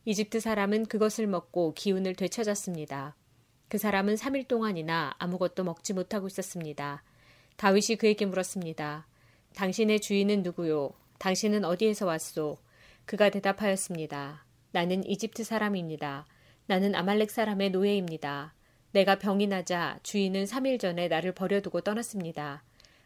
이집트 0.04 0.40
사람은 0.40 0.86
그것을 0.86 1.26
먹고 1.26 1.74
기운을 1.74 2.14
되찾았습니다. 2.14 3.16
그 3.68 3.78
사람은 3.78 4.14
3일 4.14 4.46
동안이나 4.46 5.14
아무것도 5.18 5.64
먹지 5.64 5.94
못하고 5.94 6.26
있었습니다. 6.26 7.02
다윗이 7.56 7.96
그에게 7.98 8.26
물었습니다. 8.26 9.06
당신의 9.54 10.00
주인은 10.00 10.42
누구요? 10.42 10.92
당신은 11.18 11.64
어디에서 11.64 12.06
왔소? 12.06 12.58
그가 13.06 13.30
대답하였습니다. 13.30 14.44
나는 14.72 15.06
이집트 15.06 15.44
사람입니다. 15.44 16.26
나는 16.66 16.94
아말렉 16.94 17.30
사람의 17.30 17.70
노예입니다. 17.70 18.54
내가 18.92 19.18
병이 19.18 19.46
나자 19.46 19.98
주인은 20.02 20.44
3일 20.44 20.78
전에 20.78 21.08
나를 21.08 21.32
버려두고 21.32 21.80
떠났습니다. 21.80 22.62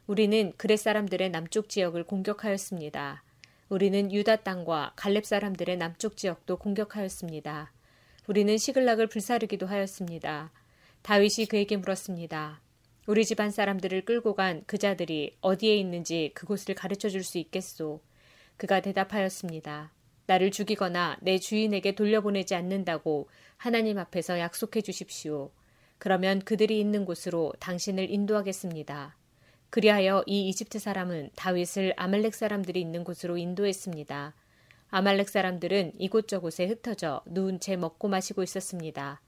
우리는 0.09 0.55
그렛 0.57 0.79
사람들의 0.79 1.29
남쪽 1.29 1.69
지역을 1.69 2.05
공격하였습니다. 2.05 3.23
우리는 3.69 4.11
유다 4.11 4.37
땅과 4.37 4.95
갈렙 4.97 5.27
사람들의 5.27 5.77
남쪽 5.77 6.17
지역도 6.17 6.57
공격하였습니다. 6.57 7.71
우리는 8.27 8.57
시글락을 8.57 9.09
불사르기도 9.09 9.67
하였습니다. 9.67 10.51
다윗이 11.03 11.45
그에게 11.51 11.77
물었습니다. 11.77 12.63
우리 13.07 13.27
집안 13.27 13.51
사람들을 13.51 14.07
끌고 14.07 14.35
간 14.35 14.63
그자들이 14.67 15.37
어디에 15.43 15.77
있는지 15.77 16.33
그곳을 16.35 16.75
가르쳐 16.75 17.11
줄 17.11 17.23
수 17.23 17.37
있겠소. 17.37 18.01
그가 18.57 18.81
대답하였습니다. 18.81 19.93
나를 20.25 20.51
죽이거나 20.51 21.19
내 21.21 21.37
주인에게 21.37 21.95
돌려보내지 21.95 22.55
않는다고 22.55 23.29
하나님 23.59 23.99
앞에서 23.99 24.39
약속해 24.39 24.81
주십시오. 24.81 25.51
그러면 25.99 26.41
그들이 26.41 26.81
있는 26.81 27.05
곳으로 27.05 27.53
당신을 27.61 28.09
인도하겠습니다. 28.11 29.18
그리하여 29.71 30.25
이 30.27 30.49
이집트 30.49 30.79
사람은 30.79 31.31
다윗을 31.37 31.95
아말렉 31.97 32.35
사람들이 32.35 32.81
있는 32.81 33.05
곳으로 33.05 33.37
인도했습니다. 33.37 34.35
아말렉 34.91 35.29
사람들은 35.29 35.93
이곳저곳에 35.99 36.67
흩어져 36.67 37.23
누운 37.27 37.61
채 37.61 37.77
먹고 37.77 38.09
마시고 38.09 38.43
있었습니다. 38.43 39.21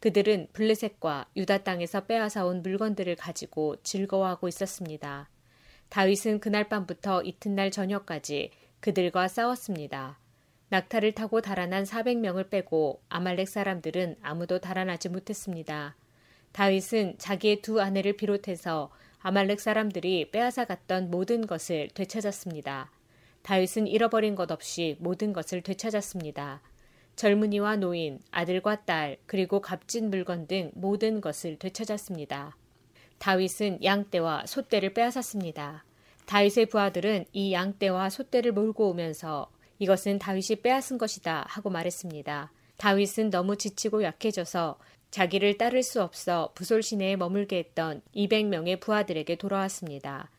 그들은 0.00 0.48
블레셋과 0.52 1.26
유다 1.36 1.64
땅에서 1.64 2.02
빼앗아 2.02 2.44
온 2.44 2.62
물건들을 2.62 3.16
가지고 3.16 3.76
즐거워하고 3.82 4.46
있었습니다. 4.48 5.28
다윗은 5.88 6.40
그날 6.40 6.68
밤부터 6.68 7.22
이튿날 7.22 7.70
저녁까지 7.70 8.50
그들과 8.80 9.26
싸웠습니다. 9.26 10.18
낙타를 10.68 11.12
타고 11.12 11.40
달아난 11.40 11.84
400명을 11.84 12.50
빼고 12.50 13.00
아말렉 13.08 13.48
사람들은 13.48 14.16
아무도 14.20 14.60
달아나지 14.60 15.08
못했습니다. 15.08 15.96
다윗은 16.52 17.16
자기의 17.18 17.62
두 17.62 17.80
아내를 17.80 18.16
비롯해서 18.16 18.90
아말렉 19.20 19.60
사람들이 19.60 20.30
빼앗아 20.30 20.64
갔던 20.64 21.10
모든 21.10 21.46
것을 21.46 21.88
되찾았습니다. 21.94 22.90
다윗은 23.42 23.86
잃어버린 23.86 24.34
것 24.34 24.50
없이 24.50 24.96
모든 25.00 25.32
것을 25.32 25.62
되찾았습니다. 25.62 26.60
젊은이와 27.16 27.76
노인, 27.76 28.20
아들과 28.30 28.84
딸, 28.84 29.16
그리고 29.26 29.60
값진 29.60 30.10
물건 30.10 30.46
등 30.46 30.70
모든 30.74 31.20
것을 31.20 31.58
되찾았습니다. 31.58 32.56
다윗은 33.18 33.82
양떼와 33.82 34.46
소떼를 34.46 34.94
빼앗았습니다. 34.94 35.84
다윗의 36.26 36.66
부하들은 36.66 37.24
이 37.32 37.52
양떼와 37.52 38.10
소떼를 38.10 38.52
몰고 38.52 38.90
오면서 38.90 39.50
이것은 39.80 40.18
다윗이 40.18 40.62
빼앗은 40.62 40.98
것이다 40.98 41.44
하고 41.48 41.70
말했습니다. 41.70 42.52
다윗은 42.76 43.30
너무 43.30 43.56
지치고 43.56 44.04
약해져서 44.04 44.78
자기를 45.10 45.58
따를 45.58 45.82
수 45.82 46.02
없어 46.02 46.52
부솔 46.54 46.82
시내에 46.82 47.16
머물게 47.16 47.56
했던 47.58 48.02
200명의 48.14 48.80
부하들에게 48.80 49.36
돌아왔습니다. 49.36 50.30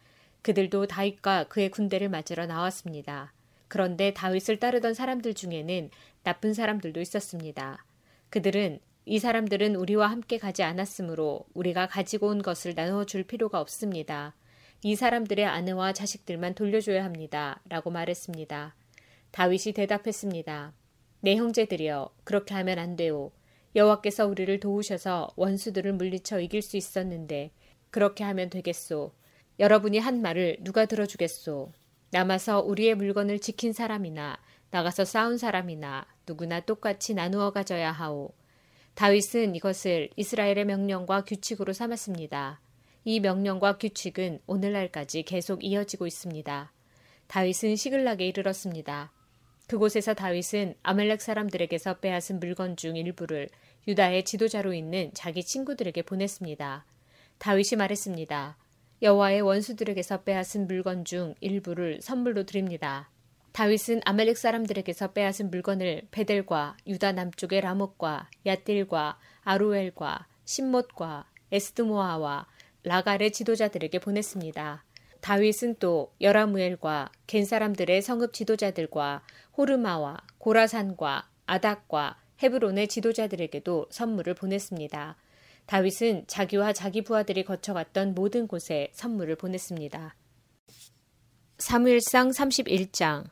그들도 0.41 0.87
다윗과 0.87 1.45
그의 1.45 1.69
군대를 1.69 2.09
맞으러 2.09 2.45
나왔습니다. 2.45 3.33
그런데 3.67 4.13
다윗을 4.13 4.59
따르던 4.59 4.93
사람들 4.93 5.33
중에는 5.33 5.89
나쁜 6.23 6.53
사람들도 6.53 7.01
있었습니다. 7.01 7.85
그들은 8.29 8.79
이 9.05 9.19
사람들은 9.19 9.75
우리와 9.75 10.07
함께 10.07 10.37
가지 10.37 10.63
않았으므로 10.63 11.45
우리가 11.53 11.87
가지고 11.87 12.27
온 12.27 12.41
것을 12.41 12.73
나누어 12.75 13.05
줄 13.05 13.23
필요가 13.23 13.59
없습니다. 13.59 14.35
이 14.83 14.95
사람들의 14.95 15.45
아내와 15.45 15.93
자식들만 15.93 16.53
돌려줘야 16.55 17.03
합니다. 17.03 17.61
라고 17.67 17.89
말했습니다. 17.89 18.75
다윗이 19.31 19.73
대답했습니다. 19.73 20.73
내 21.21 21.35
형제들이여 21.35 22.11
그렇게 22.23 22.53
하면 22.55 22.79
안 22.79 22.95
돼요. 22.95 23.31
여호와께서 23.75 24.25
우리를 24.25 24.59
도우셔서 24.59 25.29
원수들을 25.35 25.93
물리쳐 25.93 26.39
이길 26.39 26.61
수 26.61 26.77
있었는데 26.77 27.51
그렇게 27.91 28.23
하면 28.23 28.49
되겠소. 28.49 29.11
여러분이 29.59 29.99
한 29.99 30.21
말을 30.21 30.57
누가 30.61 30.85
들어주겠소. 30.85 31.71
남아서 32.11 32.61
우리의 32.61 32.95
물건을 32.95 33.39
지킨 33.39 33.73
사람이나 33.73 34.37
나가서 34.71 35.05
싸운 35.05 35.37
사람이나 35.37 36.07
누구나 36.27 36.59
똑같이 36.59 37.13
나누어 37.13 37.51
가져야 37.51 37.91
하오. 37.91 38.31
다윗은 38.95 39.55
이것을 39.55 40.09
이스라엘의 40.15 40.65
명령과 40.65 41.23
규칙으로 41.23 41.73
삼았습니다. 41.73 42.61
이 43.05 43.19
명령과 43.19 43.77
규칙은 43.77 44.39
오늘날까지 44.45 45.23
계속 45.23 45.63
이어지고 45.63 46.05
있습니다. 46.05 46.71
다윗은 47.27 47.75
시글락에 47.75 48.25
이르렀습니다. 48.27 49.11
그곳에서 49.69 50.15
다윗은 50.15 50.73
아멜렉 50.81 51.21
사람들에게서 51.21 51.99
빼앗은 51.99 52.39
물건 52.39 52.75
중 52.75 52.95
일부를 52.95 53.49
유다의 53.87 54.25
지도자로 54.25 54.73
있는 54.73 55.11
자기 55.13 55.43
친구들에게 55.43 56.01
보냈습니다. 56.01 56.85
다윗이 57.37 57.77
말했습니다. 57.77 58.57
여호와의 59.03 59.41
원수들에게서 59.41 60.23
빼앗은 60.23 60.65
물건 60.65 61.05
중 61.05 61.35
일부를 61.39 62.01
선물로 62.01 62.47
드립니다. 62.47 63.11
다윗은 63.51 64.01
아멜렉 64.05 64.37
사람들에게서 64.37 65.13
빼앗은 65.13 65.51
물건을 65.51 66.07
베델과 66.09 66.77
유다 66.87 67.11
남쪽의 67.11 67.61
라못과 67.61 68.31
야딜과 68.47 69.19
아루엘과 69.43 70.25
신못과 70.45 71.29
에스드모아와 71.51 72.47
라갈의 72.81 73.31
지도자들에게 73.31 73.99
보냈습니다. 73.99 74.83
다윗은 75.21 75.75
또 75.79 76.13
여라무엘과 76.21 77.11
겐 77.27 77.45
사람들의 77.45 78.01
성읍 78.01 78.33
지도자들과 78.33 79.23
호르마와 79.57 80.17
고라산과 80.37 81.29
아닥과 81.45 82.17
헤브론의 82.41 82.87
지도자들에게도 82.87 83.87
선물을 83.89 84.33
보냈습니다. 84.33 85.17
다윗은 85.65 86.23
자기와 86.27 86.73
자기 86.73 87.03
부하들이 87.03 87.43
거쳐갔던 87.43 88.15
모든 88.15 88.47
곳에 88.47 88.89
선물을 88.93 89.35
보냈습니다. 89.35 90.15
사무엘상 91.59 92.29
31장 92.29 93.25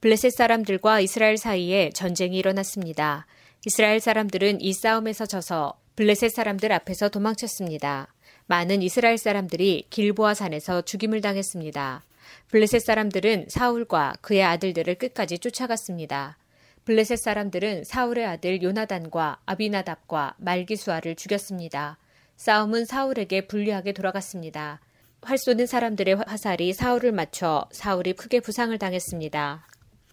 블레셋 0.00 0.32
사람들과 0.32 1.00
이스라엘 1.00 1.36
사이에 1.36 1.90
전쟁이 1.90 2.36
일어났습니다. 2.36 3.26
이스라엘 3.64 4.00
사람들은 4.00 4.60
이 4.60 4.72
싸움에서 4.72 5.26
져서 5.26 5.80
블레셋 5.94 6.32
사람들 6.32 6.72
앞에서 6.72 7.08
도망쳤습니다. 7.08 8.11
많은 8.52 8.82
이스라엘 8.82 9.16
사람들이 9.16 9.86
길보아 9.88 10.34
산에서 10.34 10.82
죽임을 10.82 11.22
당했습니다. 11.22 12.02
블레셋 12.48 12.82
사람들은 12.82 13.46
사울과 13.48 14.16
그의 14.20 14.42
아들들을 14.42 14.94
끝까지 14.96 15.38
쫓아갔습니다. 15.38 16.36
블레셋 16.84 17.18
사람들은 17.18 17.84
사울의 17.84 18.26
아들 18.26 18.62
요나단과 18.62 19.38
아비나답과 19.46 20.34
말기수아를 20.36 21.14
죽였습니다. 21.14 21.96
싸움은 22.36 22.84
사울에게 22.84 23.46
불리하게 23.46 23.94
돌아갔습니다. 23.94 24.80
활 25.22 25.38
쏘는 25.38 25.64
사람들의 25.64 26.16
화살이 26.26 26.74
사울을 26.74 27.12
맞춰 27.12 27.64
사울이 27.72 28.12
크게 28.12 28.40
부상을 28.40 28.76
당했습니다. 28.78 29.66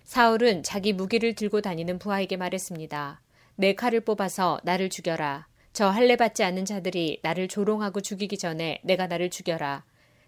사울은 0.06 0.63
자기 0.63 0.93
무기를 0.93 1.36
들고 1.36 1.60
다니는 1.60 1.99
부하에게 1.99 2.38
말했습니다. 2.38 3.19
내 3.58 3.75
칼을 3.75 3.99
뽑아서 3.99 4.62
나를 4.63 4.88
죽여라. 4.88 5.49
저 5.73 5.88
할례 5.88 6.15
받지 6.15 6.43
않는 6.43 6.65
자들이 6.65 7.19
나를 7.21 7.47
조롱하고 7.47 8.01
죽이기 8.01 8.38
전에 8.38 8.82
내가 8.84 9.08
나를 9.08 9.29
죽여라. 9.29 9.84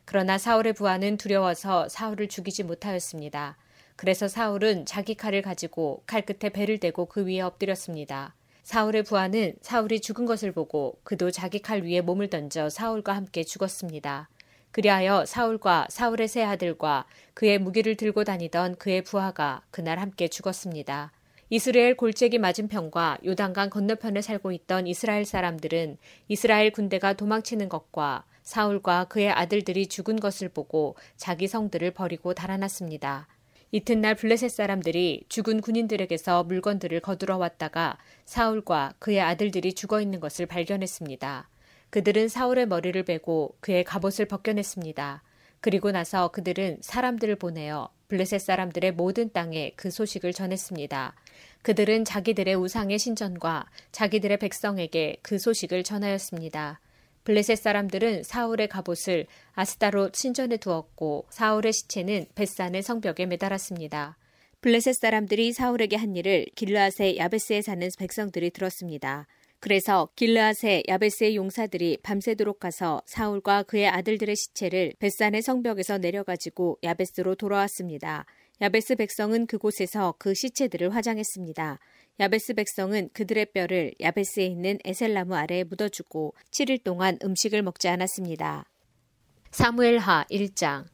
그러나 0.06 0.38
사울의 0.38 0.74
부하는 0.74 1.18
두려워서 1.18 1.90
사울을 1.90 2.28
죽이지 2.28 2.64
못하였습니다. 2.64 3.58
그래서 3.96 4.28
사울은 4.28 4.86
자기 4.86 5.16
칼을 5.16 5.42
가지고 5.42 6.04
칼 6.06 6.24
끝에 6.24 6.50
배를 6.50 6.80
대고 6.80 7.06
그 7.06 7.26
위에 7.26 7.42
엎드렸습니다. 7.42 8.34
사울의 8.64 9.04
부하는 9.04 9.56
사울이 9.62 10.00
죽은 10.00 10.26
것을 10.26 10.52
보고 10.52 11.00
그도 11.04 11.32
자기 11.32 11.60
칼 11.60 11.82
위에 11.84 12.02
몸을 12.02 12.30
던져 12.30 12.70
사울과 12.70 13.14
함께 13.14 13.44
죽었습니다. 13.44 14.30
그리하여 14.72 15.26
사울과 15.26 15.88
사울의 15.90 16.28
세 16.28 16.44
아들과 16.44 17.06
그의 17.34 17.60
무기를 17.60 17.96
들고 17.96 18.24
다니던 18.24 18.76
그의 18.76 19.04
부하가 19.04 19.62
그날 19.70 20.00
함께 20.00 20.28
죽었습니다. 20.28 21.12
이스라엘 21.54 21.98
골짜기 21.98 22.38
맞은편과 22.38 23.18
요단강 23.26 23.72
건너편에 23.72 24.22
살고 24.22 24.54
있던 24.54 24.88
이스라엘 24.88 25.26
사람들은 25.26 25.98
이스라엘 26.30 26.72
군대가 26.72 27.12
도망치는 27.12 27.68
것과 27.68 28.24
사울과 28.42 29.10
그의 29.10 29.30
아들들이 29.30 29.88
죽은 29.88 30.22
것을 30.22 30.48
보고 30.48 30.96
자기 31.18 31.50
성들을 31.50 31.92
버리고 31.92 32.34
달아났습니다. 32.34 33.28
이튿날 33.72 34.16
블레셋 34.16 34.50
사람들이 34.50 35.26
죽은 35.28 35.60
군인들에게서 35.60 36.46
물건들을 36.46 37.02
거두러 37.02 37.36
왔다가 37.36 37.98
사울과 38.24 38.94
그의 39.00 39.20
아들들이 39.20 39.74
죽어 39.74 40.00
있는 40.00 40.22
것을 40.22 40.46
발견했습니다. 40.46 41.50
그들은 41.90 42.30
사울의 42.30 42.68
머리를 42.68 43.04
베고 43.04 43.58
그의 43.60 43.84
갑옷을 43.84 44.24
벗겨냈습니다. 44.24 45.22
그리고 45.60 45.92
나서 45.92 46.30
그들은 46.30 46.78
사람들을 46.80 47.36
보내어 47.36 47.90
블레셋 48.08 48.42
사람들의 48.42 48.92
모든 48.94 49.32
땅에 49.32 49.72
그 49.78 49.90
소식을 49.90 50.34
전했습니다. 50.34 51.16
그들은 51.62 52.06
자기들의 52.06 52.56
우상의 52.56 52.98
신전과 53.00 53.66
자기들의 53.92 54.38
백성에게 54.38 55.18
그 55.22 55.38
소식을 55.38 55.84
전하였습니다. 55.84 56.80
블레셋 57.24 57.58
사람들은 57.58 58.24
사울의 58.24 58.68
갑옷을 58.68 59.28
아스타롯 59.54 60.16
신전에 60.16 60.58
두었고 60.58 61.26
사울의 61.30 61.72
시체는 61.72 62.26
벳산의 62.34 62.82
성벽에 62.82 63.28
매달았습니다. 63.28 64.18
블레셋 64.62 64.96
사람들이 64.96 65.54
사울에게 65.54 65.98
한 65.98 66.16
일을 66.16 66.48
길르앗의 66.56 67.18
야베스에 67.18 67.62
사는 67.62 67.88
백성들이 67.98 68.50
들었습니다. 68.52 69.28
그래서 69.60 70.10
길르앗의 70.16 70.86
야베스의 70.88 71.36
용사들이 71.36 72.00
밤새도록 72.02 72.60
가서 72.60 73.04
사울과 73.06 73.64
그의 73.64 73.88
아들들의 73.88 74.36
시체를 74.36 74.94
벳산의 74.98 75.44
성벽에서 75.44 76.00
내려가지고 76.00 76.80
야베스로 76.82 77.36
돌아왔습니다. 77.36 78.26
야베스 78.62 78.96
백성은 78.96 79.48
그곳에서 79.48 80.14
그 80.20 80.36
시체들을 80.36 80.94
화장했습니다. 80.94 81.80
야베스 82.20 82.54
백성은 82.54 83.10
그들의 83.12 83.48
뼈를 83.54 83.92
야베스에 84.00 84.46
있는 84.46 84.78
에셀나무 84.86 85.36
아래에 85.36 85.64
묻어주고 85.64 86.36
7일 86.52 86.84
동안 86.84 87.18
음식을 87.24 87.64
먹지 87.64 87.88
않았습니다. 87.88 88.70
사무엘하 89.50 90.26
1장 90.30 90.86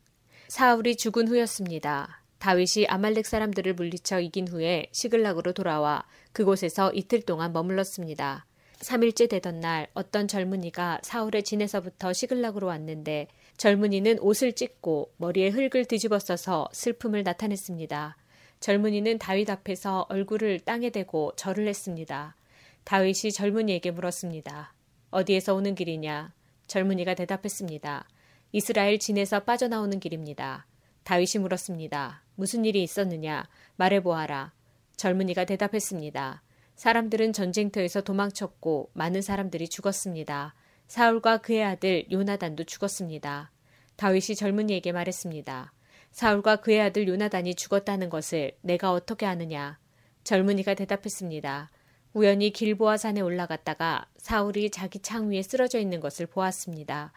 사울이 0.47 0.95
죽은 0.95 1.27
후였습니다. 1.27 2.23
다윗이 2.39 2.87
아말렉 2.87 3.25
사람들을 3.25 3.73
물리쳐 3.73 4.21
이긴 4.21 4.47
후에 4.47 4.85
시글락으로 4.93 5.51
돌아와 5.51 6.05
그곳에서 6.31 6.93
이틀 6.93 7.21
동안 7.21 7.51
머물렀습니다. 7.51 8.45
3일째 8.79 9.29
되던 9.29 9.59
날 9.59 9.87
어떤 9.93 10.29
젊은이가 10.29 11.01
사울의 11.03 11.43
진에서부터 11.43 12.13
시글락으로 12.13 12.67
왔는데 12.67 13.27
젊은이는 13.57 14.19
옷을 14.19 14.53
찢고 14.53 15.13
머리에 15.17 15.49
흙을 15.49 15.85
뒤집어 15.85 16.19
써서 16.19 16.69
슬픔을 16.71 17.23
나타냈습니다. 17.23 18.17
젊은이는 18.59 19.17
다윗 19.17 19.49
앞에서 19.49 20.05
얼굴을 20.09 20.59
땅에 20.61 20.89
대고 20.89 21.33
절을 21.35 21.67
했습니다. 21.67 22.35
다윗이 22.83 23.31
젊은이에게 23.33 23.91
물었습니다. 23.91 24.73
어디에서 25.09 25.55
오는 25.55 25.75
길이냐? 25.75 26.33
젊은이가 26.67 27.15
대답했습니다. 27.15 28.07
이스라엘 28.51 28.99
진에서 28.99 29.41
빠져나오는 29.41 29.99
길입니다. 29.99 30.67
다윗이 31.03 31.41
물었습니다. 31.41 32.23
무슨 32.35 32.65
일이 32.65 32.83
있었느냐? 32.83 33.47
말해보아라. 33.77 34.53
젊은이가 34.97 35.45
대답했습니다. 35.45 36.43
사람들은 36.75 37.33
전쟁터에서 37.33 38.01
도망쳤고 38.01 38.91
많은 38.93 39.21
사람들이 39.21 39.67
죽었습니다. 39.67 40.53
사울과 40.87 41.39
그의 41.39 41.63
아들 41.63 42.05
요나단도 42.11 42.63
죽었습니다. 42.63 43.51
다윗이 43.97 44.35
젊은이에게 44.35 44.91
말했습니다. 44.91 45.73
사울과 46.11 46.57
그의 46.57 46.81
아들 46.81 47.07
요나단이 47.07 47.55
죽었다는 47.55 48.09
것을 48.09 48.53
내가 48.61 48.93
어떻게 48.93 49.25
아느냐? 49.25 49.77
젊은이가 50.23 50.73
대답했습니다. 50.75 51.69
우연히 52.13 52.51
길보아 52.51 52.97
산에 52.97 53.21
올라갔다가 53.21 54.07
사울이 54.17 54.71
자기 54.71 54.99
창 54.99 55.29
위에 55.29 55.41
쓰러져 55.41 55.79
있는 55.79 55.99
것을 55.99 56.25
보았습니다. 56.25 57.11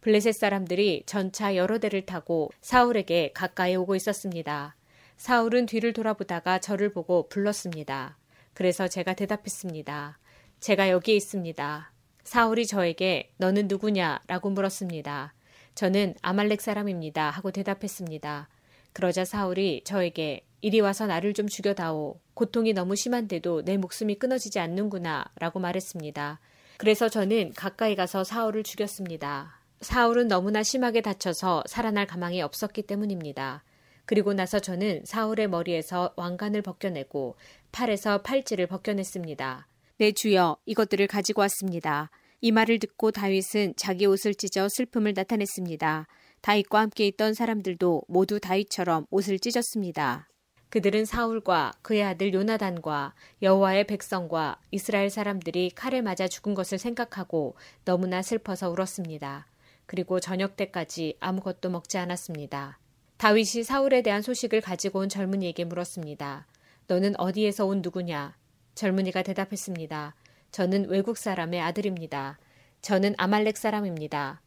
블레셋 0.00 0.34
사람들이 0.34 1.02
전차 1.04 1.56
여러 1.56 1.78
대를 1.78 2.06
타고 2.06 2.50
사울에게 2.60 3.32
가까이 3.34 3.74
오고 3.74 3.96
있었습니다. 3.96 4.76
사울은 5.16 5.66
뒤를 5.66 5.92
돌아보다가 5.92 6.60
저를 6.60 6.90
보고 6.90 7.28
불렀습니다. 7.28 8.16
그래서 8.54 8.88
제가 8.88 9.14
대답했습니다. 9.14 10.18
제가 10.60 10.90
여기에 10.90 11.16
있습니다. 11.16 11.92
사울이 12.26 12.66
저에게 12.66 13.30
너는 13.36 13.68
누구냐? 13.68 14.18
라고 14.26 14.50
물었습니다. 14.50 15.32
저는 15.76 16.16
아말렉 16.22 16.60
사람입니다. 16.60 17.30
하고 17.30 17.52
대답했습니다. 17.52 18.48
그러자 18.92 19.24
사울이 19.24 19.82
저에게 19.84 20.44
이리 20.60 20.80
와서 20.80 21.06
나를 21.06 21.34
좀 21.34 21.46
죽여다오. 21.46 22.18
고통이 22.34 22.72
너무 22.72 22.96
심한데도 22.96 23.64
내 23.64 23.76
목숨이 23.76 24.16
끊어지지 24.16 24.58
않는구나. 24.58 25.24
라고 25.36 25.60
말했습니다. 25.60 26.40
그래서 26.78 27.08
저는 27.08 27.52
가까이 27.54 27.94
가서 27.94 28.24
사울을 28.24 28.64
죽였습니다. 28.64 29.60
사울은 29.80 30.26
너무나 30.26 30.64
심하게 30.64 31.02
다쳐서 31.02 31.62
살아날 31.68 32.08
가망이 32.08 32.42
없었기 32.42 32.82
때문입니다. 32.82 33.62
그리고 34.04 34.34
나서 34.34 34.58
저는 34.58 35.02
사울의 35.04 35.48
머리에서 35.48 36.12
왕관을 36.16 36.62
벗겨내고 36.62 37.36
팔에서 37.70 38.22
팔찌를 38.22 38.66
벗겨냈습니다. 38.66 39.68
내 39.98 40.08
네, 40.08 40.12
주여 40.12 40.58
이것들을 40.66 41.06
가지고 41.06 41.40
왔습니다. 41.40 42.10
이 42.42 42.52
말을 42.52 42.80
듣고 42.80 43.12
다윗은 43.12 43.76
자기 43.78 44.04
옷을 44.04 44.34
찢어 44.34 44.68
슬픔을 44.68 45.14
나타냈습니다. 45.16 46.06
다윗과 46.42 46.80
함께 46.80 47.06
있던 47.06 47.32
사람들도 47.32 48.02
모두 48.06 48.38
다윗처럼 48.38 49.06
옷을 49.10 49.38
찢었습니다. 49.38 50.28
그들은 50.68 51.06
사울과 51.06 51.72
그의 51.80 52.02
아들 52.02 52.34
요나단과 52.34 53.14
여호와의 53.40 53.86
백성과 53.86 54.60
이스라엘 54.70 55.08
사람들이 55.08 55.70
칼에 55.70 56.02
맞아 56.02 56.28
죽은 56.28 56.52
것을 56.52 56.76
생각하고 56.76 57.56
너무나 57.86 58.20
슬퍼서 58.20 58.68
울었습니다. 58.68 59.46
그리고 59.86 60.20
저녁 60.20 60.58
때까지 60.58 61.16
아무것도 61.20 61.70
먹지 61.70 61.96
않았습니다. 61.96 62.78
다윗이 63.16 63.64
사울에 63.64 64.02
대한 64.02 64.20
소식을 64.20 64.60
가지고 64.60 64.98
온 64.98 65.08
젊은이에게 65.08 65.64
물었습니다. 65.64 66.46
너는 66.86 67.18
어디에서 67.18 67.64
온 67.64 67.80
누구냐? 67.80 68.36
젊은이가 68.76 69.22
대답했습니다. 69.22 70.14
저는 70.52 70.88
외국 70.88 71.18
사람의 71.18 71.60
아들입니다. 71.60 72.38
저는 72.82 73.14
아말렉 73.18 73.56
사람입니다. 73.56 74.40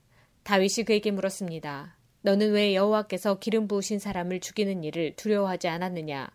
다윗이 0.43 0.85
그에게 0.85 1.11
물었습니다. 1.11 1.97
너는 2.21 2.51
왜 2.51 2.73
여호와께서 2.75 3.39
기름 3.39 3.67
부으신 3.67 3.99
사람을 3.99 4.39
죽이는 4.39 4.83
일을 4.83 5.15
두려워하지 5.15 5.67
않았느냐? 5.67 6.29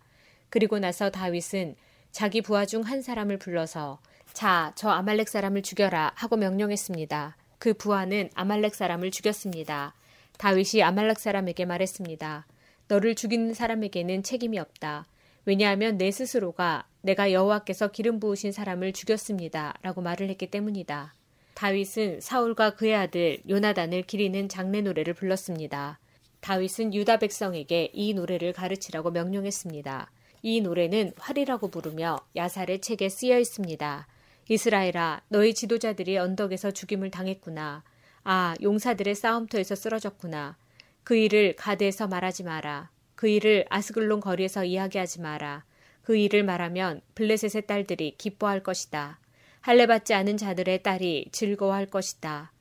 그리고 0.51 0.79
나서 0.79 1.11
다윗은 1.11 1.77
자기 2.13 2.43
부하 2.43 2.67
중 2.67 2.83
한 2.83 3.01
사람을 3.03 3.39
불러서 3.39 4.01
자, 4.33 4.73
저 4.77 4.91
아말렉 4.91 5.29
사람을 5.29 5.63
죽여라 5.63 6.13
하고 6.17 6.37
명령했습니다. 6.37 7.37
그 7.59 7.75
부하는 7.75 8.29
아말렉 8.35 8.75
사람을 8.75 9.11
죽였습니다. 9.11 9.95
다윗이 10.39 10.83
아말렉 10.83 11.19
사람에게 11.19 11.65
말했습니다. 11.65 12.47
너를 12.89 13.15
죽이는 13.15 13.55
사람에게는 13.55 14.23
책임이 14.23 14.59
없다. 14.59 15.07
왜냐하면 15.45 15.97
내 15.97 16.11
스스로가 16.11 16.87
내가 17.05 17.33
여호와께서 17.33 17.89
기름 17.89 18.19
부으신 18.19 18.51
사람을 18.51 18.95
죽였습니다. 18.95 19.75
라고 19.83 20.01
말을 20.01 20.31
했기 20.31 20.47
때문이다. 20.51 21.13
다윗은 21.53 22.21
사울과 22.23 22.77
그의 22.77 22.95
아들 22.95 23.43
요나단을 23.47 24.05
기리는 24.05 24.49
장례 24.49 24.81
노래를 24.81 25.13
불렀습니다. 25.13 25.99
다윗은 26.41 26.95
유다 26.95 27.19
백성에게 27.19 27.91
이 27.93 28.15
노래를 28.15 28.55
가르치라고 28.55 29.11
명령했습니다. 29.11 30.11
이 30.41 30.63
노래는 30.63 31.13
활이라고 31.19 31.69
부르며 31.69 32.17
야살의 32.37 32.81
책에 32.81 33.11
쓰여 33.11 33.39
있습니다. 33.39 34.07
이스라엘아, 34.49 35.21
너희 35.29 35.53
지도자들이 35.53 36.17
언덕에서 36.17 36.71
죽임을 36.71 37.11
당했구나. 37.11 37.85
아, 38.25 38.55
용사들의 38.63 39.15
싸움터에서 39.15 39.75
쓰러졌구나. 39.75 40.57
그 41.03 41.17
일을 41.17 41.55
가드에서 41.57 42.09
말하지 42.09 42.45
마라. 42.45 42.89
그 43.15 43.29
일을 43.29 43.67
아스글론 43.69 44.21
거리에서 44.21 44.65
이야기하지 44.65 45.21
마라. 45.21 45.65
그 46.05 46.17
일을 46.17 46.45
말하면 46.45 47.01
블레셋의 47.15 47.67
딸들이 47.67 48.15
기뻐할 48.19 48.63
것이다. 48.63 49.19
할례받지 49.63 50.13
않은 50.13 50.37
자들의 50.37 50.83
딸이 50.83 51.31
즐거워할 51.33 51.87
것이다. 51.87 52.53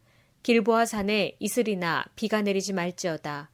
길보아 0.44 0.86
산에 0.86 1.36
이슬이나 1.40 2.06
비가 2.16 2.42
내리지 2.42 2.72
말지어다. 2.74 3.50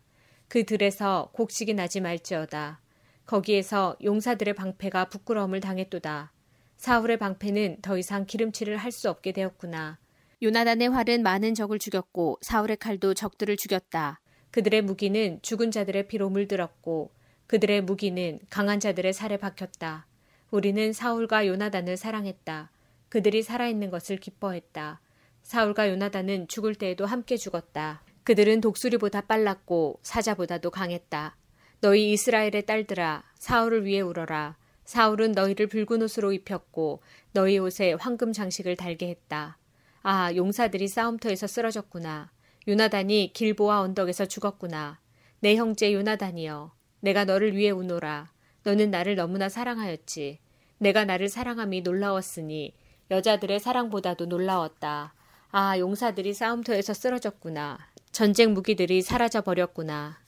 그 0.48 0.64
들에서 0.64 1.32
곡식이 1.34 1.74
나지 1.74 2.02
말지어다. 2.02 2.80
거기에서 3.26 3.98
용사들의 4.04 4.54
방패가 4.54 5.06
부끄러움을 5.10 5.60
당했도다. 5.60 6.32
사울의 6.78 7.18
방패는 7.18 7.82
더 7.82 7.98
이상 7.98 8.26
기름칠을 8.26 8.78
할 8.78 8.92
수 8.92 9.10
없게 9.10 9.32
되었구나. 9.32 9.98
요나단의 10.42 10.90
활은 10.90 11.24
많은 11.24 11.54
적을 11.56 11.80
죽였고 11.80 12.38
사울의 12.42 12.78
칼도 12.78 13.16
적들을 13.16 13.58
죽였다. 13.58 14.20
그들의 14.52 14.84
무기는 14.84 15.40
죽은 15.42 15.72
자들의 15.72 16.08
피로 16.08 16.30
물들었고 16.30 17.12
그들의 17.50 17.82
무기는 17.82 18.40
강한 18.52 18.80
자들의 18.80 19.12
살에 19.12 19.38
박혔다. 19.38 20.06
우리는 20.52 20.94
사울과 20.94 21.48
요나단을 21.48 21.98
사랑했다. 21.98 22.70
그들이 23.10 23.42
살아있는 23.42 23.90
것을 23.90 24.18
기뻐했다. 24.18 25.02
사울과 25.42 25.90
요나단은 25.90 26.48
죽을 26.48 26.76
때에도 26.76 27.08
함께 27.08 27.38
죽었다. 27.38 28.04
그들은 28.24 28.62
독수리보다 28.62 29.22
빨랐고 29.22 30.00
사자보다도 30.04 30.70
강했다. 30.70 31.36
너희 31.82 32.12
이스라엘의 32.12 32.68
딸들아, 32.68 33.24
사울을 33.40 33.84
위해 33.84 34.02
울어라. 34.02 34.56
사울은 34.86 35.32
너희를 35.32 35.66
붉은 35.66 36.04
옷으로 36.04 36.32
입혔고 36.34 37.02
너희 37.32 37.58
옷에 37.58 37.94
황금 37.94 38.32
장식을 38.32 38.76
달게 38.76 39.08
했다. 39.08 39.58
아, 40.04 40.32
용사들이 40.36 40.88
싸움터에서 40.88 41.48
쓰러졌구나. 41.48 42.30
요나단이 42.68 43.32
길보아 43.34 43.82
언덕에서 43.82 44.28
죽었구나. 44.28 45.00
내 45.40 45.56
형제 45.56 45.92
요나단이여. 45.92 46.78
내가 47.00 47.26
너를 47.26 47.56
위해 47.56 47.72
우노라. 47.72 48.32
너는 48.64 48.92
나를 48.92 49.16
너무나 49.16 49.50
사랑하였지. 49.50 50.40
내가 50.80 51.06
나를 51.06 51.30
사랑함이 51.30 51.82
놀라웠으니 51.82 52.74
여자들의 53.12 53.60
사랑보다도 53.60 54.26
놀라웠다. 54.26 55.14
아, 55.52 55.80
용사들이 55.80 56.34
싸움터에서 56.34 56.94
쓰러졌구나. 56.94 57.80
전쟁 58.12 58.54
무기들이 58.54 59.02
사라져 59.02 59.42
버렸구나. 59.42 60.20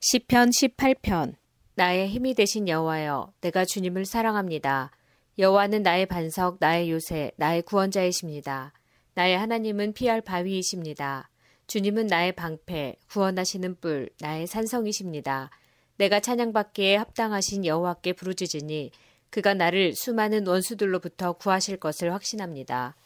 시편 0.00 0.50
18편 0.50 1.34
나의 1.74 2.08
힘이 2.08 2.34
되신 2.34 2.68
여호와여, 2.68 3.32
내가 3.40 3.64
주님을 3.64 4.04
사랑합니다. 4.04 4.90
여호와는 5.38 5.82
나의 5.82 6.06
반석, 6.06 6.56
나의 6.58 6.90
요새, 6.90 7.30
나의 7.36 7.62
구원자이십니다. 7.62 8.72
나의 9.14 9.38
하나님은 9.38 9.92
피할 9.92 10.20
바위이십니다. 10.20 11.30
주님은 11.68 12.08
나의 12.08 12.32
방패, 12.32 12.96
구원하시는 13.10 13.76
뿔, 13.80 14.08
나의 14.20 14.46
산성이십니다. 14.46 15.50
내가 15.98 16.20
찬양받기에 16.20 16.96
합당하신 16.96 17.66
여호와께 17.66 18.12
부르짖으니 18.12 18.92
그가 19.30 19.54
나를 19.54 19.94
수많은 19.94 20.46
원수들로부터 20.46 21.34
구하실 21.34 21.78
것을 21.78 22.12
확신합니다. 22.12 22.96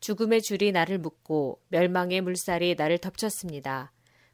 죽음의 0.00 0.42
줄이 0.42 0.72
나를 0.72 0.98
묶고 0.98 1.60
멸망의 1.68 2.20
물살이 2.20 2.76
나를 2.76 2.98
덮쳤습니다. 2.98 3.92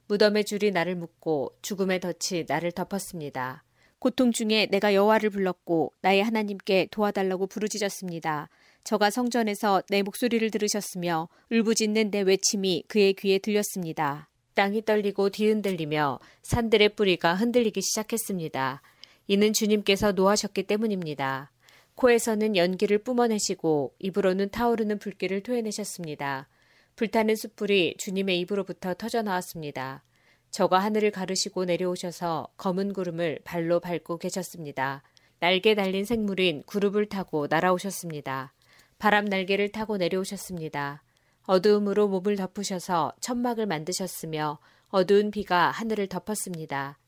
무덤의 0.09 0.45
줄이 0.45 0.71
나를 0.71 0.95
묶고 0.95 1.57
죽음의 1.63 2.01
덫이 2.01 2.45
나를 2.47 2.73
덮었습니다. 2.73 3.65
고통 3.99 4.33
중에 4.33 4.67
내가 4.71 4.95
여호와를 4.95 5.31
불렀고 5.31 5.93
나의 6.03 6.23
하나님께 6.23 6.89
도와달라고 6.91 7.47
부르짖었습니다. 7.47 8.49
저가 8.85 9.11
성전에서 9.11 9.83
내 9.89 10.03
목소리를 10.03 10.51
들으셨으며 10.51 11.29
울부짖는 11.51 12.11
내 12.11 12.21
외침이 12.21 12.85
그의 12.89 13.15
귀에 13.15 13.39
들렸습니다. 13.39 14.29
땅이 14.55 14.85
떨리고 14.85 15.31
뒤흔들리며 15.31 16.19
산들의 16.43 16.91
뿌리가 16.91 17.35
흔들리기 17.35 17.81
시작했습니다. 17.81 18.83
이는 19.29 19.53
주님께서 19.53 20.13
노하셨기 20.13 20.65
때문입니다. 20.65 21.51
코에서는 21.95 22.57
연기를 22.57 22.99
뿜어내시고 22.99 23.95
입으로는 23.99 24.51
타오르는 24.51 24.99
불길을 24.99 25.43
토해내셨습니다. 25.43 26.49
불타는 26.97 27.37
숯불이 27.37 27.97
주님의 27.99 28.41
입으로부터 28.41 28.95
터져 28.95 29.23
나왔습니다. 29.23 30.03
저가 30.51 30.79
하늘을 30.81 31.11
가르시고 31.11 31.65
내려오셔서 31.65 32.49
검은 32.59 32.93
구름을 32.93 33.41
발로 33.45 33.81
밟고 33.81 34.19
계셨습니다. 34.19 35.03
날개 35.39 35.75
달린 35.75 36.05
생물인 36.05 36.63
구름을 36.67 37.09
타고 37.09 37.47
날아오셨습니다. 37.49 38.53
바람 38.99 39.25
날개를 39.25 39.73
타고 39.73 39.97
내려오셨습니다. 39.97 41.03
어두움으로 41.45 42.09
몸을 42.09 42.37
덮으셔서 42.37 43.13
천막을 43.21 43.67
만드셨으며 43.67 44.59
어두운 44.89 45.31
비가 45.31 45.71
하늘을 45.71 46.07
덮었습니다. 46.09 46.99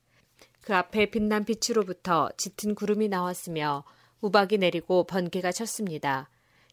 그 0.60 0.74
앞에 0.74 1.10
빛난 1.10 1.44
빛으로부터 1.44 2.30
짙은 2.36 2.74
구름이 2.74 3.08
나왔으며 3.08 3.84
우박이 4.20 4.58
내리고 4.58 5.04
번개가 5.04 5.52
쳤습니다. 5.52 6.30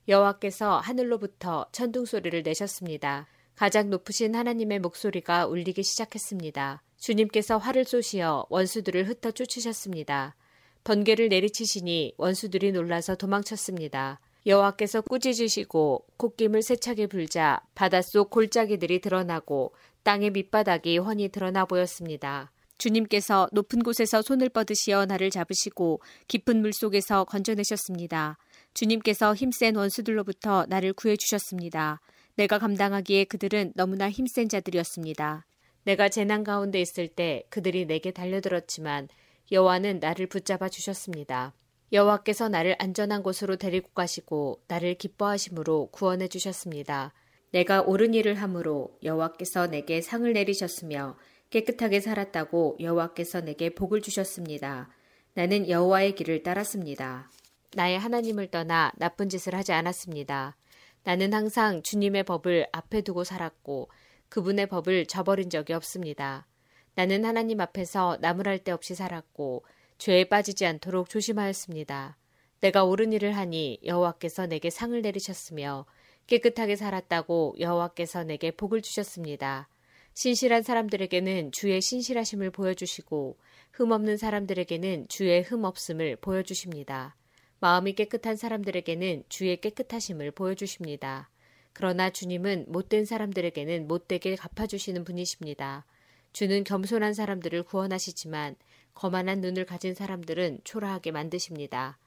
여호와께서 0.08 0.80
하늘로부터 0.80 1.66
천둥 1.72 2.06
소리를 2.06 2.42
내셨습니다. 2.44 3.28
가장 3.56 3.90
높으신 3.90 4.34
하나님의 4.34 4.80
목소리가 4.80 5.46
울리기 5.46 5.84
시작했습니다. 5.84 6.82
주님께서 6.98 7.58
활을 7.58 7.84
쏘시어 7.84 8.46
원수들을 8.50 9.08
흩어 9.08 9.32
쫓으셨습니다. 9.32 10.36
번개를 10.84 11.30
내리치시니 11.30 12.14
원수들이 12.18 12.72
놀라서 12.72 13.16
도망쳤습니다. 13.16 14.20
여호와께서 14.46 15.02
꾸짖으시고 15.02 16.06
콧김을 16.18 16.64
세차게 16.64 17.08
불자 17.08 17.62
바닷속 17.76 18.30
골짜기들이 18.32 19.00
드러나고 19.00 19.74
땅의 20.04 20.32
밑바닥이 20.32 20.98
훤히 20.98 21.30
드러나 21.30 21.66
보였습니다. 21.66 22.52
주님께서 22.80 23.48
높은 23.52 23.84
곳에서 23.84 24.24
손을 24.24 24.50
뻗으시어 24.50 25.06
나를 25.06 25.30
잡으시고 25.30 26.02
깊은 26.28 26.62
물 26.62 26.74
속에서 26.74 27.26
건져내셨습니다. 27.26 28.40
주님께서 28.74 29.36
힘센 29.36 29.76
원수들로부터 29.76 30.66
나를 30.68 30.94
구해 30.94 31.16
주셨습니다. 31.16 32.02
내가 32.36 32.58
감당하기에 32.58 33.26
그들은 33.26 33.74
너무나 33.76 34.10
힘센 34.10 34.50
자들이었습니다. 34.50 35.46
내가 35.84 36.10
재난 36.10 36.44
가운데 36.44 36.82
있을 36.82 37.08
때 37.08 37.44
그들이 37.50 37.86
내게 37.86 38.10
달려들었지만 38.10 39.10
여호와는 39.52 40.00
나를 40.00 40.26
붙잡아 40.26 40.70
주셨습니다. 40.70 41.54
여호와께서 41.94 42.48
나를 42.48 42.76
안전한 42.80 43.22
곳으로 43.22 43.58
데리고 43.58 43.90
가시고 43.90 44.64
나를 44.68 44.96
기뻐하심으로 44.96 45.90
구원해 45.92 46.30
주셨습니다. 46.30 47.14
내가 47.52 47.82
옳은 47.82 48.14
일을 48.14 48.36
함으로 48.36 48.98
여호와께서 49.04 49.68
내게 49.68 50.02
상을 50.02 50.32
내리셨으며 50.32 51.18
깨끗하게 51.50 52.00
살았다고 52.00 52.78
여호와께서 52.80 53.42
내게 53.42 53.76
복을 53.76 54.02
주셨습니다. 54.02 54.90
나는 55.34 55.68
여호와의 55.68 56.16
길을 56.16 56.44
따랐습니다. 56.44 57.30
나의 57.76 58.00
하나님을 58.00 58.52
떠나 58.52 58.94
나쁜 58.96 59.28
짓을 59.28 59.54
하지 59.54 59.74
않았습니다. 59.74 60.56
나는 61.04 61.34
항상 61.34 61.84
주님의 61.84 62.24
법을 62.24 62.68
앞에 62.72 63.02
두고 63.02 63.26
살았고 63.26 63.90
그분의 64.30 64.68
법을 64.68 65.08
저버린 65.08 65.50
적이 65.50 65.74
없습니다. 65.74 66.48
나는 66.96 67.26
하나님 67.26 67.60
앞에서 67.60 68.18
나무랄 68.22 68.60
데 68.60 68.72
없이 68.72 68.96
살았고 68.96 69.66
죄에 70.02 70.24
빠지지 70.24 70.66
않도록 70.66 71.10
조심하였습니다. 71.10 72.18
내가 72.60 72.84
옳은 72.86 73.14
일을 73.14 73.38
하니 73.38 73.78
여호와께서 73.86 74.48
내게 74.48 74.72
상을 74.72 75.00
내리셨으며 75.00 75.86
깨끗하게 76.26 76.76
살았다고 76.76 77.58
여호와께서 77.60 78.24
내게 78.24 78.50
복을 78.50 78.82
주셨습니다. 78.82 79.70
신실한 80.16 80.64
사람들에게는 80.64 81.52
주의 81.52 81.80
신실하심을 81.80 82.50
보여주시고 82.50 83.38
흠없는 83.74 84.18
사람들에게는 84.18 85.08
주의 85.08 85.44
흠없음을 85.44 86.16
보여주십니다. 86.16 87.16
마음이 87.60 87.94
깨끗한 87.94 88.38
사람들에게는 88.38 89.26
주의 89.30 89.62
깨끗하심을 89.62 90.32
보여주십니다. 90.32 91.30
그러나 91.74 92.10
주님은 92.10 92.66
못된 92.70 93.06
사람들에게는 93.06 93.88
못되게 93.88 94.36
갚아주시는 94.36 95.04
분이십니다. 95.04 95.86
주는 96.34 96.64
겸손한 96.64 97.14
사람들을 97.14 97.62
구원하시지만 97.64 98.56
거만한 99.02 99.42
눈을 99.42 99.66
가진 99.66 99.96
사람들은 99.96 100.60
초라하게 100.64 101.10
만드십니다. 101.10 101.98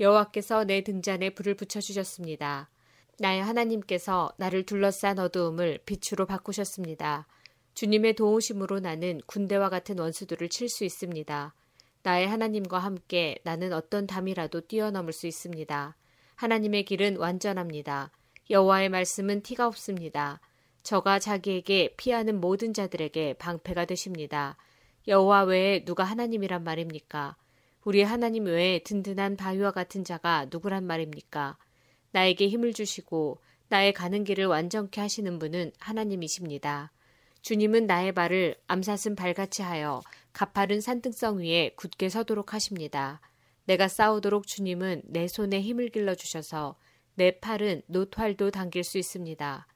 여호와께서 0.00 0.64
내 0.64 0.82
등잔에 0.82 1.30
불을 1.30 1.54
붙여 1.54 1.80
주셨습니다. 1.80 2.68
나의 3.20 3.44
하나님께서 3.44 4.32
나를 4.38 4.66
둘러싼 4.66 5.20
어두움을 5.20 5.78
빛으로 5.86 6.26
바꾸셨습니다. 6.26 7.28
주님의 7.74 8.16
도우심으로 8.16 8.80
나는 8.80 9.20
군대와 9.26 9.68
같은 9.68 10.00
원수들을 10.00 10.48
칠 10.48 10.68
수 10.68 10.82
있습니다. 10.82 11.54
나의 12.02 12.26
하나님과 12.26 12.80
함께 12.80 13.38
나는 13.44 13.72
어떤 13.72 14.08
담이라도 14.08 14.62
뛰어넘을 14.62 15.12
수 15.12 15.28
있습니다. 15.28 15.96
하나님의 16.34 16.84
길은 16.86 17.18
완전합니다. 17.18 18.10
여호와의 18.50 18.88
말씀은 18.88 19.42
티가 19.42 19.68
없습니다. 19.68 20.40
저가 20.82 21.20
자기에게 21.20 21.94
피하는 21.96 22.40
모든 22.40 22.74
자들에게 22.74 23.34
방패가 23.34 23.84
되십니다. 23.84 24.56
여호와 25.08 25.44
외에 25.44 25.84
누가 25.84 26.04
하나님이란 26.04 26.62
말입니까? 26.62 27.36
우리 27.84 28.02
하나님 28.02 28.44
외에 28.44 28.78
든든한 28.84 29.36
바위와 29.36 29.72
같은 29.72 30.04
자가 30.04 30.46
누구란 30.50 30.86
말입니까? 30.86 31.56
나에게 32.12 32.48
힘을 32.48 32.72
주시고 32.72 33.38
나의 33.68 33.92
가는 33.92 34.22
길을 34.22 34.46
완전케 34.46 35.00
하시는 35.00 35.38
분은 35.38 35.72
하나님이십니다. 35.78 36.92
주님은 37.40 37.86
나의 37.86 38.12
발을 38.12 38.54
암사슴 38.68 39.16
발같이 39.16 39.62
하여 39.62 40.00
가파른 40.32 40.80
산등성 40.80 41.38
위에 41.40 41.72
굳게 41.74 42.08
서도록 42.08 42.54
하십니다. 42.54 43.20
내가 43.64 43.88
싸우도록 43.88 44.46
주님은 44.46 45.02
내 45.06 45.26
손에 45.26 45.60
힘을 45.60 45.88
길러 45.88 46.14
주셔서 46.14 46.76
내 47.14 47.40
팔은 47.40 47.82
노트활도 47.86 48.52
당길 48.52 48.84
수 48.84 48.98
있습니다. 48.98 49.66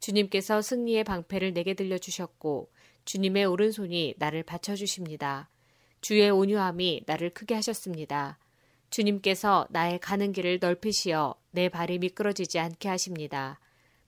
주님께서 0.00 0.62
승리의 0.62 1.04
방패를 1.04 1.52
내게 1.52 1.74
들려 1.74 1.98
주셨고 1.98 2.70
주님의 3.04 3.44
오른손이 3.46 4.14
나를 4.18 4.42
받쳐주십니다. 4.42 5.48
주의 6.00 6.28
온유함이 6.30 7.02
나를 7.06 7.30
크게 7.30 7.54
하셨습니다. 7.54 8.38
주님께서 8.90 9.66
나의 9.70 9.98
가는 9.98 10.32
길을 10.32 10.58
넓히시어 10.60 11.34
내 11.50 11.68
발이 11.68 11.98
미끄러지지 11.98 12.58
않게 12.58 12.88
하십니다. 12.88 13.58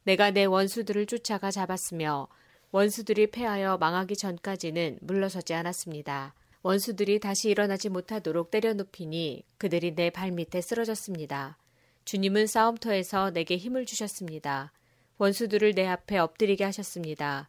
내가 0.02 0.30
내 0.30 0.44
원수들을 0.44 1.06
쫓아가 1.06 1.50
잡았으며 1.50 2.28
원수들이 2.72 3.28
패하여 3.30 3.78
망하기 3.78 4.16
전까지는 4.16 4.98
물러서지 5.00 5.54
않았습니다. 5.54 6.34
원수들이 6.62 7.20
다시 7.20 7.48
일어나지 7.50 7.88
못하도록 7.88 8.50
때려눕히니 8.50 9.44
그들이 9.58 9.94
내 9.94 10.10
발밑에 10.10 10.60
쓰러졌습니다. 10.60 11.56
주님은 12.04 12.46
싸움터에서 12.46 13.30
내게 13.30 13.56
힘을 13.56 13.86
주셨습니다. 13.86 14.72
원수들을 15.18 15.74
내 15.74 15.86
앞에 15.86 16.18
엎드리게 16.18 16.64
하셨습니다. 16.64 17.48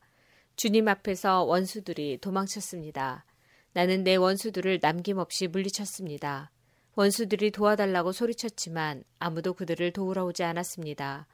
주님 0.56 0.88
앞에서 0.88 1.44
원수들이 1.44 2.20
도망쳤습니다. 2.22 3.26
나는 3.74 4.06
내 4.06 4.16
원수들을 4.16 4.80
남김없이 4.82 5.48
물리쳤습니다. 5.48 6.52
원수들이 6.96 7.52
도와달라고 7.52 8.14
소리쳤지만 8.14 9.04
아무도 9.20 9.54
그들을 9.54 9.92
도우러 9.92 10.24
오지 10.24 10.44
않았습니다. 10.44 11.28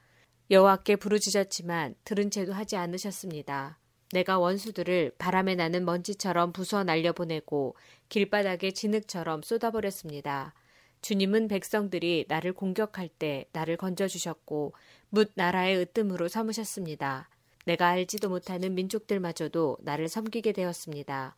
여호와께 0.49 0.95
부르짖었지만 0.95 1.95
들은 2.03 2.32
채도 2.32 2.51
하지 2.53 2.78
않으셨습니다. 2.78 3.78
내가 4.11 4.39
원수들을 4.39 5.13
바람에 5.19 5.53
나는 5.53 5.86
먼지처럼 5.86 6.51
부숴 6.51 6.84
날려보내고 6.86 7.76
길바닥에 8.09 8.72
진흙처럼 8.72 9.43
쏟아버렸습니다. 9.43 10.55
주님은 11.01 11.47
백성들이 11.47 12.26
나를 12.28 12.53
공격할 12.53 13.07
때 13.07 13.45
나를 13.53 13.78
건져주셨고 13.78 14.74
묻 15.09 15.32
나라의 15.36 15.78
으뜸으로 15.78 16.28
삼으셨습니다. 16.28 17.30
내가 17.66 17.89
알지도 17.89 18.30
못하는 18.30 18.76
민족들마저도 18.76 19.78
나를 19.82 20.07
섬기게 20.07 20.51
되었습니다. 20.53 21.36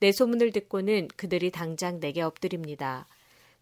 내 0.00 0.12
소문을 0.12 0.52
듣고는 0.52 1.08
그들이 1.16 1.50
당장 1.50 2.00
내게 2.00 2.22
엎드립니다. 2.22 3.06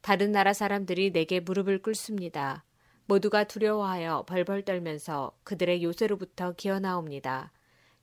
다른 0.00 0.32
나라 0.32 0.52
사람들이 0.52 1.12
내게 1.12 1.40
무릎을 1.40 1.82
꿇습니다. 1.82 2.64
모두가 3.06 3.44
두려워하여 3.44 4.24
벌벌 4.26 4.62
떨면서 4.62 5.32
그들의 5.44 5.82
요새로부터 5.82 6.52
기어나옵니다. 6.52 7.52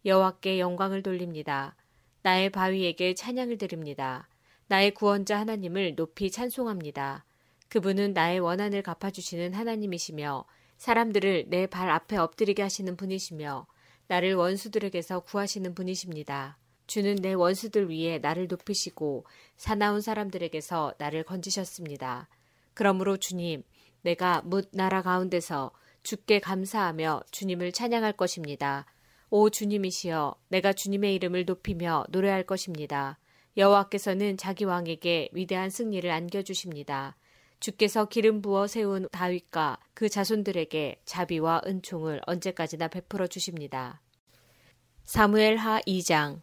여호와께 0.05 0.59
영광을 0.59 1.01
돌립니다. 1.03 1.75
나의 2.23 2.49
바위에게 2.49 3.13
찬양을 3.13 3.57
드립니다. 3.57 4.27
나의 4.67 4.93
구원자 4.93 5.39
하나님을 5.39 5.95
높이 5.95 6.31
찬송합니다. 6.31 7.23
그분은 7.69 8.13
나의 8.13 8.39
원한을 8.39 8.81
갚아주시는 8.81 9.53
하나님이시며 9.53 10.45
사람들을 10.77 11.45
내 11.49 11.67
발 11.67 11.89
앞에 11.89 12.17
엎드리게 12.17 12.61
하시는 12.61 12.95
분이시며 12.97 13.67
나를 14.07 14.35
원수들에게서 14.35 15.21
구하시는 15.21 15.73
분이십니다. 15.73 16.57
주는 16.87 17.15
내 17.15 17.33
원수들 17.33 17.89
위에 17.89 18.19
나를 18.19 18.47
높이시고 18.47 19.25
사나운 19.57 20.01
사람들에게서 20.01 20.95
나를 20.97 21.23
건지셨습니다. 21.23 22.27
그러므로 22.73 23.17
주님, 23.17 23.63
내가 24.01 24.41
묻 24.45 24.69
나라 24.71 25.01
가운데서 25.01 25.71
주께 26.03 26.39
감사하며 26.39 27.23
주님을 27.31 27.71
찬양할 27.71 28.13
것입니다. 28.13 28.85
오 29.31 29.49
주님이시여, 29.49 30.35
내가 30.49 30.73
주님의 30.73 31.15
이름을 31.15 31.45
높이며 31.45 32.05
노래할 32.09 32.43
것입니다. 32.43 33.17
여호와께서는 33.57 34.37
자기 34.37 34.65
왕에게 34.65 35.29
위대한 35.31 35.69
승리를 35.71 36.09
안겨주십니다. 36.09 37.15
주께서 37.65 38.05
기름 38.05 38.43
부어 38.43 38.67
세운 38.67 39.09
다윗과 39.11 39.79
그 39.95 40.07
자손들에게 40.07 41.01
자비와 41.03 41.63
은총을 41.65 42.21
언제까지나 42.27 42.89
베풀어 42.89 43.25
주십니다. 43.25 44.01
사무엘 45.05 45.57
하 45.57 45.81
2장 45.81 46.41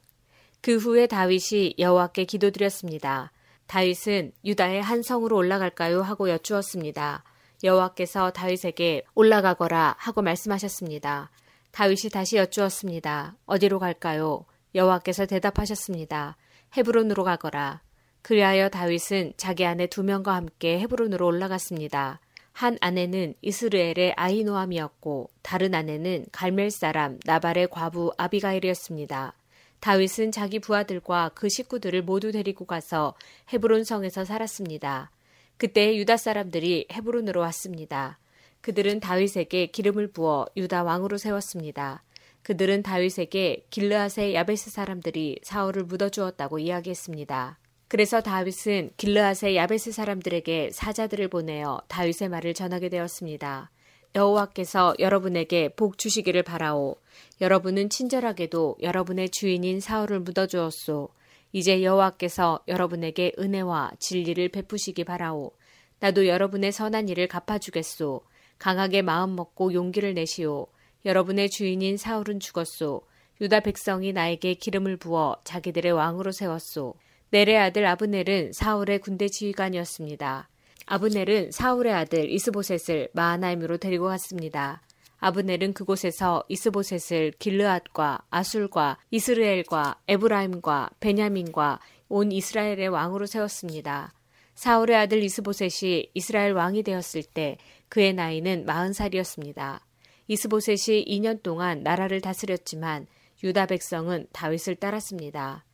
그 0.60 0.78
후에 0.78 1.06
다윗이 1.06 1.74
여호와께 1.78 2.24
기도드렸습니다. 2.24 3.30
다윗은 3.68 4.32
유다의 4.44 4.82
한 4.82 5.02
성으로 5.02 5.36
올라갈까요 5.36 6.02
하고 6.02 6.28
여쭈었습니다. 6.28 7.22
여호와께서 7.62 8.32
다윗에게 8.32 9.04
올라가거라 9.14 9.94
하고 9.98 10.22
말씀하셨습니다. 10.22 11.30
다윗이 11.70 12.10
다시 12.12 12.36
여쭈었습니다. 12.36 13.36
어디로 13.46 13.78
갈까요? 13.78 14.44
여호와께서 14.74 15.26
대답하셨습니다. 15.26 16.36
헤브론으로 16.76 17.22
가거라. 17.22 17.80
그리하여 18.22 18.68
다윗은 18.68 19.34
자기 19.36 19.66
아내 19.66 19.86
두 19.86 20.02
명과 20.02 20.34
함께 20.34 20.78
헤브론으로 20.80 21.26
올라갔습니다. 21.26 22.20
한 22.52 22.78
아내는 22.80 23.34
이스르엘의 23.42 24.14
아이노함이었고 24.16 25.30
다른 25.42 25.74
아내는 25.74 26.26
갈멜 26.32 26.70
사람 26.70 27.18
나발의 27.24 27.68
과부 27.70 28.12
아비가일이었습니다. 28.16 29.34
다윗은 29.80 30.30
자기 30.30 30.60
부하들과 30.60 31.32
그 31.34 31.48
식구들을 31.48 32.02
모두 32.02 32.30
데리고 32.30 32.66
가서 32.66 33.14
헤브론 33.52 33.82
성에서 33.82 34.24
살았습니다. 34.24 35.10
그때 35.56 35.96
유다 35.96 36.16
사람들이 36.16 36.86
헤브론으로 36.92 37.40
왔습니다. 37.40 38.18
그들은 38.60 39.00
다윗에게 39.00 39.66
기름을 39.66 40.12
부어 40.12 40.46
유다 40.56 40.84
왕으로 40.84 41.18
세웠습니다. 41.18 42.04
그들은 42.42 42.82
다윗에게 42.84 43.66
길르앗의 43.70 44.34
야베스 44.34 44.70
사람들이 44.70 45.40
사울을 45.42 45.84
묻어주었다고 45.84 46.60
이야기했습니다. 46.60 47.58
그래서 47.92 48.22
다윗은 48.22 48.92
길르앗의 48.96 49.54
야베스 49.54 49.92
사람들에게 49.92 50.70
사자들을 50.72 51.28
보내어 51.28 51.82
다윗의 51.88 52.30
말을 52.30 52.54
전하게 52.54 52.88
되었습니다. 52.88 53.70
여호와께서 54.14 54.94
여러분에게 54.98 55.74
복 55.74 55.98
주시기를 55.98 56.42
바라오. 56.42 56.96
여러분은 57.42 57.90
친절하게도 57.90 58.78
여러분의 58.80 59.28
주인인 59.28 59.80
사울을 59.80 60.20
묻어 60.20 60.46
주었소. 60.46 61.10
이제 61.52 61.82
여호와께서 61.82 62.60
여러분에게 62.66 63.32
은혜와 63.38 63.90
진리를 63.98 64.48
베푸시기 64.48 65.04
바라오. 65.04 65.52
나도 66.00 66.26
여러분의 66.26 66.72
선한 66.72 67.10
일을 67.10 67.28
갚아주겠소. 67.28 68.22
강하게 68.56 69.02
마음 69.02 69.36
먹고 69.36 69.74
용기를 69.74 70.14
내시오. 70.14 70.66
여러분의 71.04 71.50
주인인 71.50 71.98
사울은 71.98 72.40
죽었소. 72.40 73.02
유다 73.42 73.60
백성이 73.60 74.14
나에게 74.14 74.54
기름을 74.54 74.96
부어 74.96 75.36
자기들의 75.44 75.92
왕으로 75.92 76.32
세웠소. 76.32 76.94
내레 77.32 77.56
아들 77.56 77.86
아브넬은 77.86 78.52
사울의 78.52 78.98
군대 78.98 79.26
지휘관이었습니다. 79.26 80.50
아브넬은 80.84 81.50
사울의 81.50 81.94
아들 81.94 82.30
이스보셋을 82.30 83.08
마하나임으로 83.14 83.78
데리고 83.78 84.04
갔습니다. 84.08 84.82
아브넬은 85.16 85.72
그곳에서 85.72 86.44
이스보셋을 86.50 87.32
길르앗과 87.38 88.26
아술과 88.28 88.98
이스르엘과 89.10 90.02
에브라임과 90.08 90.90
베냐민과 91.00 91.80
온 92.10 92.32
이스라엘의 92.32 92.88
왕으로 92.88 93.24
세웠습니다. 93.24 94.12
사울의 94.54 94.94
아들 94.94 95.22
이스보셋이 95.22 96.10
이스라엘 96.12 96.52
왕이 96.52 96.82
되었을 96.82 97.22
때 97.22 97.56
그의 97.88 98.12
나이는 98.12 98.66
40살이었습니다. 98.66 99.80
이스보셋이 100.28 101.06
2년 101.06 101.42
동안 101.42 101.82
나라를 101.82 102.20
다스렸지만 102.20 103.06
유다 103.42 103.64
백성은 103.64 104.26
다윗을 104.32 104.76
따랐습니다. 104.76 105.64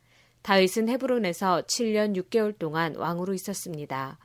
다윗은 0.41 0.89
헤브론에서 0.89 1.63
7년 1.67 2.15
6개월 2.15 2.57
동안 2.57 2.95
왕으로 2.95 3.33
있었습니다. 3.33 4.17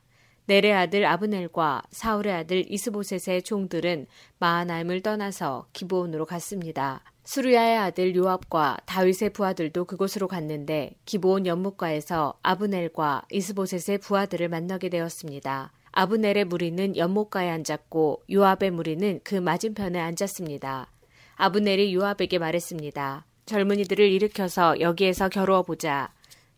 넬의 0.47 0.75
아들 0.75 1.07
아브넬과 1.07 1.85
사울의 1.91 2.33
아들 2.33 2.71
이스보셋의 2.71 3.43
종들은 3.43 4.07
마하나임을 4.39 5.01
떠나서 5.01 5.67
기브온으로 5.73 6.27
갔습니다. 6.27 7.03
수르야의 7.25 7.79
아들 7.79 8.15
요압과 8.15 8.77
다윗의 8.85 9.31
부하들도 9.31 9.87
그곳으로 9.87 10.29
갔는데 10.29 10.97
기브온 11.07 11.47
연못가에서 11.47 12.35
아브넬과 12.43 13.23
이스보셋의 13.31 13.99
부하들을 13.99 14.47
만나게 14.51 14.91
되었습니다. 14.91 15.73
아브넬의 15.93 16.45
무리는 16.45 16.97
연못가에 16.97 17.49
앉았고 17.49 18.25
요압의 18.31 18.73
무리는 18.73 19.21
그 19.25 19.37
맞은편에 19.37 19.99
앉았습니다. 19.99 20.91
아브넬이 21.37 21.95
요압에게 21.95 22.39
말했습니다. 22.39 23.25
젊은이들을 23.47 24.11
일으켜서 24.11 24.81
여기에서 24.81 25.29
겨루어 25.29 25.63
보자. 25.63 26.13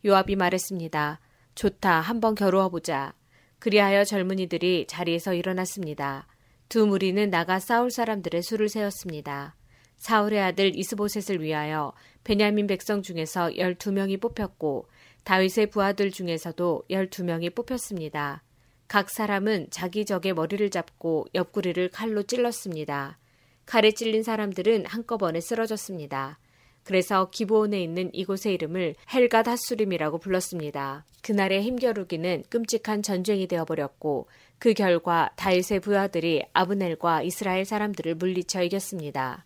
요압이 0.05 0.37
말했습니다. 0.37 1.21
좋다. 1.55 2.01
한번 2.01 2.35
겨루어 2.35 2.69
보자. 2.69 3.13
그리하여 3.59 4.05
젊은이들이 4.05 4.87
자리에서 4.87 5.35
일어났습니다. 5.35 6.27
두 6.69 6.87
무리는 6.87 7.31
나가 7.31 7.59
싸울 7.59 7.91
사람들의 7.91 8.43
수를 8.43 8.69
세웠습니다. 8.69 9.57
사울의 9.97 10.41
아들 10.41 10.77
이스보셋을 10.77 11.43
위하여 11.43 11.93
베냐민 12.23 12.67
백성 12.67 13.03
중에서 13.03 13.57
열두 13.57 13.93
명이 13.93 14.19
뽑혔고 14.19 14.89
다윗의 15.25 15.71
부하들 15.71 16.11
중에서도 16.11 16.85
열두 16.91 17.25
명이 17.25 17.51
뽑혔습니다. 17.51 18.43
각 18.89 19.11
사람은 19.11 19.69
자기 19.71 20.05
적의 20.05 20.35
머리를 20.35 20.71
잡고 20.71 21.27
옆구리를 21.35 21.89
칼로 21.91 22.23
찔렀습니다. 22.23 23.19
칼에 23.65 23.91
찔린 23.91 24.23
사람들은 24.23 24.87
한꺼번에 24.87 25.41
쓰러졌습니다. 25.41 26.39
그래서 26.87 27.31
기브온에 27.31 27.83
있는 27.83 28.11
이곳의 28.13 28.55
이름을 28.55 28.95
헬갓 29.13 29.49
하수림이라고 29.49 30.19
불렀습니다. 30.19 31.05
그날의 31.23 31.63
힘겨루기는 31.63 32.45
끔찍한 32.49 33.03
전쟁이 33.03 33.49
되어버렸고 33.49 34.29
그 34.61 34.73
결과 34.73 35.31
다윗의 35.35 35.81
부하들이 35.81 36.45
아브넬과 36.53 37.23
이스라엘 37.23 37.65
사람들을 37.65 38.15
물리쳐 38.15 38.63
이겼습니다. 38.63 39.45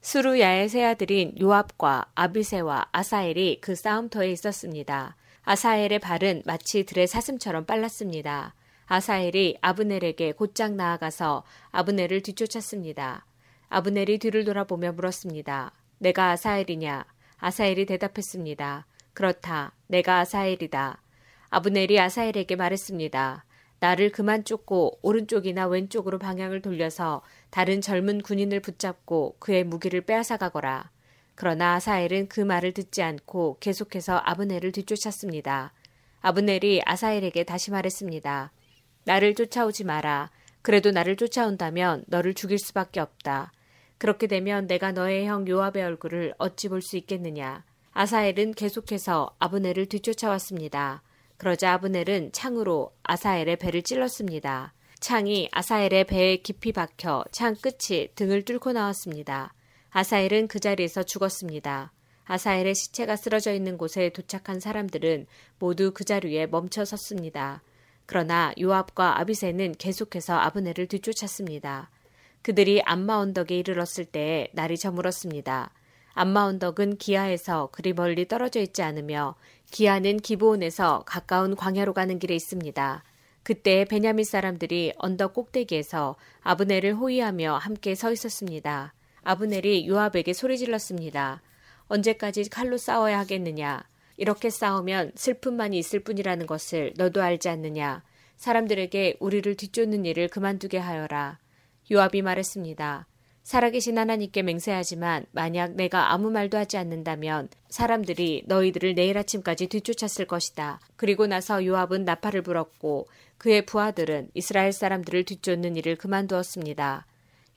수루야의 0.00 0.68
세 0.68 0.82
아들인 0.82 1.32
요압과 1.40 2.06
아비세와 2.16 2.88
아사엘이 2.90 3.60
그 3.60 3.76
싸움터에 3.76 4.32
있었습니다. 4.32 5.14
아사엘의 5.44 6.00
발은 6.00 6.42
마치 6.44 6.84
들의 6.84 7.06
사슴처럼 7.06 7.64
빨랐습니다. 7.64 8.54
아사엘이 8.86 9.58
아브넬에게 9.60 10.32
곧장 10.32 10.76
나아가서 10.76 11.44
아브넬을 11.70 12.22
뒤쫓았습니다. 12.22 13.24
아브넬이 13.68 14.18
뒤를 14.18 14.44
돌아보며 14.44 14.90
물었습니다. 14.92 15.72
내가 16.02 16.30
아사엘이냐? 16.32 17.04
아사엘이 17.38 17.86
대답했습니다. 17.86 18.86
그렇다. 19.14 19.72
내가 19.86 20.18
아사엘이다. 20.18 21.00
아브넬이 21.50 22.00
아사엘에게 22.00 22.56
말했습니다. 22.56 23.44
나를 23.78 24.10
그만 24.10 24.42
쫓고 24.42 24.98
오른쪽이나 25.02 25.68
왼쪽으로 25.68 26.18
방향을 26.18 26.60
돌려서 26.60 27.22
다른 27.50 27.80
젊은 27.80 28.20
군인을 28.20 28.58
붙잡고 28.58 29.36
그의 29.38 29.62
무기를 29.62 30.00
빼앗아 30.00 30.38
가거라. 30.38 30.90
그러나 31.36 31.74
아사엘은 31.74 32.26
그 32.26 32.40
말을 32.40 32.72
듣지 32.72 33.00
않고 33.00 33.58
계속해서 33.60 34.22
아브넬을 34.24 34.72
뒤쫓았습니다. 34.72 35.72
아브넬이 36.20 36.82
아사엘에게 36.84 37.44
다시 37.44 37.70
말했습니다. 37.70 38.50
나를 39.04 39.36
쫓아오지 39.36 39.84
마라. 39.84 40.32
그래도 40.62 40.90
나를 40.90 41.14
쫓아온다면 41.14 42.02
너를 42.08 42.34
죽일 42.34 42.58
수밖에 42.58 42.98
없다. 42.98 43.52
그렇게 44.02 44.26
되면 44.26 44.66
내가 44.66 44.90
너의 44.90 45.26
형 45.26 45.46
요압의 45.46 45.80
얼굴을 45.80 46.34
어찌 46.38 46.68
볼 46.68 46.82
수 46.82 46.96
있겠느냐. 46.96 47.62
아사엘은 47.92 48.54
계속해서 48.54 49.36
아브넬을 49.38 49.86
뒤쫓아왔습니다. 49.86 51.04
그러자 51.36 51.74
아브넬은 51.74 52.32
창으로 52.32 52.90
아사엘의 53.04 53.58
배를 53.58 53.82
찔렀습니다. 53.82 54.74
창이 54.98 55.50
아사엘의 55.52 56.06
배에 56.08 56.38
깊이 56.38 56.72
박혀 56.72 57.24
창 57.30 57.54
끝이 57.54 58.08
등을 58.16 58.44
뚫고 58.44 58.72
나왔습니다. 58.72 59.54
아사엘은 59.90 60.48
그 60.48 60.58
자리에서 60.58 61.04
죽었습니다. 61.04 61.92
아사엘의 62.24 62.74
시체가 62.74 63.14
쓰러져 63.14 63.52
있는 63.54 63.78
곳에 63.78 64.08
도착한 64.08 64.58
사람들은 64.58 65.26
모두 65.60 65.92
그 65.94 66.02
자리에 66.02 66.48
멈춰 66.48 66.84
섰습니다. 66.84 67.62
그러나 68.06 68.52
요압과 68.60 69.20
아비세는 69.20 69.76
계속해서 69.78 70.34
아브넬을 70.34 70.88
뒤쫓았습니다. 70.88 71.88
그들이 72.42 72.82
암마 72.82 73.16
언덕에 73.16 73.56
이르렀을 73.56 74.04
때에 74.04 74.48
날이 74.52 74.76
저물었습니다. 74.76 75.70
암마 76.14 76.44
언덕은 76.44 76.98
기아에서 76.98 77.70
그리 77.72 77.92
멀리 77.92 78.26
떨어져 78.28 78.60
있지 78.60 78.82
않으며 78.82 79.36
기아는 79.70 80.18
기브온에서 80.18 81.04
가까운 81.06 81.56
광야로 81.56 81.94
가는 81.94 82.18
길에 82.18 82.34
있습니다. 82.34 83.04
그때 83.42 83.84
베냐민 83.84 84.24
사람들이 84.24 84.92
언덕 84.98 85.34
꼭대기에서 85.34 86.16
아브넬을 86.42 86.94
호위하며 86.94 87.56
함께 87.56 87.94
서 87.94 88.12
있었습니다. 88.12 88.92
아브넬이 89.22 89.88
요압에게 89.88 90.32
소리 90.32 90.58
질렀습니다. 90.58 91.42
언제까지 91.86 92.48
칼로 92.50 92.76
싸워야 92.76 93.18
하겠느냐? 93.20 93.84
이렇게 94.16 94.50
싸우면 94.50 95.12
슬픔만이 95.14 95.78
있을 95.78 96.00
뿐이라는 96.00 96.46
것을 96.46 96.92
너도 96.96 97.22
알지 97.22 97.48
않느냐? 97.48 98.02
사람들에게 98.36 99.16
우리를 99.20 99.54
뒤쫓는 99.56 100.04
일을 100.04 100.28
그만두게 100.28 100.78
하여라. 100.78 101.38
요압이 101.92 102.22
말했습니다. 102.22 103.06
살아계신 103.42 103.98
하나님께 103.98 104.42
맹세하지만 104.42 105.26
만약 105.32 105.72
내가 105.72 106.12
아무 106.12 106.30
말도 106.30 106.56
하지 106.56 106.78
않는다면 106.78 107.48
사람들이 107.68 108.44
너희들을 108.46 108.94
내일 108.94 109.18
아침까지 109.18 109.66
뒤쫓았을 109.66 110.26
것이다. 110.26 110.80
그리고 110.96 111.26
나서 111.26 111.64
요압은 111.64 112.04
나팔을 112.04 112.42
불었고 112.42 113.08
그의 113.36 113.66
부하들은 113.66 114.30
이스라엘 114.34 114.72
사람들을 114.72 115.24
뒤쫓는 115.24 115.76
일을 115.76 115.96
그만두었습니다. 115.96 117.06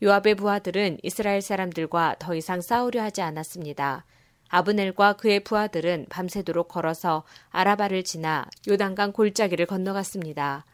요압의 0.04 0.36
부하들은 0.36 0.98
이스라엘 1.04 1.42
사람들과 1.42 2.18
더 2.20 2.36
이상 2.36 2.60
싸우려 2.60 3.02
하지 3.02 3.22
않았습니다. 3.22 4.06
아브넬과 4.50 5.14
그의 5.14 5.42
부하들은 5.42 6.08
밤새도록 6.10 6.68
걸어서 6.68 7.24
아라바를 7.52 8.04
지나 8.04 8.48
요단강 8.68 9.14
골짜기를 9.14 9.66
건너갔습니다. 9.66 10.66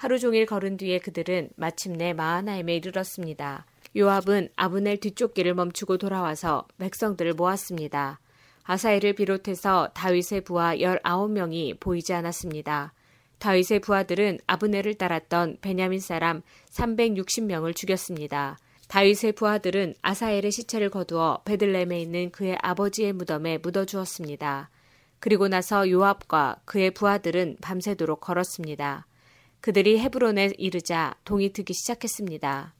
하루 0.00 0.18
종일 0.18 0.46
걸은 0.46 0.78
뒤에 0.78 0.98
그들은 0.98 1.50
마침내 1.56 2.14
마하나임에 2.14 2.74
이르렀습니다. 2.74 3.66
요압은 3.94 4.48
아브넬 4.56 4.96
뒤쫓기를 4.96 5.52
멈추고 5.52 5.98
돌아와서 5.98 6.66
백성들을 6.78 7.34
모았습니다. 7.34 8.18
아사엘을 8.64 9.12
비롯해서 9.12 9.90
다윗의 9.92 10.44
부하 10.44 10.74
19명이 10.74 11.78
보이지 11.80 12.14
않았습니다. 12.14 12.94
다윗의 13.40 13.80
부하들은 13.80 14.38
아브넬을 14.46 14.94
따랐던 14.94 15.58
베냐민 15.60 16.00
사람 16.00 16.40
360명을 16.70 17.76
죽였습니다. 17.76 18.56
다윗의 18.88 19.32
부하들은 19.32 19.96
아사엘의 20.00 20.50
시체를 20.50 20.88
거두어 20.88 21.42
베들렘에 21.44 22.00
있는 22.00 22.30
그의 22.30 22.56
아버지의 22.62 23.12
무덤에 23.12 23.58
묻어주었습니다. 23.58 24.70
그리고 25.18 25.48
나서 25.48 25.90
요압과 25.90 26.62
그의 26.64 26.92
부하들은 26.92 27.58
밤새도록 27.60 28.22
걸었습니다. 28.22 29.04
그들이 29.60 29.98
헤브론에 29.98 30.52
이르자 30.56 31.14
동이 31.24 31.52
트기 31.52 31.74
시작했습니다. 31.74 32.74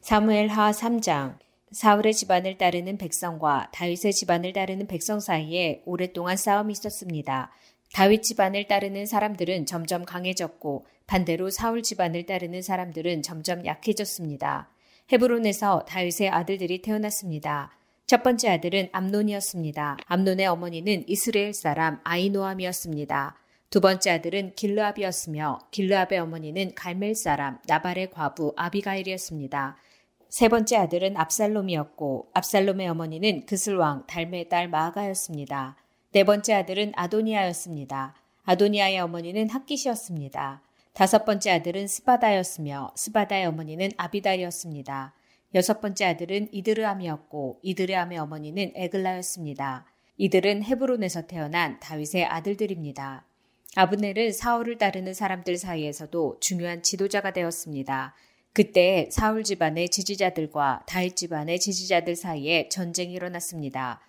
사무엘 0.00 0.48
하 0.48 0.70
3장 0.70 1.38
사울의 1.70 2.14
집안을 2.14 2.56
따르는 2.56 2.96
백성과 2.96 3.70
다윗의 3.72 4.14
집안을 4.14 4.54
따르는 4.54 4.86
백성 4.86 5.20
사이에 5.20 5.82
오랫동안 5.84 6.36
싸움이 6.38 6.72
있었습니다. 6.72 7.50
다윗 7.92 8.22
집안을 8.22 8.68
따르는 8.68 9.04
사람들은 9.04 9.66
점점 9.66 10.04
강해졌고 10.04 10.86
반대로 11.06 11.50
사울 11.50 11.82
집안을 11.82 12.24
따르는 12.24 12.62
사람들은 12.62 13.22
점점 13.22 13.66
약해졌습니다. 13.66 14.70
헤브론에서 15.12 15.84
다윗의 15.86 16.30
아들들이 16.30 16.80
태어났습니다. 16.80 17.72
첫 18.06 18.22
번째 18.22 18.50
아들은 18.50 18.88
암논이었습니다. 18.92 19.98
암논의 20.06 20.46
어머니는 20.46 21.04
이스라엘 21.06 21.52
사람 21.52 22.00
아이노암이었습니다. 22.04 23.36
두 23.70 23.82
번째 23.82 24.12
아들은 24.12 24.54
길르압이었으며 24.54 25.58
길르압의 25.70 26.18
어머니는 26.20 26.74
갈멜 26.74 27.12
사람 27.12 27.58
나발의 27.66 28.10
과부 28.12 28.54
아비가일이었습니다. 28.56 29.76
세 30.30 30.48
번째 30.48 30.76
아들은 30.78 31.18
압살롬이었고 31.18 32.30
압살롬의 32.32 32.88
어머니는 32.88 33.44
그슬왕 33.44 34.06
달메의 34.06 34.48
딸 34.48 34.68
마아가였습니다. 34.68 35.76
네 36.12 36.24
번째 36.24 36.54
아들은 36.54 36.92
아도니아였습니다. 36.96 38.14
아도니아의 38.44 39.00
어머니는 39.00 39.50
학기시였습니다. 39.50 40.62
다섯 40.94 41.26
번째 41.26 41.50
아들은 41.50 41.88
스바다였으며 41.88 42.92
스바다의 42.96 43.44
어머니는 43.44 43.90
아비달이었습니다. 43.98 45.12
여섯 45.54 45.82
번째 45.82 46.06
아들은 46.06 46.48
이드르암이었고 46.52 47.60
이드르암의 47.62 48.16
어머니는 48.16 48.72
에글라였습니다. 48.74 49.84
이들은 50.16 50.64
헤브론에서 50.64 51.26
태어난 51.26 51.78
다윗의 51.80 52.24
아들들입니다. 52.24 53.27
아브넬은 53.76 54.32
사울을 54.32 54.78
따르는 54.78 55.14
사람들 55.14 55.56
사이에서도 55.56 56.38
중요한 56.40 56.82
지도자가 56.82 57.32
되었습니다. 57.32 58.14
그때 58.52 59.08
사울 59.12 59.44
집안의 59.44 59.90
지지자들과 59.90 60.82
다윗 60.86 61.14
집안의 61.16 61.60
지지자들 61.60 62.16
사이에 62.16 62.68
전쟁이 62.68 63.12
일어났습니다. 63.14 64.00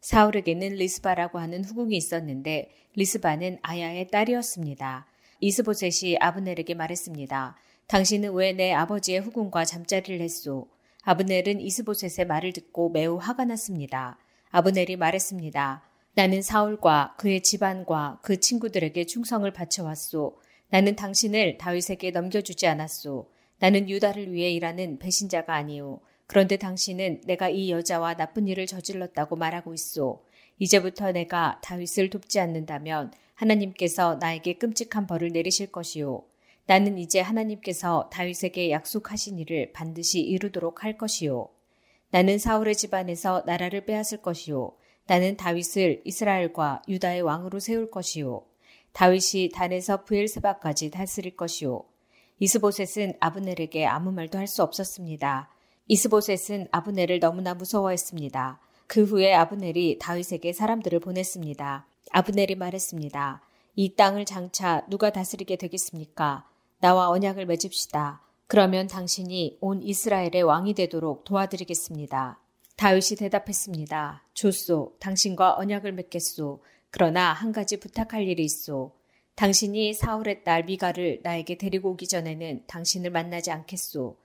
사울에게는 0.00 0.70
리스바라고 0.74 1.38
하는 1.38 1.62
후궁이 1.64 1.96
있었는데 1.96 2.70
리스바는 2.96 3.58
아야의 3.62 4.08
딸이었습니다. 4.08 5.06
이스보셋이 5.40 6.16
아브넬에게 6.18 6.74
말했습니다. 6.74 7.56
당신은 7.86 8.32
왜 8.32 8.52
내 8.52 8.72
아버지의 8.72 9.20
후궁과 9.20 9.64
잠자리를 9.64 10.20
했소? 10.20 10.66
아브넬은 11.02 11.60
이스보셋의 11.60 12.26
말을 12.26 12.52
듣고 12.52 12.88
매우 12.90 13.18
화가 13.18 13.44
났습니다. 13.44 14.18
아브넬이 14.50 14.96
말했습니다. 14.96 15.82
나는 16.14 16.42
사울과 16.42 17.14
그의 17.16 17.42
집안과 17.42 18.18
그 18.22 18.38
친구들에게 18.38 19.04
충성을 19.06 19.50
바쳐왔소. 19.50 20.36
나는 20.68 20.94
당신을 20.94 21.56
다윗에게 21.56 22.10
넘겨주지 22.10 22.66
않았소. 22.66 23.30
나는 23.58 23.88
유다를 23.88 24.32
위해 24.32 24.50
일하는 24.50 24.98
배신자가 24.98 25.54
아니오. 25.54 26.00
그런데 26.26 26.56
당신은 26.56 27.22
내가 27.24 27.48
이 27.48 27.70
여자와 27.70 28.14
나쁜 28.14 28.46
일을 28.46 28.66
저질렀다고 28.66 29.36
말하고 29.36 29.72
있소. 29.72 30.22
이제부터 30.58 31.12
내가 31.12 31.60
다윗을 31.62 32.10
돕지 32.10 32.40
않는다면 32.40 33.12
하나님께서 33.34 34.16
나에게 34.16 34.54
끔찍한 34.54 35.06
벌을 35.06 35.30
내리실 35.30 35.72
것이오. 35.72 36.24
나는 36.66 36.98
이제 36.98 37.20
하나님께서 37.20 38.10
다윗에게 38.12 38.70
약속하신 38.70 39.38
일을 39.38 39.72
반드시 39.72 40.20
이루도록 40.20 40.84
할 40.84 40.96
것이오. 40.96 41.48
나는 42.10 42.38
사울의 42.38 42.76
집안에서 42.76 43.44
나라를 43.46 43.86
빼앗을 43.86 44.18
것이오. 44.18 44.76
나는 45.06 45.36
다윗을 45.36 46.02
이스라엘과 46.04 46.82
유다의 46.88 47.22
왕으로 47.22 47.60
세울 47.60 47.90
것이요. 47.90 48.42
다윗이 48.92 49.50
단에서 49.52 50.04
부엘세바까지 50.04 50.90
다스릴 50.90 51.36
것이요. 51.36 51.84
이스보셋은 52.38 53.14
아브넬에게 53.20 53.86
아무 53.86 54.12
말도 54.12 54.38
할 54.38 54.46
수 54.46 54.62
없었습니다. 54.62 55.48
이스보셋은 55.88 56.68
아브넬을 56.70 57.20
너무나 57.20 57.54
무서워했습니다. 57.54 58.60
그 58.86 59.04
후에 59.04 59.32
아브넬이 59.34 59.98
다윗에게 59.98 60.52
사람들을 60.52 61.00
보냈습니다. 61.00 61.86
아브넬이 62.10 62.54
말했습니다. 62.56 63.42
이 63.76 63.94
땅을 63.94 64.24
장차 64.26 64.84
누가 64.88 65.10
다스리게 65.10 65.56
되겠습니까? 65.56 66.46
나와 66.80 67.08
언약을 67.08 67.46
맺읍시다. 67.46 68.20
그러면 68.48 68.86
당신이 68.86 69.58
온 69.60 69.82
이스라엘의 69.82 70.42
왕이 70.42 70.74
되도록 70.74 71.24
도와드리겠습니다. 71.24 72.38
다윗이 72.76 73.16
대답했습니다. 73.18 74.26
좋소. 74.34 74.96
당신과 75.00 75.56
언약을 75.56 75.92
맺겠소. 75.92 76.62
그러나 76.90 77.32
한 77.32 77.52
가지 77.52 77.78
부탁할 77.78 78.26
일이 78.26 78.44
있소. 78.44 78.92
당신이 79.34 79.94
사울의 79.94 80.44
딸 80.44 80.64
미가를 80.64 81.20
나에게 81.22 81.56
데리고 81.56 81.90
오기 81.90 82.06
전에는 82.08 82.64
당신을 82.66 83.10
만나지 83.10 83.50
않겠소. 83.50 84.18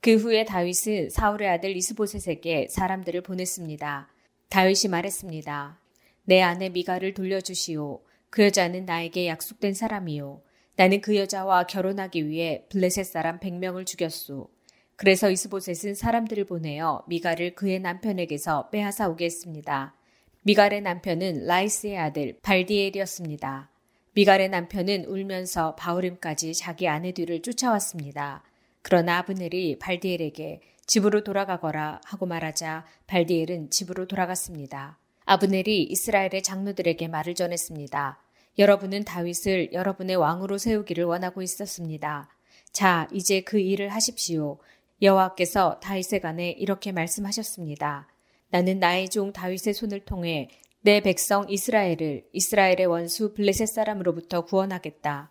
그 0.00 0.16
후에 0.16 0.44
다윗은 0.44 1.10
사울의 1.10 1.48
아들 1.48 1.76
이스보셋에게 1.76 2.68
사람들을 2.70 3.22
보냈습니다. 3.22 4.08
다윗이 4.48 4.90
말했습니다. 4.90 5.80
내 6.24 6.40
아내 6.40 6.68
미가를 6.68 7.14
돌려주시오. 7.14 8.00
그 8.30 8.44
여자는 8.44 8.84
나에게 8.84 9.26
약속된 9.28 9.74
사람이요. 9.74 10.42
나는 10.76 11.00
그 11.00 11.16
여자와 11.16 11.66
결혼하기 11.66 12.28
위해 12.28 12.64
블레셋 12.68 13.06
사람 13.06 13.38
100명을 13.38 13.86
죽였소. 13.86 14.50
그래서 14.96 15.30
이스보셋은 15.30 15.94
사람들을 15.94 16.44
보내어 16.44 17.02
미갈을 17.08 17.54
그의 17.54 17.80
남편에게서 17.80 18.70
빼앗아 18.70 19.08
오게 19.08 19.24
했습니다. 19.24 19.94
미갈의 20.42 20.82
남편은 20.82 21.46
라이스의 21.46 21.98
아들 21.98 22.38
발디엘이었습니다. 22.42 23.70
미갈의 24.12 24.50
남편은 24.50 25.06
울면서 25.06 25.74
바울임까지 25.74 26.54
자기 26.54 26.86
아내 26.86 27.12
뒤를 27.12 27.42
쫓아왔습니다. 27.42 28.44
그러나 28.82 29.18
아브넬이 29.18 29.78
발디엘에게 29.78 30.60
집으로 30.86 31.24
돌아가거라 31.24 32.00
하고 32.04 32.26
말하자 32.26 32.84
발디엘은 33.06 33.70
집으로 33.70 34.06
돌아갔습니다. 34.06 34.98
아브넬이 35.24 35.84
이스라엘의 35.84 36.42
장로들에게 36.42 37.08
말을 37.08 37.34
전했습니다. 37.34 38.20
여러분은 38.58 39.04
다윗을 39.04 39.72
여러분의 39.72 40.16
왕으로 40.16 40.58
세우기를 40.58 41.04
원하고 41.04 41.42
있었습니다. 41.42 42.28
자, 42.72 43.08
이제 43.12 43.40
그 43.40 43.58
일을 43.58 43.88
하십시오. 43.88 44.58
여호와께서 45.02 45.80
다윗에 45.80 46.20
관해 46.20 46.50
이렇게 46.50 46.92
말씀하셨습니다. 46.92 48.08
나는 48.50 48.78
나의 48.78 49.08
종 49.08 49.32
다윗의 49.32 49.74
손을 49.74 50.04
통해 50.04 50.48
내 50.80 51.00
백성 51.00 51.46
이스라엘을 51.48 52.24
이스라엘의 52.32 52.86
원수 52.86 53.34
블레셋 53.34 53.68
사람으로부터 53.68 54.44
구원하겠다. 54.44 55.30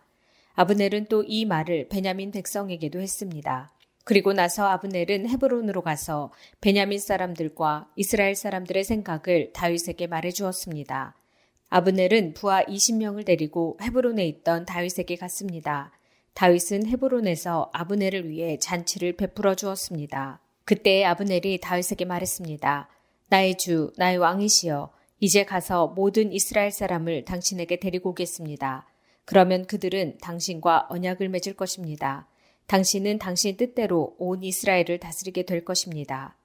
아브넬은 0.56 1.06
또 1.06 1.24
이 1.26 1.46
말을 1.46 1.88
베냐민 1.90 2.32
백성에게도 2.32 3.00
했습니다. 3.00 3.72
그리고 4.04 4.34
나서 4.34 4.68
아브넬은 4.68 5.30
헤브론으로 5.30 5.82
가서 5.82 6.32
베냐민 6.60 7.00
사람들과 7.00 7.90
이스라엘 7.96 8.36
사람들의 8.36 8.84
생각을 8.84 9.52
다윗에게 9.54 10.08
말해 10.08 10.32
주었습니다. 10.32 11.16
아브넬은 11.70 12.34
부하 12.34 12.64
20명을 12.66 13.26
데리고 13.26 13.78
헤브론에 13.82 14.28
있던 14.28 14.66
다윗에게 14.66 15.16
갔습니다. 15.16 15.92
다윗은 16.34 16.88
헤브론에서 16.88 17.70
아브넬을 17.74 18.30
위해 18.30 18.58
잔치를 18.58 19.14
베풀어 19.14 19.56
주었습니다. 19.56 20.40
그때 20.66 21.04
아브넬이 21.04 21.60
다윗에게 21.62 22.06
말했습니다. 22.06 22.90
나의 23.28 23.58
주, 23.58 23.92
나의 23.98 24.18
왕이시여, 24.18 24.92
이제 25.20 25.46
가서 25.46 25.88
모든 25.88 26.34
이스라엘 26.34 26.72
사람을 26.72 27.26
당신에게 27.26 27.78
데리고 27.78 28.10
오겠습니다. 28.10 28.88
그러면 29.26 29.66
그들은 29.66 30.18
당신과 30.22 30.88
언약을 30.90 31.30
맺을 31.30 31.54
것입니다. 31.54 32.28
당신은 32.68 33.20
당신 33.20 33.56
뜻대로 33.56 34.16
온 34.18 34.44
이스라엘을 34.44 35.00
다스리게 35.00 35.44
될 35.44 35.64
것입니다. 35.64 36.36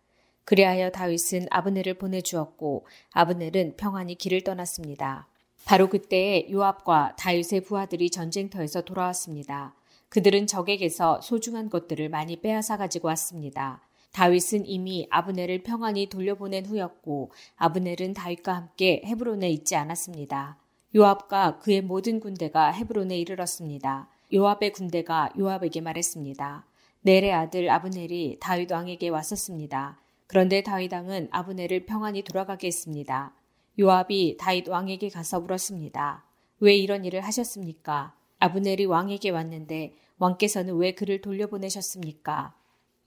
그리하여 0.45 0.91
다윗은 0.91 1.47
아브넬을 1.51 1.95
보내주었고 1.95 2.87
아브넬은 3.13 3.77
평안히 3.77 4.15
길을 4.15 4.43
떠났습니다. 4.45 5.29
바로 5.65 5.89
그때에 5.89 6.49
요압과 6.51 7.17
다윗의 7.19 7.63
부하들이 7.63 8.11
전쟁터에서 8.11 8.83
돌아왔습니다. 8.83 9.75
그들은 10.09 10.47
적에게서 10.47 11.21
소중한 11.21 11.69
것들을 11.69 12.09
많이 12.09 12.41
빼앗아 12.41 12.77
가지고 12.77 13.09
왔습니다. 13.09 13.83
다윗은 14.13 14.67
이미 14.67 15.07
아브넬을 15.11 15.63
평안히 15.63 16.09
돌려보낸 16.09 16.67
후였고 16.67 17.31
아브넬은 17.57 18.15
다윗과 18.15 18.55
함께 18.55 19.03
헤브론에 19.05 19.51
있지 19.51 19.77
않았습니다. 19.77 20.59
요압과 20.97 21.59
그의 21.59 21.83
모든 21.83 22.19
군대가 22.19 22.73
헤브론에 22.73 23.19
이르렀습니다. 23.19 24.09
요압의 24.33 24.73
군대가 24.73 25.31
요압에게 25.39 25.83
말했습니다. 25.83 26.65
넬의 27.03 27.33
아들 27.33 27.71
아브넬이 27.71 28.39
다윗 28.41 28.73
왕에게 28.73 29.09
왔었습니다. 29.11 30.01
그런데 30.27 30.63
다윗 30.63 30.93
왕은 30.93 31.29
아브넬을 31.31 31.87
평안히 31.87 32.23
돌아가게 32.23 32.67
했습니다. 32.67 33.35
요압이 33.79 34.37
다윗 34.39 34.69
왕에게 34.69 35.11
가서 35.11 35.41
물었습니다. 35.41 36.25
왜 36.61 36.75
이런 36.75 37.05
일을 37.05 37.21
하셨습니까? 37.21 38.18
아브넬이 38.39 38.85
왕에게 38.87 39.31
왔는데 39.31 39.95
왕께서는 40.19 40.77
왜 40.77 40.93
그를 40.93 41.21
돌려보내셨습니까? 41.21 42.55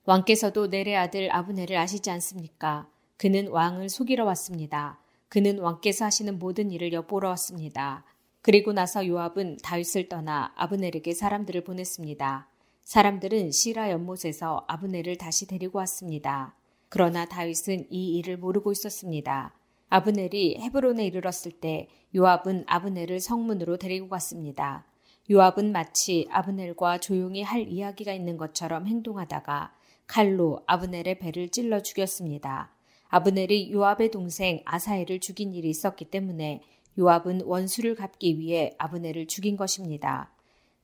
왕께서도 0.06 0.68
넬의 0.68 0.96
아들 0.98 1.34
아브넬을 1.34 1.78
아시지 1.78 2.10
않습니까? 2.10 2.88
그는 3.18 3.48
왕을 3.50 3.90
속이러 3.90 4.26
왔습니다. 4.26 5.00
그는 5.30 5.60
왕께서 5.60 6.06
하시는 6.06 6.40
모든 6.40 6.72
일을 6.72 6.92
엿보러 6.92 7.30
왔습니다. 7.30 8.04
그리고 8.42 8.74
나서 8.74 9.08
요압은 9.08 9.58
다윗을 9.64 10.10
떠나 10.10 10.52
아브넬에게 10.56 11.14
사람들을 11.14 11.64
보냈습니다. 11.64 12.50
사람들은 12.84 13.52
시라 13.52 13.92
연못에서 13.92 14.66
아브넬을 14.68 15.18
다시 15.18 15.48
데리고 15.48 15.78
왔습니다. 15.80 16.56
그러나 16.90 17.26
다윗은 17.26 17.88
이 17.90 18.18
일을 18.18 18.38
모르고 18.38 18.72
있었습니다. 18.72 19.54
아브넬이 19.90 20.58
헤브론에 20.60 21.06
이르렀을 21.06 21.52
때 21.52 21.88
요압은 22.16 22.66
아브넬을 22.68 23.20
성문으로 23.20 23.78
데리고 23.78 24.10
갔습니다. 24.10 24.86
요압은 25.30 25.72
마치 25.72 26.28
아브넬과 26.32 27.00
조용히 27.00 27.42
할 27.44 27.68
이야기가 27.68 28.14
있는 28.14 28.38
것처럼 28.38 28.88
행동하다가 28.88 29.74
칼로 30.08 30.62
아브넬의 30.68 31.20
배를 31.20 31.50
찔러 31.50 31.82
죽였습니다. 31.82 32.72
아브넬이 33.10 33.72
요압의 33.72 34.12
동생 34.12 34.62
아사엘을 34.66 35.20
죽인 35.20 35.54
일이 35.54 35.70
있었기 35.70 36.06
때문에 36.06 36.62
요압은 36.98 37.42
원수를 37.46 37.96
갚기 37.96 38.40
위해 38.40 38.74
아브넬을 38.78 39.28
죽인 39.28 39.56
것입니다. 39.56 40.32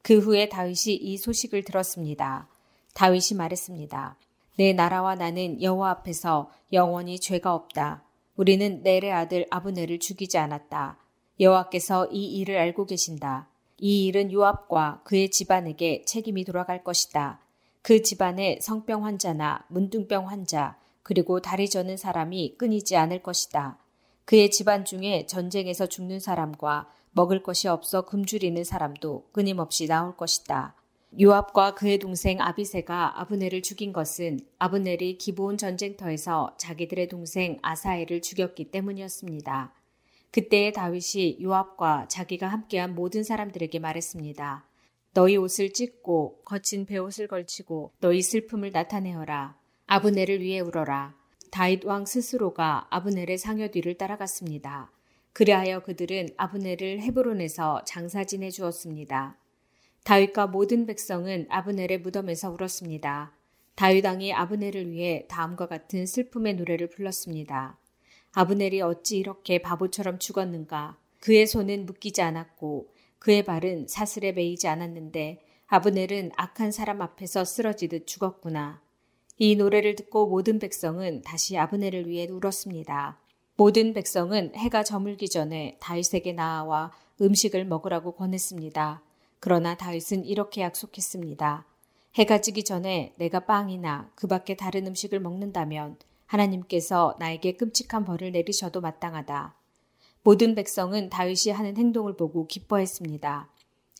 그 0.01 0.19
후에 0.19 0.47
다윗이 0.47 0.95
이 0.95 1.17
소식을 1.17 1.63
들었습니다. 1.63 2.47
다윗이 2.93 3.37
말했습니다. 3.37 4.17
내 4.57 4.73
나라와 4.73 5.15
나는 5.15 5.61
여호와 5.61 5.91
앞에서 5.91 6.49
영원히 6.73 7.19
죄가 7.19 7.53
없다. 7.53 8.03
우리는 8.35 8.81
넬의 8.83 9.11
아들 9.11 9.45
아브넬을 9.49 9.99
죽이지 9.99 10.37
않았다. 10.37 10.97
여호와께서 11.39 12.07
이 12.11 12.37
일을 12.37 12.57
알고 12.57 12.85
계신다. 12.85 13.49
이 13.79 14.05
일은 14.07 14.31
요압과 14.31 15.01
그의 15.03 15.29
집안에게 15.29 16.03
책임이 16.05 16.45
돌아갈 16.45 16.83
것이다. 16.83 17.39
그 17.83 18.01
집안에 18.01 18.59
성병 18.61 19.05
환자나 19.05 19.65
문둥병 19.69 20.27
환자 20.27 20.77
그리고 21.03 21.39
다리 21.41 21.69
저는 21.69 21.95
사람이 21.95 22.55
끊이지 22.57 22.97
않을 22.97 23.23
것이다. 23.23 23.77
그의 24.25 24.51
집안 24.51 24.83
중에 24.83 25.25
전쟁에서 25.25 25.85
죽는 25.85 26.19
사람과 26.19 26.91
먹을 27.11 27.41
것이 27.43 27.67
없어 27.67 28.01
굶주리는 28.01 28.61
사람도 28.63 29.29
끊임없이 29.31 29.87
나올 29.87 30.17
것이다. 30.17 30.75
요압과 31.19 31.75
그의 31.75 31.99
동생 31.99 32.41
아비세가 32.41 33.21
아브넬을 33.21 33.61
죽인 33.61 33.93
것은 33.93 34.41
아브넬이 34.59 35.17
기브온 35.17 35.57
전쟁터에서 35.57 36.55
자기들의 36.57 37.07
동생 37.07 37.57
아사엘을 37.61 38.21
죽였기 38.21 38.71
때문이었습니다. 38.71 39.73
그때의 40.37 40.71
다윗이 40.71 41.39
요압과 41.41 42.09
자기가 42.09 42.45
함께한 42.47 42.93
모든 42.93 43.23
사람들에게 43.23 43.79
말했습니다. 43.79 44.67
너희 45.15 45.35
옷을 45.35 45.73
찢고 45.73 46.43
거친 46.45 46.85
베옷을 46.85 47.27
걸치고 47.27 47.93
너희 48.01 48.21
슬픔을 48.21 48.69
나타내어라. 48.71 49.57
아브넬을 49.87 50.41
위해 50.41 50.59
울어라. 50.59 51.15
다윗 51.49 51.83
왕 51.85 52.05
스스로가 52.05 52.85
아브넬의 52.91 53.39
상여 53.39 53.69
뒤를 53.69 53.97
따라갔습니다. 53.97 54.91
그리하여 55.33 55.79
그들은 55.79 56.29
아브넬을 56.37 57.01
헤브론에서 57.01 57.83
장사 57.85 58.23
지내 58.23 58.51
주었습니다. 58.51 59.39
다윗과 60.03 60.45
모든 60.45 60.85
백성은 60.85 61.47
아브넬의 61.49 62.01
무덤에서 62.01 62.51
울었습니다. 62.51 63.33
다윗 63.73 64.05
왕이 64.05 64.33
아브넬을 64.33 64.91
위해 64.91 65.25
다음과 65.29 65.65
같은 65.65 66.05
슬픔의 66.05 66.57
노래를 66.57 66.89
불렀습니다. 66.89 67.79
아브넬이 68.37 68.81
어찌 68.81 69.17
이렇게 69.17 69.63
바보처럼 69.63 70.19
죽었는가? 70.19 70.95
그의 71.21 71.47
손은 71.47 71.87
묶이지 71.87 72.21
않았고 72.21 72.93
그의 73.17 73.43
발은 73.43 73.87
사슬에 73.87 74.31
매이지 74.31 74.67
않았는데 74.67 75.41
아브넬은 75.65 76.33
악한 76.35 76.71
사람 76.71 77.01
앞에서 77.01 77.43
쓰러지듯 77.43 78.05
죽었구나. 78.05 78.79
이 79.39 79.55
노래를 79.55 79.95
듣고 79.95 80.27
모든 80.27 80.59
백성은 80.59 81.23
다시 81.23 81.57
아브넬을 81.57 82.07
위해 82.07 82.27
울었습니다. 82.29 83.17
모든 83.55 83.93
백성은 83.93 84.53
해가 84.53 84.83
저물기 84.83 85.29
전에 85.29 85.79
다윗에게 85.79 86.33
나아와 86.33 86.91
음식을 87.19 87.65
먹으라고 87.65 88.11
권했습니다. 88.11 89.01
그러나 89.39 89.75
다윗은 89.75 90.25
이렇게 90.25 90.61
약속했습니다. 90.61 91.65
해가 92.13 92.41
지기 92.41 92.63
전에 92.63 93.15
내가 93.17 93.39
빵이나 93.47 94.11
그 94.13 94.27
밖에 94.27 94.55
다른 94.55 94.85
음식을 94.85 95.19
먹는다면 95.21 95.97
하나님께서 96.27 97.15
나에게 97.19 97.53
끔찍한 97.53 98.05
벌을 98.05 98.31
내리셔도 98.31 98.79
마땅하다. 98.81 99.55
모든 100.23 100.55
백성은 100.55 101.09
다윗이 101.09 101.53
하는 101.53 101.77
행동을 101.77 102.15
보고 102.15 102.47
기뻐했습니다. 102.47 103.49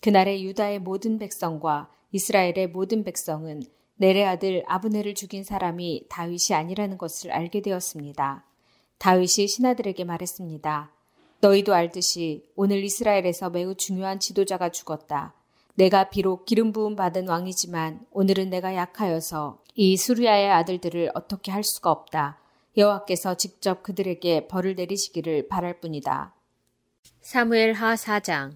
그날의 0.02 0.44
유다의 0.46 0.80
모든 0.80 1.18
백성과 1.18 1.90
이스라엘의 2.12 2.68
모든 2.68 3.04
백성은 3.04 3.64
내레 3.96 4.26
아들 4.26 4.64
아브네를 4.68 5.16
죽인 5.16 5.44
사람이 5.44 6.06
다윗이 6.10 6.54
아니라는 6.54 6.98
것을 6.98 7.32
알게 7.32 7.62
되었습니다. 7.62 8.46
다윗이 9.00 9.48
신하들에게 9.48 10.04
말했습니다. 10.04 10.92
너희도 11.40 11.74
알듯이 11.74 12.44
오늘 12.56 12.84
이스라엘에서 12.84 13.50
매우 13.50 13.76
중요한 13.76 14.20
지도자가 14.20 14.70
죽었다. 14.70 15.34
내가 15.76 16.10
비록 16.10 16.46
기름 16.46 16.74
부음 16.74 16.96
받은 16.96 17.28
왕이지만 17.28 18.06
오늘은 18.12 18.50
내가 18.50 18.76
약하여서 18.76 19.60
이 19.80 19.96
수리아의 19.96 20.50
아들들을 20.50 21.12
어떻게 21.14 21.52
할 21.52 21.64
수가 21.64 21.92
없다. 21.92 22.40
여호와께서 22.78 23.38
직접 23.38 23.84
그들에게 23.84 24.48
벌을 24.48 24.74
내리시기를 24.74 25.50
바랄 25.50 25.80
뿐이다. 25.80 26.34
사무엘 27.22 27.74
하 27.74 27.94
4장 27.94 28.56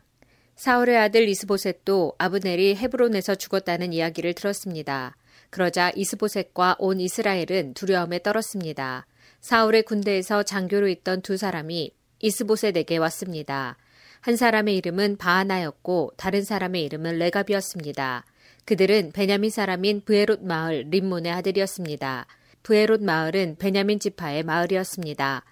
사울의 0.56 0.98
아들 0.98 1.30
이스보셋도 1.30 2.16
아브넬이 2.18 2.76
헤브론에서 2.76 3.36
죽었다는 3.36 3.94
이야기를 3.94 4.34
들었습니다. 4.34 5.16
그러자 5.52 5.92
이스보셋과 5.96 6.78
온 6.80 7.00
이스라엘은 7.00 7.76
두려움에 7.76 8.24
떨었습니다. 8.24 9.06
사울의 9.42 9.84
군대에서 9.84 10.42
장교로 10.42 10.88
있던 10.88 11.22
두 11.22 11.38
사람이 11.38 11.92
이스보셋에게 12.20 12.98
왔습니다. 12.98 13.78
한 14.22 14.36
사람의 14.36 14.76
이름은 14.76 15.18
바하나였고 15.18 16.14
다른 16.18 16.44
사람의 16.44 16.84
이름은 16.84 17.20
레갑이었습니다. 17.20 18.26
그들은 18.66 19.12
베냐민 19.12 19.50
사람인 19.50 20.02
부에롯 20.06 20.44
마을 20.44 20.86
림몬의 20.90 21.32
아들이었습니다. 21.32 22.28
부에롯 22.64 23.02
마을은 23.02 23.58
베냐민 23.58 24.00
지파의 24.00 24.44
마을이었습니다. 24.44 25.44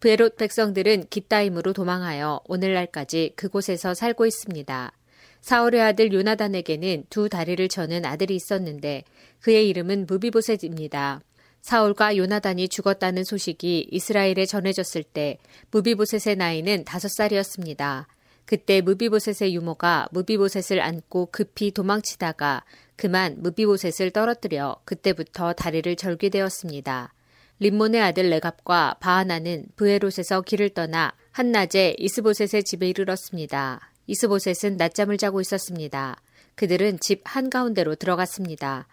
부에롯 0.00 0.36
백성들은 0.36 1.06
기타임으로 1.10 1.72
도망하여 1.72 2.40
오늘날까지 2.46 3.32
그곳에서 3.36 3.94
살고 3.94 4.26
있습니다. 4.26 4.92
사울의 5.40 5.82
아들 5.82 6.12
요나단에게는 6.12 7.04
두 7.10 7.28
다리를 7.28 7.68
저는 7.68 8.06
아들이 8.06 8.34
있었는데 8.34 9.04
그의 9.40 9.68
이름은 9.68 10.06
무비보셋입니다. 10.06 11.20
사울과 11.60 12.16
요나단이 12.16 12.68
죽었다는 12.68 13.24
소식이 13.24 13.88
이스라엘에 13.90 14.46
전해졌을 14.46 15.02
때 15.02 15.38
무비보셋의 15.70 16.36
나이는 16.36 16.84
다섯 16.84 17.08
살이었습니다. 17.08 18.06
그때 18.46 18.80
무비보셋의 18.80 19.54
유모가 19.54 20.08
무비보셋을 20.12 20.80
안고 20.80 21.26
급히 21.32 21.70
도망치다가 21.70 22.64
그만 22.96 23.36
무비보셋을 23.38 24.10
떨어뜨려 24.10 24.76
그때부터 24.84 25.54
다리를 25.54 25.96
절게 25.96 26.28
되었습니다. 26.28 27.12
림몬의 27.60 28.00
아들 28.00 28.30
레갑과 28.30 28.96
바하나는 29.00 29.66
브에롯에서 29.76 30.42
길을 30.42 30.70
떠나 30.70 31.14
한낮에 31.30 31.96
이스보셋의 31.98 32.64
집에 32.64 32.88
이르렀습니다. 32.88 33.90
이스보셋은 34.06 34.76
낮잠을 34.76 35.16
자고 35.16 35.40
있었습니다. 35.40 36.20
그들은 36.56 36.98
집 37.00 37.22
한가운데로 37.24 37.94
들어갔습니다. 37.94 38.86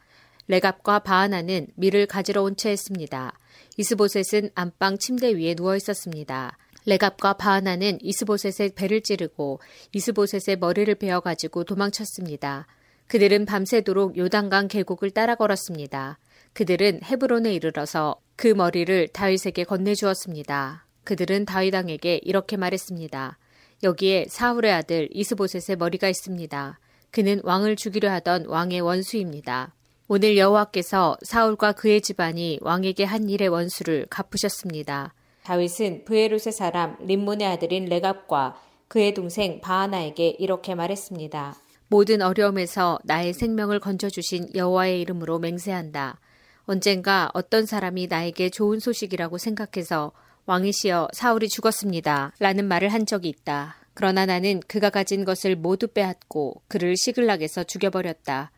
레갑과 0.48 1.00
바하나는 1.00 1.68
밀을 1.76 2.08
가지러 2.08 2.44
온 2.44 2.56
채 2.56 2.72
했습니다. 2.72 3.38
이스보셋은 3.78 4.52
안방 4.56 4.98
침대 4.98 5.36
위에 5.36 5.56
누워 5.56 5.76
있었습니다. 5.76 6.58
레갑과 6.86 7.34
바하나는 7.34 8.00
이스보셋의 8.02 8.72
배를 8.76 9.02
찌르고 9.02 9.60
이스보셋의 9.94 10.58
머리를 10.60 10.94
베어 10.96 11.20
가지고 11.20 11.64
도망쳤습니다. 11.64 12.68
그들은 13.08 13.46
밤새도록 13.46 14.18
요단강 14.18 14.68
계곡을 14.68 15.12
따라 15.12 15.36
걸었습니다. 15.36 16.18
그들은 16.54 17.02
헤브론에 17.04 17.54
이르러서 17.54 18.16
그 18.36 18.48
머리를 18.48 19.10
다윗에게 19.10 19.64
건네주었습니다. 19.66 20.86
그들은 21.04 21.46
다윗 21.46 21.74
왕에게 21.74 22.22
이렇게 22.24 22.58
말했습니다. 22.58 23.38
여기에 23.84 24.26
사울의 24.30 24.72
아들 24.72 25.10
이스보셋의 25.12 25.78
머리가 25.78 26.08
있습니다. 26.08 26.80
그는 27.10 27.42
왕을 27.44 27.76
죽이려 27.76 28.12
하던 28.12 28.46
왕의 28.46 28.82
원수입니다. 28.82 29.74
오늘 30.08 30.38
여호와께서 30.38 31.18
사울과 31.24 31.74
그의 31.74 32.02
집안이 32.02 32.60
왕에게 32.62 33.04
한 33.04 33.30
일의 33.30 33.48
원수를 33.48 34.08
갚으셨습니다. 34.10 35.14
다윗은 35.44 36.06
브에롯의 36.06 36.52
사람 36.52 36.98
림몬의 37.00 37.48
아들인 37.48 37.86
레갑과 37.86 38.60
그의 38.88 39.14
동생 39.14 39.62
바하나에게 39.62 40.36
이렇게 40.40 40.76
말했습니다. 40.76 41.56
모든 41.88 42.22
어려움에서 42.22 43.00
나의 43.04 43.34
생명을 43.34 43.80
건져주신 43.80 44.50
여호와의 44.56 45.02
이름으로 45.02 45.40
맹세한다. 45.40 46.20
언젠가 46.66 47.30
어떤 47.34 47.66
사람이 47.66 48.08
나에게 48.08 48.50
좋은 48.50 48.80
소식이라고 48.80 49.38
생각해서 49.38 50.12
왕이시여 50.46 51.10
사울이 51.14 51.50
죽었습니다. 51.50 52.34
라는 52.40 52.66
말을 52.66 52.90
한 52.90 53.06
적이 53.06 53.30
있다. 53.30 53.76
그러나 53.94 54.26
나는 54.26 54.62
그가 54.68 54.90
가진 54.90 55.26
것을 55.26 55.56
모두 55.56 55.88
빼앗고 55.88 56.62
그를 56.68 56.96
시글락에서 56.96 57.64
죽여버렸다. 57.64 58.52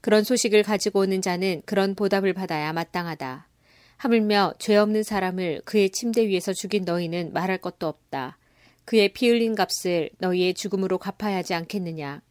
그런 0.00 0.24
소식을 0.24 0.62
가지고 0.62 1.00
오는 1.00 1.20
자는 1.20 1.62
그런 1.66 1.94
보답을 1.94 2.32
받아야 2.32 2.72
마땅하다. 2.72 3.47
하물며 3.98 4.54
죄 4.58 4.76
없는 4.76 5.02
사람을 5.02 5.62
그의 5.64 5.90
침대 5.90 6.28
위에서 6.28 6.52
죽인 6.52 6.84
너희는 6.84 7.32
말할 7.32 7.58
것도 7.58 7.88
없다. 7.88 8.38
그의 8.84 9.12
피 9.12 9.28
흘린 9.28 9.56
값을 9.56 10.10
너희의 10.18 10.54
죽음으로 10.54 10.98
갚아야 10.98 11.38
하지 11.38 11.52
않겠느냐. 11.54 12.22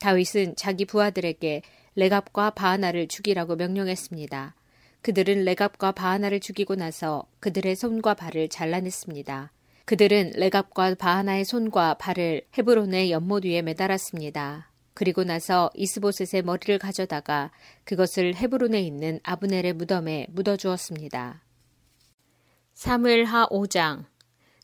다윗은 0.00 0.56
자기 0.56 0.84
부하들에게 0.84 1.62
레갑과 1.94 2.50
바하나를 2.50 3.06
죽이라고 3.06 3.54
명령했습니다. 3.54 4.54
그들은 5.00 5.44
레갑과 5.44 5.92
바하나를 5.92 6.40
죽이고 6.40 6.74
나서 6.74 7.24
그들의 7.38 7.76
손과 7.76 8.14
발을 8.14 8.48
잘라냈습니다. 8.48 9.52
그들은 9.84 10.32
레갑과 10.34 10.96
바하나의 10.96 11.44
손과 11.44 11.94
발을 11.94 12.42
헤브론의 12.58 13.12
연못 13.12 13.44
위에 13.44 13.62
매달았습니다. 13.62 14.71
그리고 14.94 15.24
나서 15.24 15.70
이스보셋의 15.74 16.42
머리를 16.44 16.78
가져다가 16.78 17.50
그것을 17.84 18.34
헤브론에 18.34 18.80
있는 18.80 19.20
아브넬의 19.22 19.72
무덤에 19.74 20.26
묻어 20.30 20.56
주었습니다. 20.56 21.42
사무엘하 22.74 23.48
5장 23.48 24.04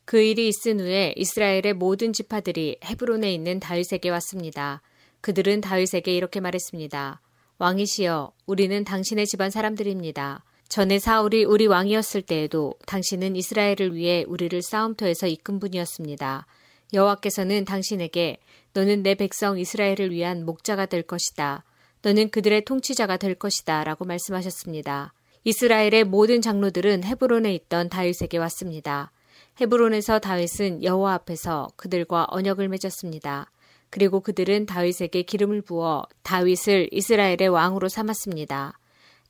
그 0.05 0.21
일이 0.21 0.49
있은 0.49 0.81
후에 0.81 1.13
이스라엘의 1.17 1.75
모든 1.75 2.15
지파들이 2.15 2.79
헤브론에 2.83 3.31
있는 3.33 3.61
다윗에게 3.61 4.09
왔습니다. 4.09 4.81
그들은 5.21 5.61
다윗에게 5.61 6.17
이렇게 6.17 6.41
말했습니다. 6.41 7.21
왕이시여, 7.59 8.33
우리는 8.47 8.85
당신의 8.85 9.27
집안 9.27 9.51
사람들입니다. 9.51 10.45
전에 10.69 10.99
사울이 10.99 11.45
우리 11.45 11.67
왕이었을 11.67 12.23
때에도 12.23 12.75
당신은 12.87 13.37
이스라엘을 13.37 13.95
위해 13.95 14.25
우리를 14.27 14.63
싸움터에서 14.63 15.27
이끈 15.27 15.59
분이었습니다. 15.61 16.47
여호와께서는 16.93 17.65
당신에게 17.65 18.39
너는 18.73 19.03
내 19.03 19.15
백성 19.15 19.59
이스라엘을 19.59 20.11
위한 20.11 20.45
목자가 20.45 20.87
될 20.87 21.03
것이다. 21.03 21.65
너는 22.03 22.31
그들의 22.31 22.65
통치자가 22.65 23.17
될 23.17 23.35
것이다. 23.35 23.85
라고 23.85 24.05
말씀하셨습니다. 24.05 25.13
이스라엘의 25.45 26.05
모든 26.05 26.41
장로들은 26.41 27.05
헤브론에 27.05 27.55
있던 27.55 27.89
다윗에게 27.89 28.39
왔습니다. 28.39 29.11
헤브론에서 29.61 30.19
다윗은 30.21 30.85
여호와 30.85 31.15
앞에서 31.15 31.69
그들과 31.77 32.27
언약을 32.31 32.69
맺었습니다. 32.69 33.51
그리고 33.91 34.21
그들은 34.21 34.67
다윗에게 34.67 35.23
기름을 35.23 35.63
부어 35.63 36.05
다윗을 36.23 36.89
이스라엘의 36.93 37.49
왕으로 37.49 37.89
삼았습니다. 37.89 38.79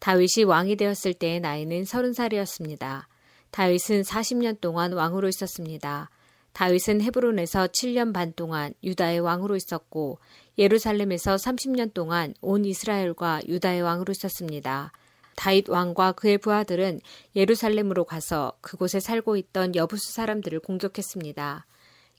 다윗이 0.00 0.44
왕이 0.46 0.76
되었을 0.76 1.14
때의 1.14 1.40
나이는 1.40 1.84
서른 1.84 2.12
살이었습니다. 2.12 3.08
다윗은 3.50 4.02
40년 4.02 4.60
동안 4.60 4.92
왕으로 4.92 5.28
있었습니다. 5.28 6.10
다윗은 6.52 7.02
헤브론에서 7.02 7.68
7년 7.68 8.12
반 8.12 8.32
동안 8.32 8.74
유다의 8.82 9.20
왕으로 9.20 9.56
있었고 9.56 10.18
예루살렘에서 10.58 11.36
30년 11.36 11.94
동안 11.94 12.34
온 12.40 12.64
이스라엘과 12.64 13.42
유다의 13.46 13.82
왕으로 13.82 14.10
있었습니다. 14.10 14.92
다윗 15.36 15.68
왕과 15.68 16.12
그의 16.12 16.38
부하들은 16.38 17.00
예루살렘으로 17.36 18.04
가서 18.04 18.54
그곳에 18.60 18.98
살고 18.98 19.36
있던 19.36 19.76
여부수 19.76 20.12
사람들을 20.12 20.58
공격했습니다. 20.58 21.64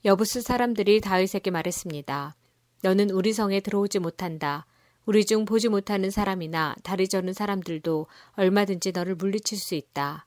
여부스 0.06 0.40
사람들이 0.40 1.02
다윗에게 1.02 1.50
말했습니다. 1.50 2.34
너는 2.82 3.10
우리 3.10 3.34
성에 3.34 3.60
들어오지 3.60 3.98
못한다. 3.98 4.64
우리 5.04 5.26
중 5.26 5.44
보지 5.44 5.68
못하는 5.68 6.10
사람이나 6.10 6.76
다리 6.82 7.08
저는 7.08 7.34
사람들도 7.34 8.06
얼마든지 8.36 8.92
너를 8.92 9.16
물리칠 9.16 9.58
수 9.58 9.74
있다. 9.74 10.26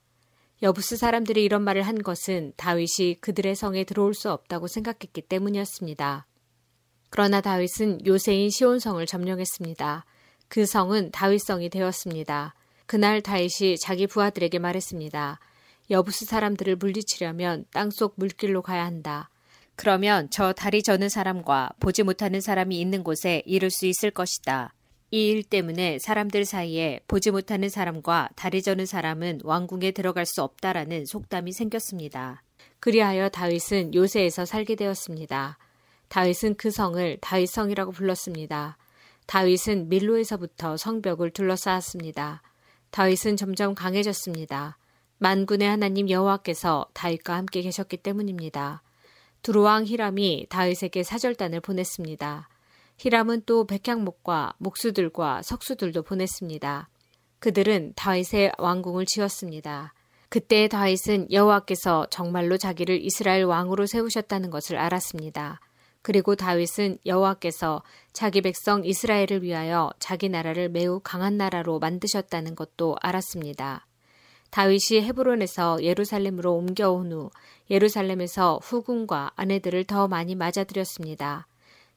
여부스 0.64 0.95
사람들이 0.95 1.43
이런 1.43 1.61
말을 1.61 1.82
한 1.82 2.01
것은 2.01 2.53
다윗이 2.55 3.16
그들의 3.20 3.53
성에 3.53 3.84
들어올 3.84 4.14
수 4.14 4.32
없다고 4.32 4.68
생각했기 4.68 5.22
때문이었습니다. 5.24 6.26
그러나 7.09 7.41
다윗은 7.41 8.05
요새인 8.05 8.49
시온성을 8.49 9.05
점령했습니다. 9.05 10.05
그 10.47 10.66
성은 10.66 11.11
다윗성이 11.11 11.70
되었습니다. 11.70 12.55
그날 12.86 13.22
다윗이 13.22 13.78
자기 13.78 14.07
부하들에게 14.07 14.57
말했습니다. 14.57 15.39
여부스 15.89 16.24
사람들을 16.26 16.78
물리치려면 16.78 17.66
땅속 17.74 18.14
물길로 18.16 18.61
가야 18.61 18.86
한다. 18.86 19.30
그러면 19.76 20.30
저 20.30 20.53
다리 20.53 20.82
저는 20.82 21.09
사람과 21.09 21.72
보지 21.82 22.03
못하는 22.03 22.39
사람이 22.39 22.80
있는 22.80 23.03
곳에 23.03 23.43
이룰 23.45 23.70
수 23.70 23.86
있을 23.86 24.11
것이다. 24.11 24.74
이 25.14 25.30
일 25.30 25.43
때문에 25.43 25.99
사람들 25.99 26.43
사이에 26.43 26.99
보지 27.07 27.30
못하는 27.30 27.70
사람과 27.70 28.30
다리 28.36 28.64
저는 28.64 28.88
사람은 28.88 29.41
왕궁에 29.43 29.91
들어갈 29.91 30.26
수 30.26 30.41
없다라는 30.41 31.05
속담이 31.05 31.51
생겼습니다. 31.51 32.41
그리하여 32.80 33.30
다윗은 33.30 33.93
요새에서 33.93 34.45
살게 34.45 34.74
되었습니다. 34.74 35.59
다윗은 36.07 36.55
그 36.55 36.72
성을 36.72 37.18
다윗성이라고 37.22 37.91
불렀습니다. 37.91 38.80
다윗은 39.28 39.89
밀로에서부터 39.89 40.78
성벽을 40.78 41.30
둘러싸았습니다. 41.30 42.41
다윗은 42.89 43.38
점점 43.38 43.76
강해졌습니다. 43.76 44.80
만군의 45.20 45.68
하나님 45.68 46.09
여호와께서 46.09 46.88
다윗과 46.93 47.36
함께 47.36 47.61
계셨기 47.61 47.97
때문입니다. 47.97 48.82
두루왕 49.43 49.86
히람이 49.86 50.47
다윗에게 50.49 51.03
사절단을 51.03 51.59
보냈습니다. 51.59 52.49
히람은 53.03 53.41
또 53.45 53.67
백향목과 53.67 54.53
목수들과 54.59 55.41
석수들도 55.41 56.03
보냈습니다. 56.03 56.87
그들은 57.39 57.91
다윗의 57.97 58.53
왕궁을 58.57 59.05
지었습니다. 59.07 59.93
그때 60.29 60.69
다윗은 60.69 61.29
여호와께서 61.29 62.07
정말로 62.09 62.55
자기를 62.55 63.03
이스라엘 63.03 63.43
왕으로 63.43 63.87
세우셨다는 63.87 64.51
것을 64.51 64.77
알았습니다. 64.77 65.59
그리고 66.01 66.37
다윗은 66.37 66.99
여호와께서 67.05 67.83
자기 68.13 68.39
백성 68.39 68.85
이스라엘을 68.85 69.43
위하여 69.43 69.91
자기 69.99 70.29
나라를 70.29 70.69
매우 70.69 71.01
강한 71.03 71.35
나라로 71.35 71.79
만드셨다는 71.79 72.55
것도 72.55 72.95
알았습니다. 73.01 73.85
다윗이 74.49 75.01
헤브론에서 75.01 75.83
예루살렘으로 75.83 76.53
옮겨온 76.53 77.11
후 77.11 77.31
예루살렘에서 77.69 78.61
후궁과 78.63 79.33
아내들을 79.35 79.83
더 79.83 80.07
많이 80.07 80.35
맞아들였습니다. 80.35 81.47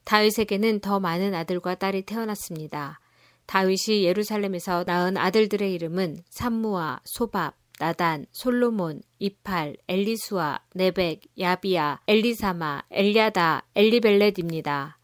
다윗에게는 0.07 0.79
더 0.79 1.01
많은 1.01 1.35
아들과 1.35 1.75
딸이 1.75 2.03
태어났습니다. 2.03 3.01
다윗이 3.45 4.05
예루살렘에서 4.05 4.85
낳은 4.87 5.17
아들들의 5.17 5.73
이름은 5.73 6.19
삼무와 6.29 7.01
소밥, 7.03 7.55
나단, 7.77 8.25
솔로몬, 8.31 9.01
이팔, 9.19 9.75
엘리수아, 9.89 10.59
네벡, 10.73 11.19
야비야, 11.37 11.99
엘리사마, 12.07 12.83
엘리아다, 12.89 13.65
엘리벨렛입니다. 13.75 14.97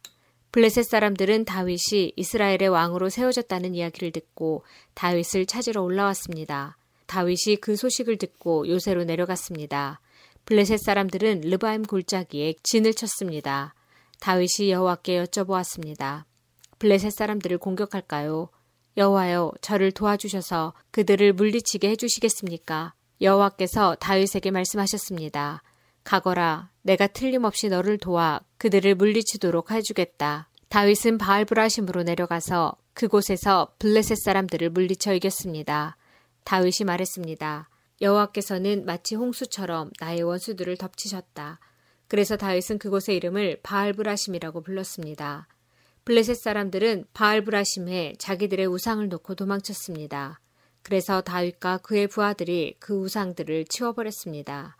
블레셋 0.53 0.85
사람들은 0.85 1.43
다윗이 1.43 2.13
이스라엘의 2.15 2.69
왕으로 2.69 3.09
세워졌다는 3.09 3.75
이야기를 3.75 4.11
듣고 4.11 4.63
다윗을 4.93 5.47
찾으러 5.47 5.81
올라왔습니다. 5.81 6.77
다윗이 7.07 7.57
그 7.59 7.75
소식을 7.75 8.17
듣고 8.19 8.69
요새로 8.69 9.03
내려갔습니다. 9.03 9.99
블레셋 10.45 10.79
사람들은 10.79 11.41
르바임 11.41 11.83
골짜기에 11.83 12.53
진을 12.63 12.93
쳤습니다. 12.93 13.73
다윗이 14.23 14.71
여호와께 14.71 15.21
여쭤보았습니다. 15.21 16.23
블레셋 16.79 17.11
사람들을 17.11 17.57
공격할까요? 17.57 18.47
여호와여, 18.95 19.51
저를 19.59 19.91
도와주셔서 19.91 20.71
그들을 20.91 21.33
물리치게 21.33 21.89
해주시겠습니까? 21.89 22.93
여호와께서 23.19 23.95
다윗에게 23.95 24.51
말씀하셨습니다. 24.51 25.61
가거라, 26.05 26.69
내가 26.83 27.07
틀림없이 27.07 27.67
너를 27.67 27.97
도와 27.97 28.39
그들을 28.59 28.95
물리치도록 28.95 29.71
해주겠다. 29.71 30.47
다윗은 30.69 31.17
바알브라심으로 31.17 32.03
내려가서 32.03 32.77
그곳에서 32.93 33.73
블레셋 33.77 34.19
사람들을 34.19 34.69
물리쳐 34.69 35.15
이겼습니다. 35.15 35.97
다윗이 36.45 36.85
말했습니다. 36.85 37.69
여호와께서는 37.99 38.85
마치 38.85 39.15
홍수처럼 39.15 39.91
나의 39.99 40.23
원수들을 40.23 40.77
덮치셨다. 40.77 41.59
그래서 42.13 42.37
다윗은 42.37 42.77
그곳의 42.77 43.15
이름을 43.15 43.61
바알브라심이라고 43.63 44.61
불렀습니다. 44.61 45.47
블레셋 46.05 46.37
사람들은 46.37 47.05
바알브라심에 47.11 48.17
자기들의 48.19 48.67
우상을 48.67 49.09
놓고 49.09 49.33
도망쳤습니다. 49.33 50.39
그래서 50.83 51.21
다윗과 51.21 51.79
그의 51.79 52.05
부하들이 52.05 52.75
그 52.77 52.93
우상들을 52.93 53.65
치워버렸습니다. 53.65 54.77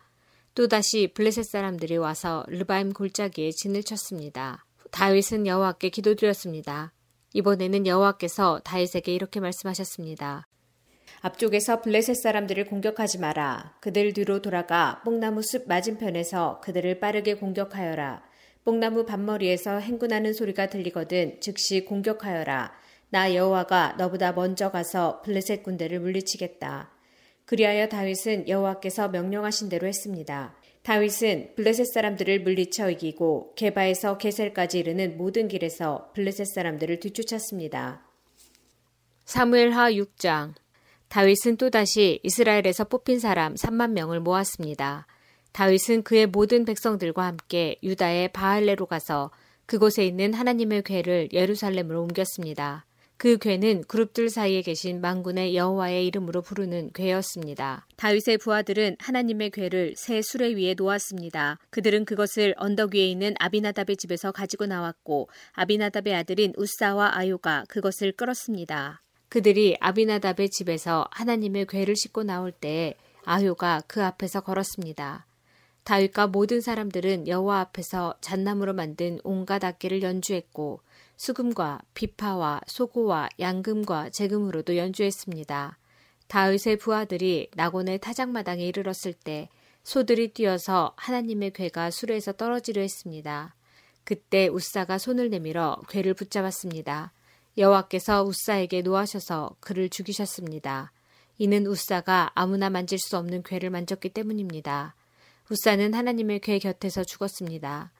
또다시 0.54 1.10
블레셋 1.12 1.44
사람들이 1.44 1.96
와서 1.96 2.44
르바임 2.46 2.92
골짜기에 2.92 3.50
진을 3.50 3.82
쳤습니다. 3.82 4.64
다윗은 4.92 5.48
여호와께 5.48 5.88
기도드렸습니다. 5.88 6.92
이번에는 7.32 7.88
여호와께서 7.88 8.60
다윗에게 8.62 9.12
이렇게 9.12 9.40
말씀하셨습니다. 9.40 10.46
앞쪽에서 11.24 11.80
블레셋 11.80 12.16
사람들을 12.16 12.66
공격하지 12.66 13.18
마라. 13.18 13.78
그들 13.80 14.12
뒤로 14.12 14.42
돌아가 14.42 15.00
뽕나무 15.06 15.40
숲 15.40 15.66
맞은편에서 15.66 16.60
그들을 16.62 17.00
빠르게 17.00 17.36
공격하여라. 17.36 18.22
뽕나무 18.62 19.06
밭머리에서 19.06 19.78
행군하는 19.78 20.34
소리가 20.34 20.66
들리거든 20.66 21.40
즉시 21.40 21.86
공격하여라. 21.86 22.74
나 23.08 23.34
여호와가 23.34 23.94
너보다 23.96 24.32
먼저 24.32 24.70
가서 24.70 25.22
블레셋 25.22 25.62
군대를 25.62 25.98
물리치겠다. 26.00 26.90
그리하여 27.46 27.88
다윗은 27.88 28.46
여호와께서 28.46 29.08
명령하신 29.08 29.70
대로 29.70 29.86
했습니다. 29.86 30.54
다윗은 30.82 31.54
블레셋 31.56 31.86
사람들을 31.86 32.40
물리쳐 32.42 32.90
이기고 32.90 33.54
게바에서 33.54 34.18
게셀까지 34.18 34.78
이르는 34.78 35.16
모든 35.16 35.48
길에서 35.48 36.10
블레셋 36.14 36.48
사람들을 36.48 37.00
뒤쫓았습니다. 37.00 38.06
사무엘하 39.24 39.92
6장 39.92 40.52
다윗은 41.14 41.58
또다시 41.58 42.18
이스라엘에서 42.24 42.86
뽑힌 42.86 43.20
사람 43.20 43.54
3만 43.54 43.92
명을 43.92 44.18
모았습니다. 44.18 45.06
다윗은 45.52 46.02
그의 46.02 46.26
모든 46.26 46.64
백성들과 46.64 47.24
함께 47.24 47.76
유다의 47.84 48.32
바알레로 48.32 48.86
가서 48.86 49.30
그곳에 49.64 50.04
있는 50.04 50.34
하나님의 50.34 50.82
궤를 50.82 51.28
예루살렘으로 51.32 52.02
옮겼습니다. 52.02 52.84
그 53.16 53.38
궤는 53.38 53.84
그룹들 53.86 54.28
사이에 54.28 54.62
계신 54.62 55.00
망군의 55.00 55.54
여호와의 55.54 56.04
이름으로 56.08 56.42
부르는 56.42 56.90
궤였습니다. 56.92 57.86
다윗의 57.94 58.38
부하들은 58.38 58.96
하나님의 58.98 59.50
궤를 59.50 59.94
새 59.96 60.20
수레 60.20 60.56
위에 60.56 60.74
놓았습니다. 60.76 61.60
그들은 61.70 62.06
그것을 62.06 62.56
언덕 62.56 62.96
위에 62.96 63.06
있는 63.06 63.34
아비나답의 63.38 63.98
집에서 63.98 64.32
가지고 64.32 64.66
나왔고 64.66 65.28
아비나답의 65.52 66.12
아들인 66.12 66.54
우사와 66.56 67.16
아요가 67.16 67.62
그것을 67.68 68.10
끌었습니다. 68.10 69.03
그들이 69.34 69.76
아비나답의 69.80 70.48
집에서 70.48 71.08
하나님의 71.10 71.66
궤를 71.66 71.96
싣고 71.96 72.22
나올 72.22 72.52
때 72.52 72.94
아효가 73.24 73.82
그 73.88 74.00
앞에서 74.00 74.42
걸었습니다. 74.42 75.26
다윗과 75.82 76.28
모든 76.28 76.60
사람들은 76.60 77.26
여호와 77.26 77.58
앞에서 77.58 78.14
잣나무로 78.20 78.74
만든 78.74 79.18
온갖 79.24 79.64
악기를 79.64 80.04
연주했고 80.04 80.82
수금과 81.16 81.80
비파와 81.94 82.60
소고와 82.68 83.28
양금과 83.40 84.10
재금으로도 84.10 84.76
연주했습니다. 84.76 85.78
다윗의 86.28 86.76
부하들이 86.76 87.50
나곤의 87.56 87.98
타작마당에 87.98 88.64
이르렀을 88.64 89.14
때 89.14 89.48
소들이 89.82 90.28
뛰어서 90.28 90.92
하나님의 90.94 91.54
괴가 91.54 91.90
수레에서 91.90 92.34
떨어지려 92.34 92.82
했습니다. 92.82 93.56
그때 94.04 94.46
우사가 94.46 94.98
손을 94.98 95.28
내밀어 95.28 95.80
괴를 95.88 96.14
붙잡았습니다. 96.14 97.10
여호와께서 97.56 98.24
우사에게 98.24 98.82
노하셔서 98.82 99.56
그를 99.60 99.88
죽이셨습니다. 99.88 100.92
이는 101.38 101.66
우사가 101.66 102.32
아무나 102.34 102.70
만질 102.70 102.98
수 102.98 103.16
없는 103.16 103.42
괴를 103.42 103.70
만졌기 103.70 104.10
때문입니다. 104.10 104.94
우사는 105.50 105.94
하나님의 105.94 106.40
궤 106.40 106.58
곁에서 106.58 107.04
죽었습니다. 107.04 107.92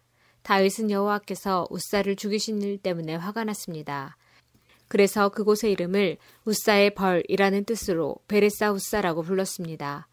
다윗은 0.43 0.91
여호와께서 0.91 1.67
우사를 1.71 2.15
죽이신 2.17 2.63
일 2.63 2.79
때문에 2.79 3.15
화가 3.17 3.45
났습니다. 3.45 4.17
그래서 4.89 5.31
그곳의 5.31 5.73
이름을 5.73 6.19
우사의 6.45 6.95
벌이라는 6.95 7.65
뜻으로 7.65 8.17
베레사 8.29 8.73
우사라고 8.73 9.23
불렀습니다. 9.23 10.07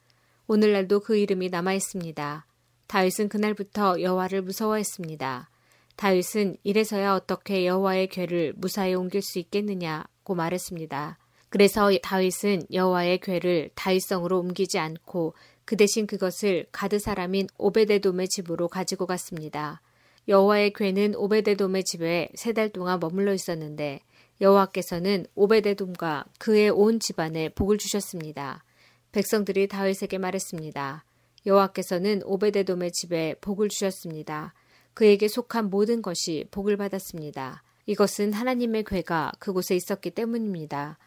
오늘날도 0.48 1.02
그 1.02 1.18
이름이 1.18 1.50
남아 1.50 1.74
있습니다. 1.74 2.46
다윗은 2.88 3.30
그날부터 3.30 4.02
여호와를 4.02 4.42
무서워했습니다. 4.42 5.50
다윗은 5.96 6.58
이래서야 6.64 7.14
어떻게 7.14 7.66
여호와의 7.66 8.08
궤를 8.08 8.54
무사히 8.58 8.94
옮길 8.96 9.22
수 9.22 9.40
있겠느냐고 9.40 10.36
말했습니다. 10.36 11.18
그래서 11.50 11.92
다윗은 12.02 12.64
여호와의 12.72 13.20
궤를 13.20 13.72
다윗성으로 13.76 14.40
옮기지 14.40 14.80
않고 14.80 15.34
그 15.66 15.76
대신 15.76 16.08
그것을 16.08 16.66
가드 16.72 17.00
사람인 17.00 17.48
오베데돔의 17.58 18.30
집으로 18.30 18.68
가지고 18.68 19.06
갔습니다. 19.06 19.82
여호와의 20.28 20.74
궤는 20.74 21.16
오베데돔의 21.16 21.84
집에 21.84 22.30
세 22.36 22.54
달 22.54 22.70
동안 22.70 23.00
머물러 23.00 23.34
있었는데 23.34 24.02
여호와께서는 24.40 25.26
오베데돔과 25.36 26.26
그의 26.40 26.70
온 26.70 27.00
집안에 27.00 27.50
복을 27.50 27.78
주셨습니다. 27.78 28.64
백성들이 29.12 29.68
다윗에게 29.68 30.18
말했습니다. 30.18 31.06
여호와께서는 31.46 32.22
오베데돔의 32.24 32.92
집에 32.92 33.36
복을 33.42 33.70
주셨습니다. 33.70 34.54
그에게 34.94 35.28
속한 35.28 35.70
모든 35.70 36.02
것이 36.02 36.46
복을 36.52 36.78
받았습니다. 36.78 37.64
이것은 37.86 38.34
하나님의 38.34 38.84
궤가 38.84 39.32
그곳에 39.40 39.76
있었기 39.76 40.12
때문입니다. 40.12 40.98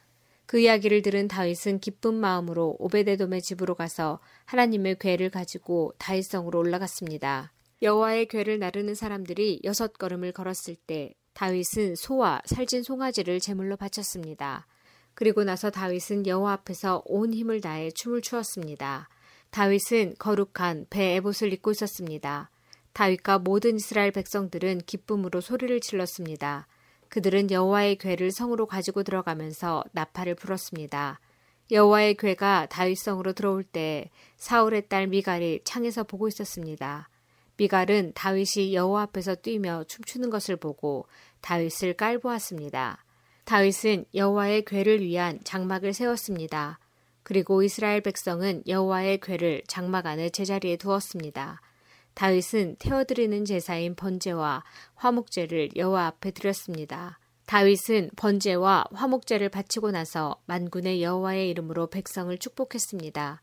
그 0.46 0.58
이야기를 0.58 1.02
들은 1.02 1.28
다윗은 1.28 1.80
기쁜 1.80 2.14
마음으로 2.14 2.76
오베데돔의 2.78 3.42
집으로 3.42 3.74
가서 3.74 4.20
하나님의 4.44 4.98
궤를 4.98 5.30
가지고 5.30 5.94
다윗성으로 5.98 6.58
올라갔습니다. 6.58 7.52
여호와의 7.82 8.26
궤를 8.26 8.58
나르는 8.58 8.94
사람들이 8.94 9.60
여섯 9.64 9.94
걸음을 9.94 10.32
걸었을 10.32 10.76
때 10.86 11.14
다윗은 11.32 11.96
소와 11.96 12.42
살진 12.44 12.82
송아지를 12.82 13.40
제물로 13.40 13.76
바쳤습니다. 13.76 14.66
그리고 15.14 15.44
나서 15.44 15.70
다윗은 15.70 16.26
여호와 16.26 16.52
앞에서 16.52 17.02
온 17.06 17.32
힘을 17.32 17.60
다해 17.60 17.90
춤을 17.92 18.20
추었습니다. 18.22 19.08
다윗은 19.50 20.16
거룩한 20.18 20.86
배 20.90 21.14
에봇을 21.16 21.52
입고 21.52 21.70
있었습니다. 21.70 22.50
다윗과 22.94 23.40
모든 23.40 23.76
이스라엘 23.76 24.12
백성들은 24.12 24.82
기쁨으로 24.86 25.40
소리를 25.40 25.78
질렀습니다. 25.80 26.66
그들은 27.08 27.50
여호와의 27.50 27.96
궤를 27.96 28.30
성으로 28.30 28.66
가지고 28.66 29.02
들어가면서 29.02 29.84
나팔을 29.92 30.36
불었습니다. 30.36 31.20
여호와의 31.70 32.14
궤가 32.14 32.66
다윗성으로 32.70 33.32
들어올 33.32 33.64
때 33.64 34.10
사울의 34.36 34.88
딸 34.88 35.06
미갈이 35.08 35.60
창에서 35.64 36.04
보고 36.04 36.28
있었습니다. 36.28 37.08
미갈은 37.56 38.12
다윗이 38.14 38.74
여호와 38.74 39.02
앞에서 39.02 39.34
뛰며 39.36 39.84
춤추는 39.88 40.30
것을 40.30 40.56
보고 40.56 41.06
다윗을 41.40 41.94
깔보았습니다. 41.94 43.04
다윗은 43.44 44.06
여호와의 44.14 44.64
궤를 44.64 45.00
위한 45.02 45.40
장막을 45.44 45.92
세웠습니다. 45.92 46.78
그리고 47.22 47.62
이스라엘 47.62 48.00
백성은 48.02 48.64
여호와의 48.66 49.20
궤를 49.20 49.62
장막 49.66 50.06
안에 50.06 50.30
제자리에 50.30 50.76
두었습니다. 50.76 51.60
다윗은 52.14 52.76
태워드리는 52.78 53.44
제사인 53.44 53.94
번제와 53.94 54.62
화목제를 54.94 55.70
여호와 55.76 56.06
앞에 56.06 56.30
드렸습니다. 56.30 57.18
다윗은 57.46 58.10
번제와 58.16 58.86
화목제를 58.92 59.48
바치고 59.50 59.90
나서 59.90 60.40
만군의 60.46 61.02
여호와의 61.02 61.50
이름으로 61.50 61.88
백성을 61.88 62.36
축복했습니다. 62.38 63.42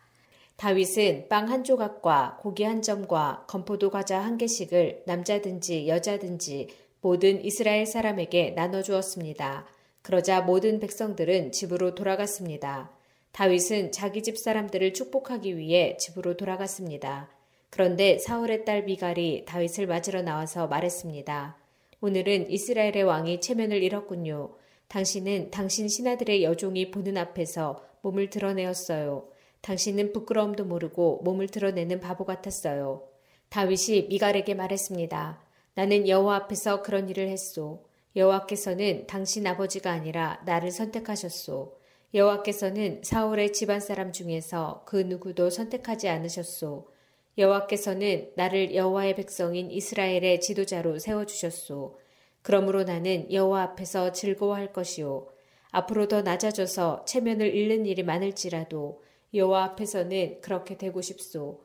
다윗은 0.55 1.27
빵 1.27 1.49
한 1.49 1.63
조각과 1.63 2.37
고기 2.39 2.63
한 2.63 2.81
점과 2.81 3.45
건포도 3.47 3.89
과자 3.89 4.19
한 4.19 4.37
개씩을 4.37 5.03
남자든지 5.05 5.87
여자든지 5.87 6.69
모든 7.01 7.43
이스라엘 7.43 7.85
사람에게 7.85 8.51
나눠 8.51 8.81
주었습니다. 8.81 9.65
그러자 10.01 10.41
모든 10.41 10.79
백성들은 10.79 11.51
집으로 11.51 11.95
돌아갔습니다. 11.95 12.91
다윗은 13.31 13.91
자기 13.91 14.23
집 14.23 14.37
사람들을 14.37 14.93
축복하기 14.93 15.57
위해 15.57 15.97
집으로 15.97 16.37
돌아갔습니다. 16.37 17.29
그런데 17.71 18.19
사울의 18.19 18.65
딸 18.65 18.83
미갈이 18.83 19.45
다윗을 19.45 19.87
맞으러 19.87 20.21
나와서 20.21 20.67
말했습니다. 20.67 21.55
오늘은 22.01 22.51
이스라엘의 22.51 23.03
왕이 23.03 23.39
체면을 23.39 23.81
잃었군요. 23.81 24.51
당신은 24.89 25.51
당신 25.51 25.87
신하들의 25.87 26.43
여종이 26.43 26.91
보는 26.91 27.17
앞에서 27.17 27.81
몸을 28.01 28.29
드러내었어요. 28.29 29.29
당신은 29.61 30.11
부끄러움도 30.11 30.65
모르고 30.65 31.21
몸을 31.23 31.47
드러내는 31.47 32.01
바보 32.01 32.25
같았어요. 32.25 33.07
다윗이 33.47 34.07
미갈에게 34.09 34.53
말했습니다. 34.53 35.41
나는 35.75 36.09
여호와 36.09 36.35
앞에서 36.35 36.81
그런 36.81 37.07
일을 37.07 37.29
했소. 37.29 37.85
여호와께서는 38.17 39.07
당신 39.07 39.47
아버지가 39.47 39.91
아니라 39.91 40.41
나를 40.45 40.71
선택하셨소. 40.71 41.77
여호와께서는 42.13 43.01
사울의 43.03 43.53
집안 43.53 43.79
사람 43.79 44.11
중에서 44.11 44.83
그 44.85 44.97
누구도 44.97 45.49
선택하지 45.49 46.09
않으셨소. 46.09 46.90
여호와께서는 47.37 48.31
나를 48.35 48.75
여호와의 48.75 49.15
백성인 49.15 49.71
이스라엘의 49.71 50.41
지도자로 50.41 50.99
세워 50.99 51.25
주셨소. 51.25 51.97
그러므로 52.41 52.83
나는 52.83 53.31
여호와 53.31 53.63
앞에서 53.63 54.11
즐거워할 54.11 54.73
것이요 54.73 55.29
앞으로 55.71 56.07
더 56.07 56.21
낮아져서 56.21 57.05
체면을 57.05 57.55
잃는 57.55 57.85
일이 57.85 58.03
많을지라도 58.03 59.03
여호와 59.33 59.63
앞에서는 59.63 60.41
그렇게 60.41 60.77
되고 60.77 61.01
싶소. 61.01 61.63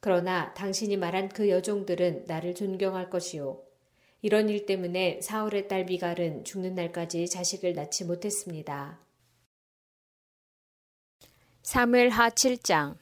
그러나 0.00 0.52
당신이 0.54 0.96
말한 0.98 1.30
그 1.30 1.48
여종들은 1.48 2.24
나를 2.26 2.54
존경할 2.54 3.08
것이요. 3.08 3.62
이런 4.20 4.48
일 4.50 4.66
때문에 4.66 5.20
사울의 5.22 5.68
딸 5.68 5.84
미갈은 5.84 6.44
죽는 6.44 6.74
날까지 6.74 7.28
자식을 7.28 7.74
낳지 7.74 8.04
못했습니다. 8.04 9.00
사무엘 11.62 12.10
하 12.10 12.28
7장 12.30 12.96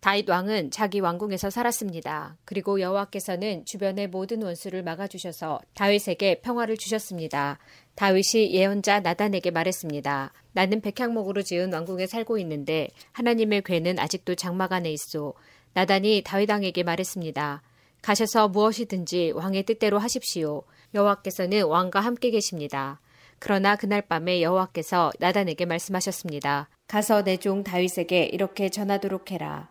다윗 0.00 0.28
왕은 0.28 0.70
자기 0.70 1.00
왕궁에서 1.00 1.50
살았습니다. 1.50 2.36
그리고 2.44 2.80
여호와께서는 2.80 3.64
주변의 3.64 4.08
모든 4.08 4.42
원수를 4.42 4.82
막아주셔서 4.82 5.60
다윗에게 5.74 6.40
평화를 6.42 6.76
주셨습니다. 6.76 7.58
다윗이 7.96 8.52
예언자 8.52 9.00
나단에게 9.00 9.50
말했습니다. 9.50 10.32
나는 10.52 10.80
백향목으로 10.80 11.42
지은 11.42 11.72
왕궁에 11.72 12.06
살고 12.06 12.38
있는데 12.38 12.88
하나님의 13.12 13.62
괴는 13.62 13.98
아직도 13.98 14.34
장막 14.36 14.72
안에 14.72 14.92
있어 14.92 15.32
나단이 15.72 16.22
다윗 16.24 16.50
왕에게 16.50 16.82
말했습니다. 16.84 17.62
가셔서 18.02 18.48
무엇이든지 18.48 19.32
왕의 19.34 19.64
뜻대로 19.64 19.98
하십시오. 19.98 20.62
여호와께서는 20.94 21.64
왕과 21.64 22.00
함께 22.00 22.30
계십니다. 22.30 23.00
그러나 23.38 23.76
그날 23.76 24.02
밤에 24.02 24.40
여호와께서 24.40 25.12
나단에게 25.18 25.64
말씀하셨습니다. 25.66 26.68
가서 26.86 27.24
내 27.24 27.36
종 27.38 27.64
다윗에게 27.64 28.24
이렇게 28.26 28.68
전하도록 28.68 29.30
해라. 29.32 29.68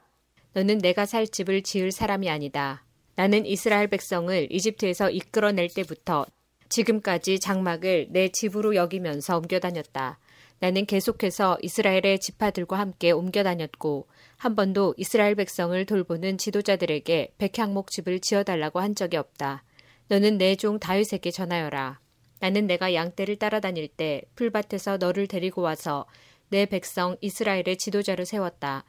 너는 0.56 0.78
내가 0.78 1.06
살 1.06 1.28
집을 1.28 1.64
지을 1.64 1.92
사람이 1.92 2.30
아니다. 2.30 2.86
나는 3.18 3.46
이스라엘 3.46 3.88
백성을 3.90 4.48
이집트에서 4.50 5.10
이끌어낼 5.10 5.68
때부터 5.68 6.26
지금까지 6.70 7.42
장막을 7.42 8.08
내 8.12 8.30
집으로 8.30 8.74
여기면서 8.76 9.38
옮겨 9.38 9.60
다녔다. 9.60 10.18
나는 10.60 10.86
계속해서 10.86 11.58
이스라엘의 11.62 12.20
지파들과 12.20 12.80
함께 12.80 13.12
옮겨 13.12 13.44
다녔고 13.44 14.08
한 14.38 14.56
번도 14.56 14.94
이스라엘 14.96 15.36
백성을 15.36 15.86
돌보는 15.86 16.38
지도자들에게 16.38 17.34
백향목 17.38 17.92
집을 17.92 18.22
지어달라고 18.22 18.80
한 18.80 18.96
적이 18.96 19.18
없다. 19.18 19.66
너는 20.08 20.38
내 20.38 20.56
종 20.56 20.80
다윗에게 20.80 21.32
전하여라. 21.32 22.00
나는 22.40 22.66
내가 22.66 22.94
양떼를 22.94 23.36
따라다닐 23.36 23.90
때 23.90 24.22
풀밭에서 24.36 24.98
너를 25.00 25.28
데리고 25.28 25.62
와서 25.62 26.06
내 26.48 26.66
백성 26.66 27.18
이스라엘의 27.20 27.76
지도자를 27.78 28.26
세웠다. 28.26 28.86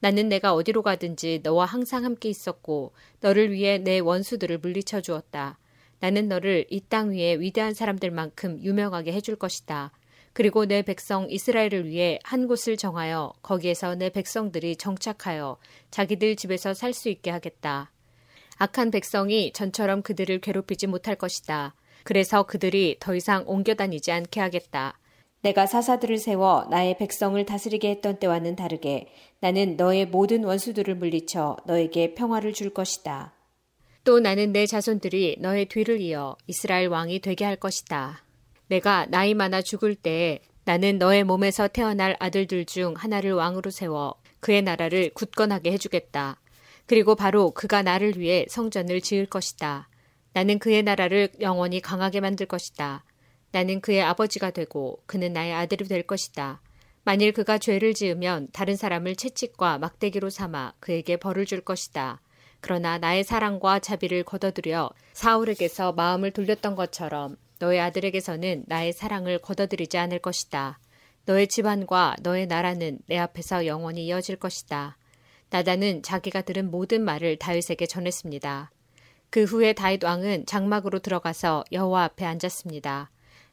나는 0.00 0.28
내가 0.28 0.54
어디로 0.54 0.82
가든지 0.82 1.40
너와 1.42 1.66
항상 1.66 2.04
함께 2.04 2.28
있었고 2.28 2.92
너를 3.20 3.52
위해 3.52 3.78
내 3.78 3.98
원수들을 3.98 4.58
물리쳐 4.58 5.00
주었다. 5.02 5.58
나는 6.00 6.28
너를 6.28 6.66
이 6.70 6.80
땅 6.80 7.10
위에 7.10 7.34
위대한 7.38 7.74
사람들만큼 7.74 8.62
유명하게 8.62 9.12
해줄 9.12 9.36
것이다. 9.36 9.92
그리고 10.32 10.64
내 10.64 10.82
백성 10.82 11.28
이스라엘을 11.28 11.86
위해 11.86 12.18
한 12.22 12.46
곳을 12.46 12.76
정하여 12.76 13.32
거기에서 13.42 13.94
내 13.96 14.10
백성들이 14.10 14.76
정착하여 14.76 15.58
자기들 15.90 16.36
집에서 16.36 16.72
살 16.72 16.94
수 16.94 17.08
있게 17.08 17.30
하겠다. 17.30 17.90
악한 18.56 18.90
백성이 18.92 19.52
전처럼 19.52 20.02
그들을 20.02 20.40
괴롭히지 20.40 20.86
못할 20.86 21.16
것이다. 21.16 21.74
그래서 22.04 22.44
그들이 22.44 22.96
더 23.00 23.14
이상 23.14 23.44
옮겨 23.46 23.74
다니지 23.74 24.12
않게 24.12 24.40
하겠다. 24.40 24.98
내가 25.42 25.66
사사들을 25.66 26.18
세워 26.18 26.66
나의 26.70 26.98
백성을 26.98 27.42
다스리게 27.46 27.88
했던 27.88 28.18
때와는 28.18 28.56
다르게 28.56 29.08
나는 29.40 29.76
너의 29.76 30.06
모든 30.06 30.44
원수들을 30.44 30.94
물리쳐 30.96 31.56
너에게 31.66 32.14
평화를 32.14 32.52
줄 32.52 32.70
것이다. 32.70 33.32
또 34.04 34.20
나는 34.20 34.52
내 34.52 34.66
자손들이 34.66 35.38
너의 35.40 35.66
뒤를 35.66 36.00
이어 36.00 36.36
이스라엘 36.46 36.88
왕이 36.88 37.20
되게 37.20 37.44
할 37.44 37.56
것이다. 37.56 38.24
내가 38.68 39.06
나이 39.06 39.34
많아 39.34 39.62
죽을 39.62 39.94
때에 39.94 40.40
나는 40.64 40.98
너의 40.98 41.24
몸에서 41.24 41.68
태어날 41.68 42.16
아들들 42.20 42.66
중 42.66 42.94
하나를 42.96 43.32
왕으로 43.32 43.70
세워 43.70 44.14
그의 44.40 44.62
나라를 44.62 45.10
굳건하게 45.14 45.72
해주겠다. 45.72 46.38
그리고 46.86 47.14
바로 47.14 47.50
그가 47.52 47.82
나를 47.82 48.18
위해 48.18 48.44
성전을 48.48 49.00
지을 49.00 49.26
것이다. 49.26 49.88
나는 50.32 50.58
그의 50.58 50.82
나라를 50.82 51.30
영원히 51.40 51.80
강하게 51.80 52.20
만들 52.20 52.46
것이다. 52.46 53.04
나는 53.52 53.80
그의 53.80 54.02
아버지가 54.02 54.50
되고 54.50 55.02
그는 55.06 55.32
나의 55.32 55.52
아들이 55.52 55.86
될 55.86 56.02
것이다. 56.02 56.60
만일 57.02 57.32
그가 57.32 57.58
죄를 57.58 57.94
지으면 57.94 58.48
다른 58.52 58.76
사람을 58.76 59.16
채찍과 59.16 59.78
막대기로 59.78 60.30
삼아 60.30 60.74
그에게 60.80 61.16
벌을 61.16 61.46
줄 61.46 61.60
것이다. 61.60 62.20
그러나 62.60 62.98
나의 62.98 63.24
사랑과 63.24 63.78
자비를 63.78 64.22
거둬들여 64.22 64.90
사울에게서 65.14 65.92
마음을 65.92 66.30
돌렸던 66.30 66.76
것처럼 66.76 67.36
너의 67.58 67.80
아들에게서는 67.80 68.64
나의 68.66 68.92
사랑을 68.92 69.38
거둬들이지 69.38 69.98
않을 69.98 70.18
것이다. 70.18 70.78
너의 71.24 71.48
집안과 71.48 72.16
너의 72.22 72.46
나라는 72.46 72.98
내 73.06 73.18
앞에서 73.18 73.66
영원히 73.66 74.06
이어질 74.06 74.36
것이다. 74.36 74.96
나단은 75.50 76.02
자기가 76.02 76.42
들은 76.42 76.70
모든 76.70 77.02
말을 77.02 77.36
다윗에게 77.36 77.86
전했습니다. 77.86 78.70
그 79.30 79.44
후에 79.44 79.72
다윗 79.72 80.02
왕은 80.04 80.46
장막으로 80.46 81.00
들어가서 81.00 81.64
여호와 81.72 82.04
앞에 82.04 82.24
앉았습니다. 82.24 83.10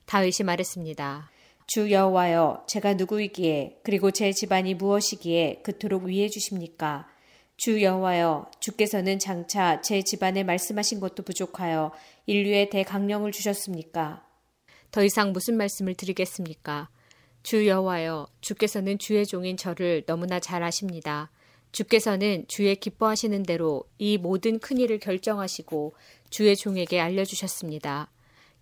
다윗이 0.08 0.46
말했습니다. 0.46 1.30
주 1.68 1.92
여호와여, 1.92 2.64
제가 2.66 2.94
누구이기에 2.94 3.80
그리고 3.84 4.10
제 4.12 4.32
집안이 4.32 4.74
무엇이기에 4.76 5.62
그토록 5.64 6.04
위해 6.06 6.30
주십니까? 6.30 7.08
주 7.58 7.82
여호와여, 7.82 8.50
주께서는 8.62 9.20
장차 9.20 9.82
제 9.82 10.02
집안에 10.02 10.46
말씀하신 10.46 11.02
것도 11.02 11.24
부족하여 11.24 11.92
인류에 12.26 12.70
대강령을 12.70 13.34
주셨습니까? 13.34 14.24
더 14.92 15.04
이상 15.04 15.34
무슨 15.34 15.58
말씀을 15.58 15.94
드리겠습니까? 15.96 16.88
주 17.44 17.68
여호와여, 17.68 18.28
주께서는 18.40 18.98
주의 19.00 19.26
종인 19.26 19.58
저를 19.58 20.04
너무나 20.06 20.40
잘 20.40 20.64
아십니다. 20.64 21.32
주께서는 21.74 22.46
주의 22.48 22.74
기뻐하시는 22.78 23.44
대로 23.44 23.84
이 23.98 24.18
모든 24.18 24.60
큰 24.60 24.78
일을 24.78 25.00
결정하시고 25.00 25.96
주의 26.30 26.56
종에게 26.56 27.02
알려 27.02 27.26
주셨습니다. 27.26 28.10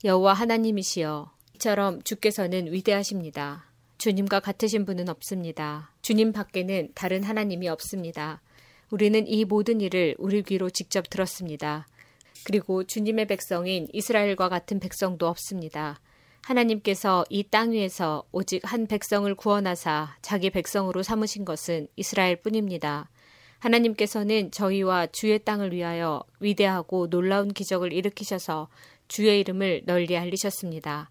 여호와 0.03 0.33
하나님이시여, 0.33 1.34
이처럼 1.55 2.01
주께서는 2.03 2.71
위대하십니다. 2.71 3.65
주님과 3.97 4.41
같으신 4.41 4.85
분은 4.85 5.09
없습니다. 5.09 5.91
주님 6.01 6.33
밖에는 6.33 6.89
다른 6.93 7.23
하나님이 7.23 7.69
없습니다. 7.69 8.41
우리는 8.91 9.25
이 9.27 9.45
모든 9.45 9.81
일을 9.81 10.15
우리 10.19 10.43
귀로 10.43 10.69
직접 10.69 11.09
들었습니다. 11.09 11.87
그리고 12.43 12.83
주님의 12.83 13.27
백성인 13.27 13.87
이스라엘과 13.93 14.49
같은 14.49 14.79
백성도 14.79 15.27
없습니다. 15.27 15.99
하나님께서 16.41 17.25
이 17.29 17.43
땅 17.43 17.71
위에서 17.71 18.23
오직 18.31 18.61
한 18.63 18.85
백성을 18.85 19.33
구원하사 19.33 20.15
자기 20.21 20.51
백성으로 20.51 21.01
삼으신 21.01 21.45
것은 21.45 21.87
이스라엘 21.95 22.35
뿐입니다. 22.35 23.09
하나님께서는 23.59 24.51
저희와 24.51 25.07
주의 25.07 25.39
땅을 25.39 25.71
위하여 25.73 26.21
위대하고 26.39 27.09
놀라운 27.09 27.51
기적을 27.51 27.93
일으키셔서 27.93 28.67
주의 29.07 29.39
이름을 29.39 29.83
널리 29.85 30.15
알리셨습니다. 30.17 31.09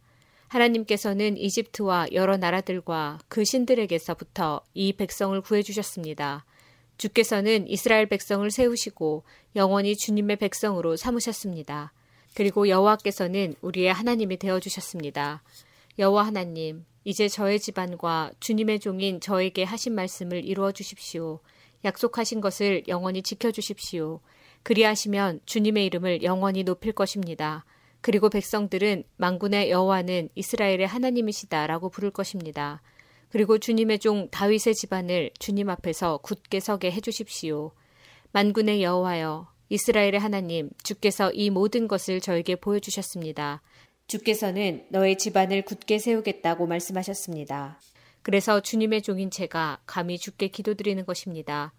하나님께서는 0.55 1.37
이집트와 1.37 2.07
여러 2.13 2.37
나라들과 2.37 3.19
그 3.29 3.45
신들에게서부터 3.45 4.63
이 4.73 4.93
백성을 4.93 5.39
구해주셨습니다. 5.41 6.45
주께서는 6.97 7.69
이스라엘 7.69 8.07
백성을 8.07 8.49
세우시고 8.49 9.25
영원히 9.57 9.97
주님의 9.97 10.37
백성으로 10.37 10.97
삼으셨습니다. 10.97 11.93
그리고 12.35 12.69
여호와께서는 12.69 13.57
우리의 13.63 13.93
하나님이 13.93 14.37
되어 14.37 14.61
주셨습니다. 14.61 15.43
여호와 15.99 16.27
하나님, 16.27 16.85
이제 17.05 17.29
저의 17.29 17.59
집안과 17.59 18.31
주님의 18.39 18.79
종인 18.79 19.21
저에게 19.21 19.65
하신 19.65 19.95
말씀을 19.95 20.45
이루어 20.45 20.71
주십시오. 20.71 21.41
약속하신 21.85 22.41
것을 22.41 22.85
영원히 22.87 23.23
지켜 23.23 23.51
주십시오. 23.51 24.21
그리하시면 24.63 25.41
주님의 25.47 25.85
이름을 25.87 26.23
영원히 26.23 26.63
높일 26.63 26.93
것입니다. 26.93 27.65
그리고 28.05 28.29
백성들은 28.29 29.05
망군의 29.17 29.71
여호와는 29.71 30.29
이스라엘의 30.35 30.87
하나님이시다라고 30.87 31.89
부를 31.89 32.11
것입니다. 32.11 32.83
그리고 33.31 33.57
주님의 33.57 33.99
종 33.99 34.29
다윗의 34.29 34.75
집안을 34.75 35.31
주님 35.39 35.71
앞에서 35.71 36.19
굳게 36.19 36.61
서게 36.61 36.91
해 36.91 37.01
주십시오. 37.01 37.73
만군의 38.33 38.83
여호와여 38.83 39.49
이스라엘의 39.71 40.19
하나님 40.19 40.69
주께서 40.83 41.33
이 41.33 41.49
모든 41.49 41.89
것을 41.89 42.21
저에게 42.21 42.57
보여 42.57 42.79
주셨습니다. 42.79 43.63
주께서는 44.07 44.85
너의 44.91 45.17
집안을 45.17 45.63
굳게 45.63 45.99
세우겠다고 45.99 46.67
말씀하셨습니다. 46.67 47.81
그래서 48.21 48.61
주님의 48.61 49.01
종인 49.01 49.31
제가 49.31 49.79
감히 49.87 50.19
주께 50.19 50.49
기도드리는 50.49 51.07
것입니다. 51.07 51.73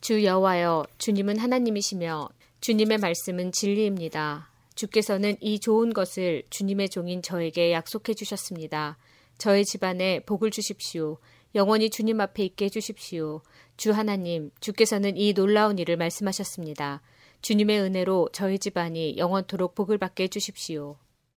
주 0.00 0.22
여호와여 0.22 0.86
주님은 0.98 1.38
하나님이시며 1.38 2.28
주님의 2.60 2.98
말씀은 2.98 3.50
진리입니다. 3.50 4.53
주께서는 4.74 5.36
이 5.40 5.60
좋은 5.60 5.92
것을 5.92 6.42
주님의 6.50 6.88
종인 6.88 7.22
저에게 7.22 7.72
약속해 7.72 8.14
주셨습니다. 8.14 8.98
저의 9.38 9.64
집안에 9.64 10.20
복을 10.20 10.50
주십시오. 10.50 11.18
영원히 11.54 11.90
주님 11.90 12.20
앞에 12.20 12.44
있게 12.44 12.64
해주십시오. 12.66 13.42
주 13.76 13.92
하나님, 13.92 14.50
주께서는 14.60 15.16
이 15.16 15.32
놀라운 15.32 15.78
일을 15.78 15.96
말씀하셨습니다. 15.96 17.02
주님의 17.42 17.80
은혜로 17.80 18.30
저희 18.32 18.58
집안이 18.58 19.16
영원토록 19.16 19.74
복을 19.74 19.98
받게 19.98 20.24
해주십시오. 20.24 20.96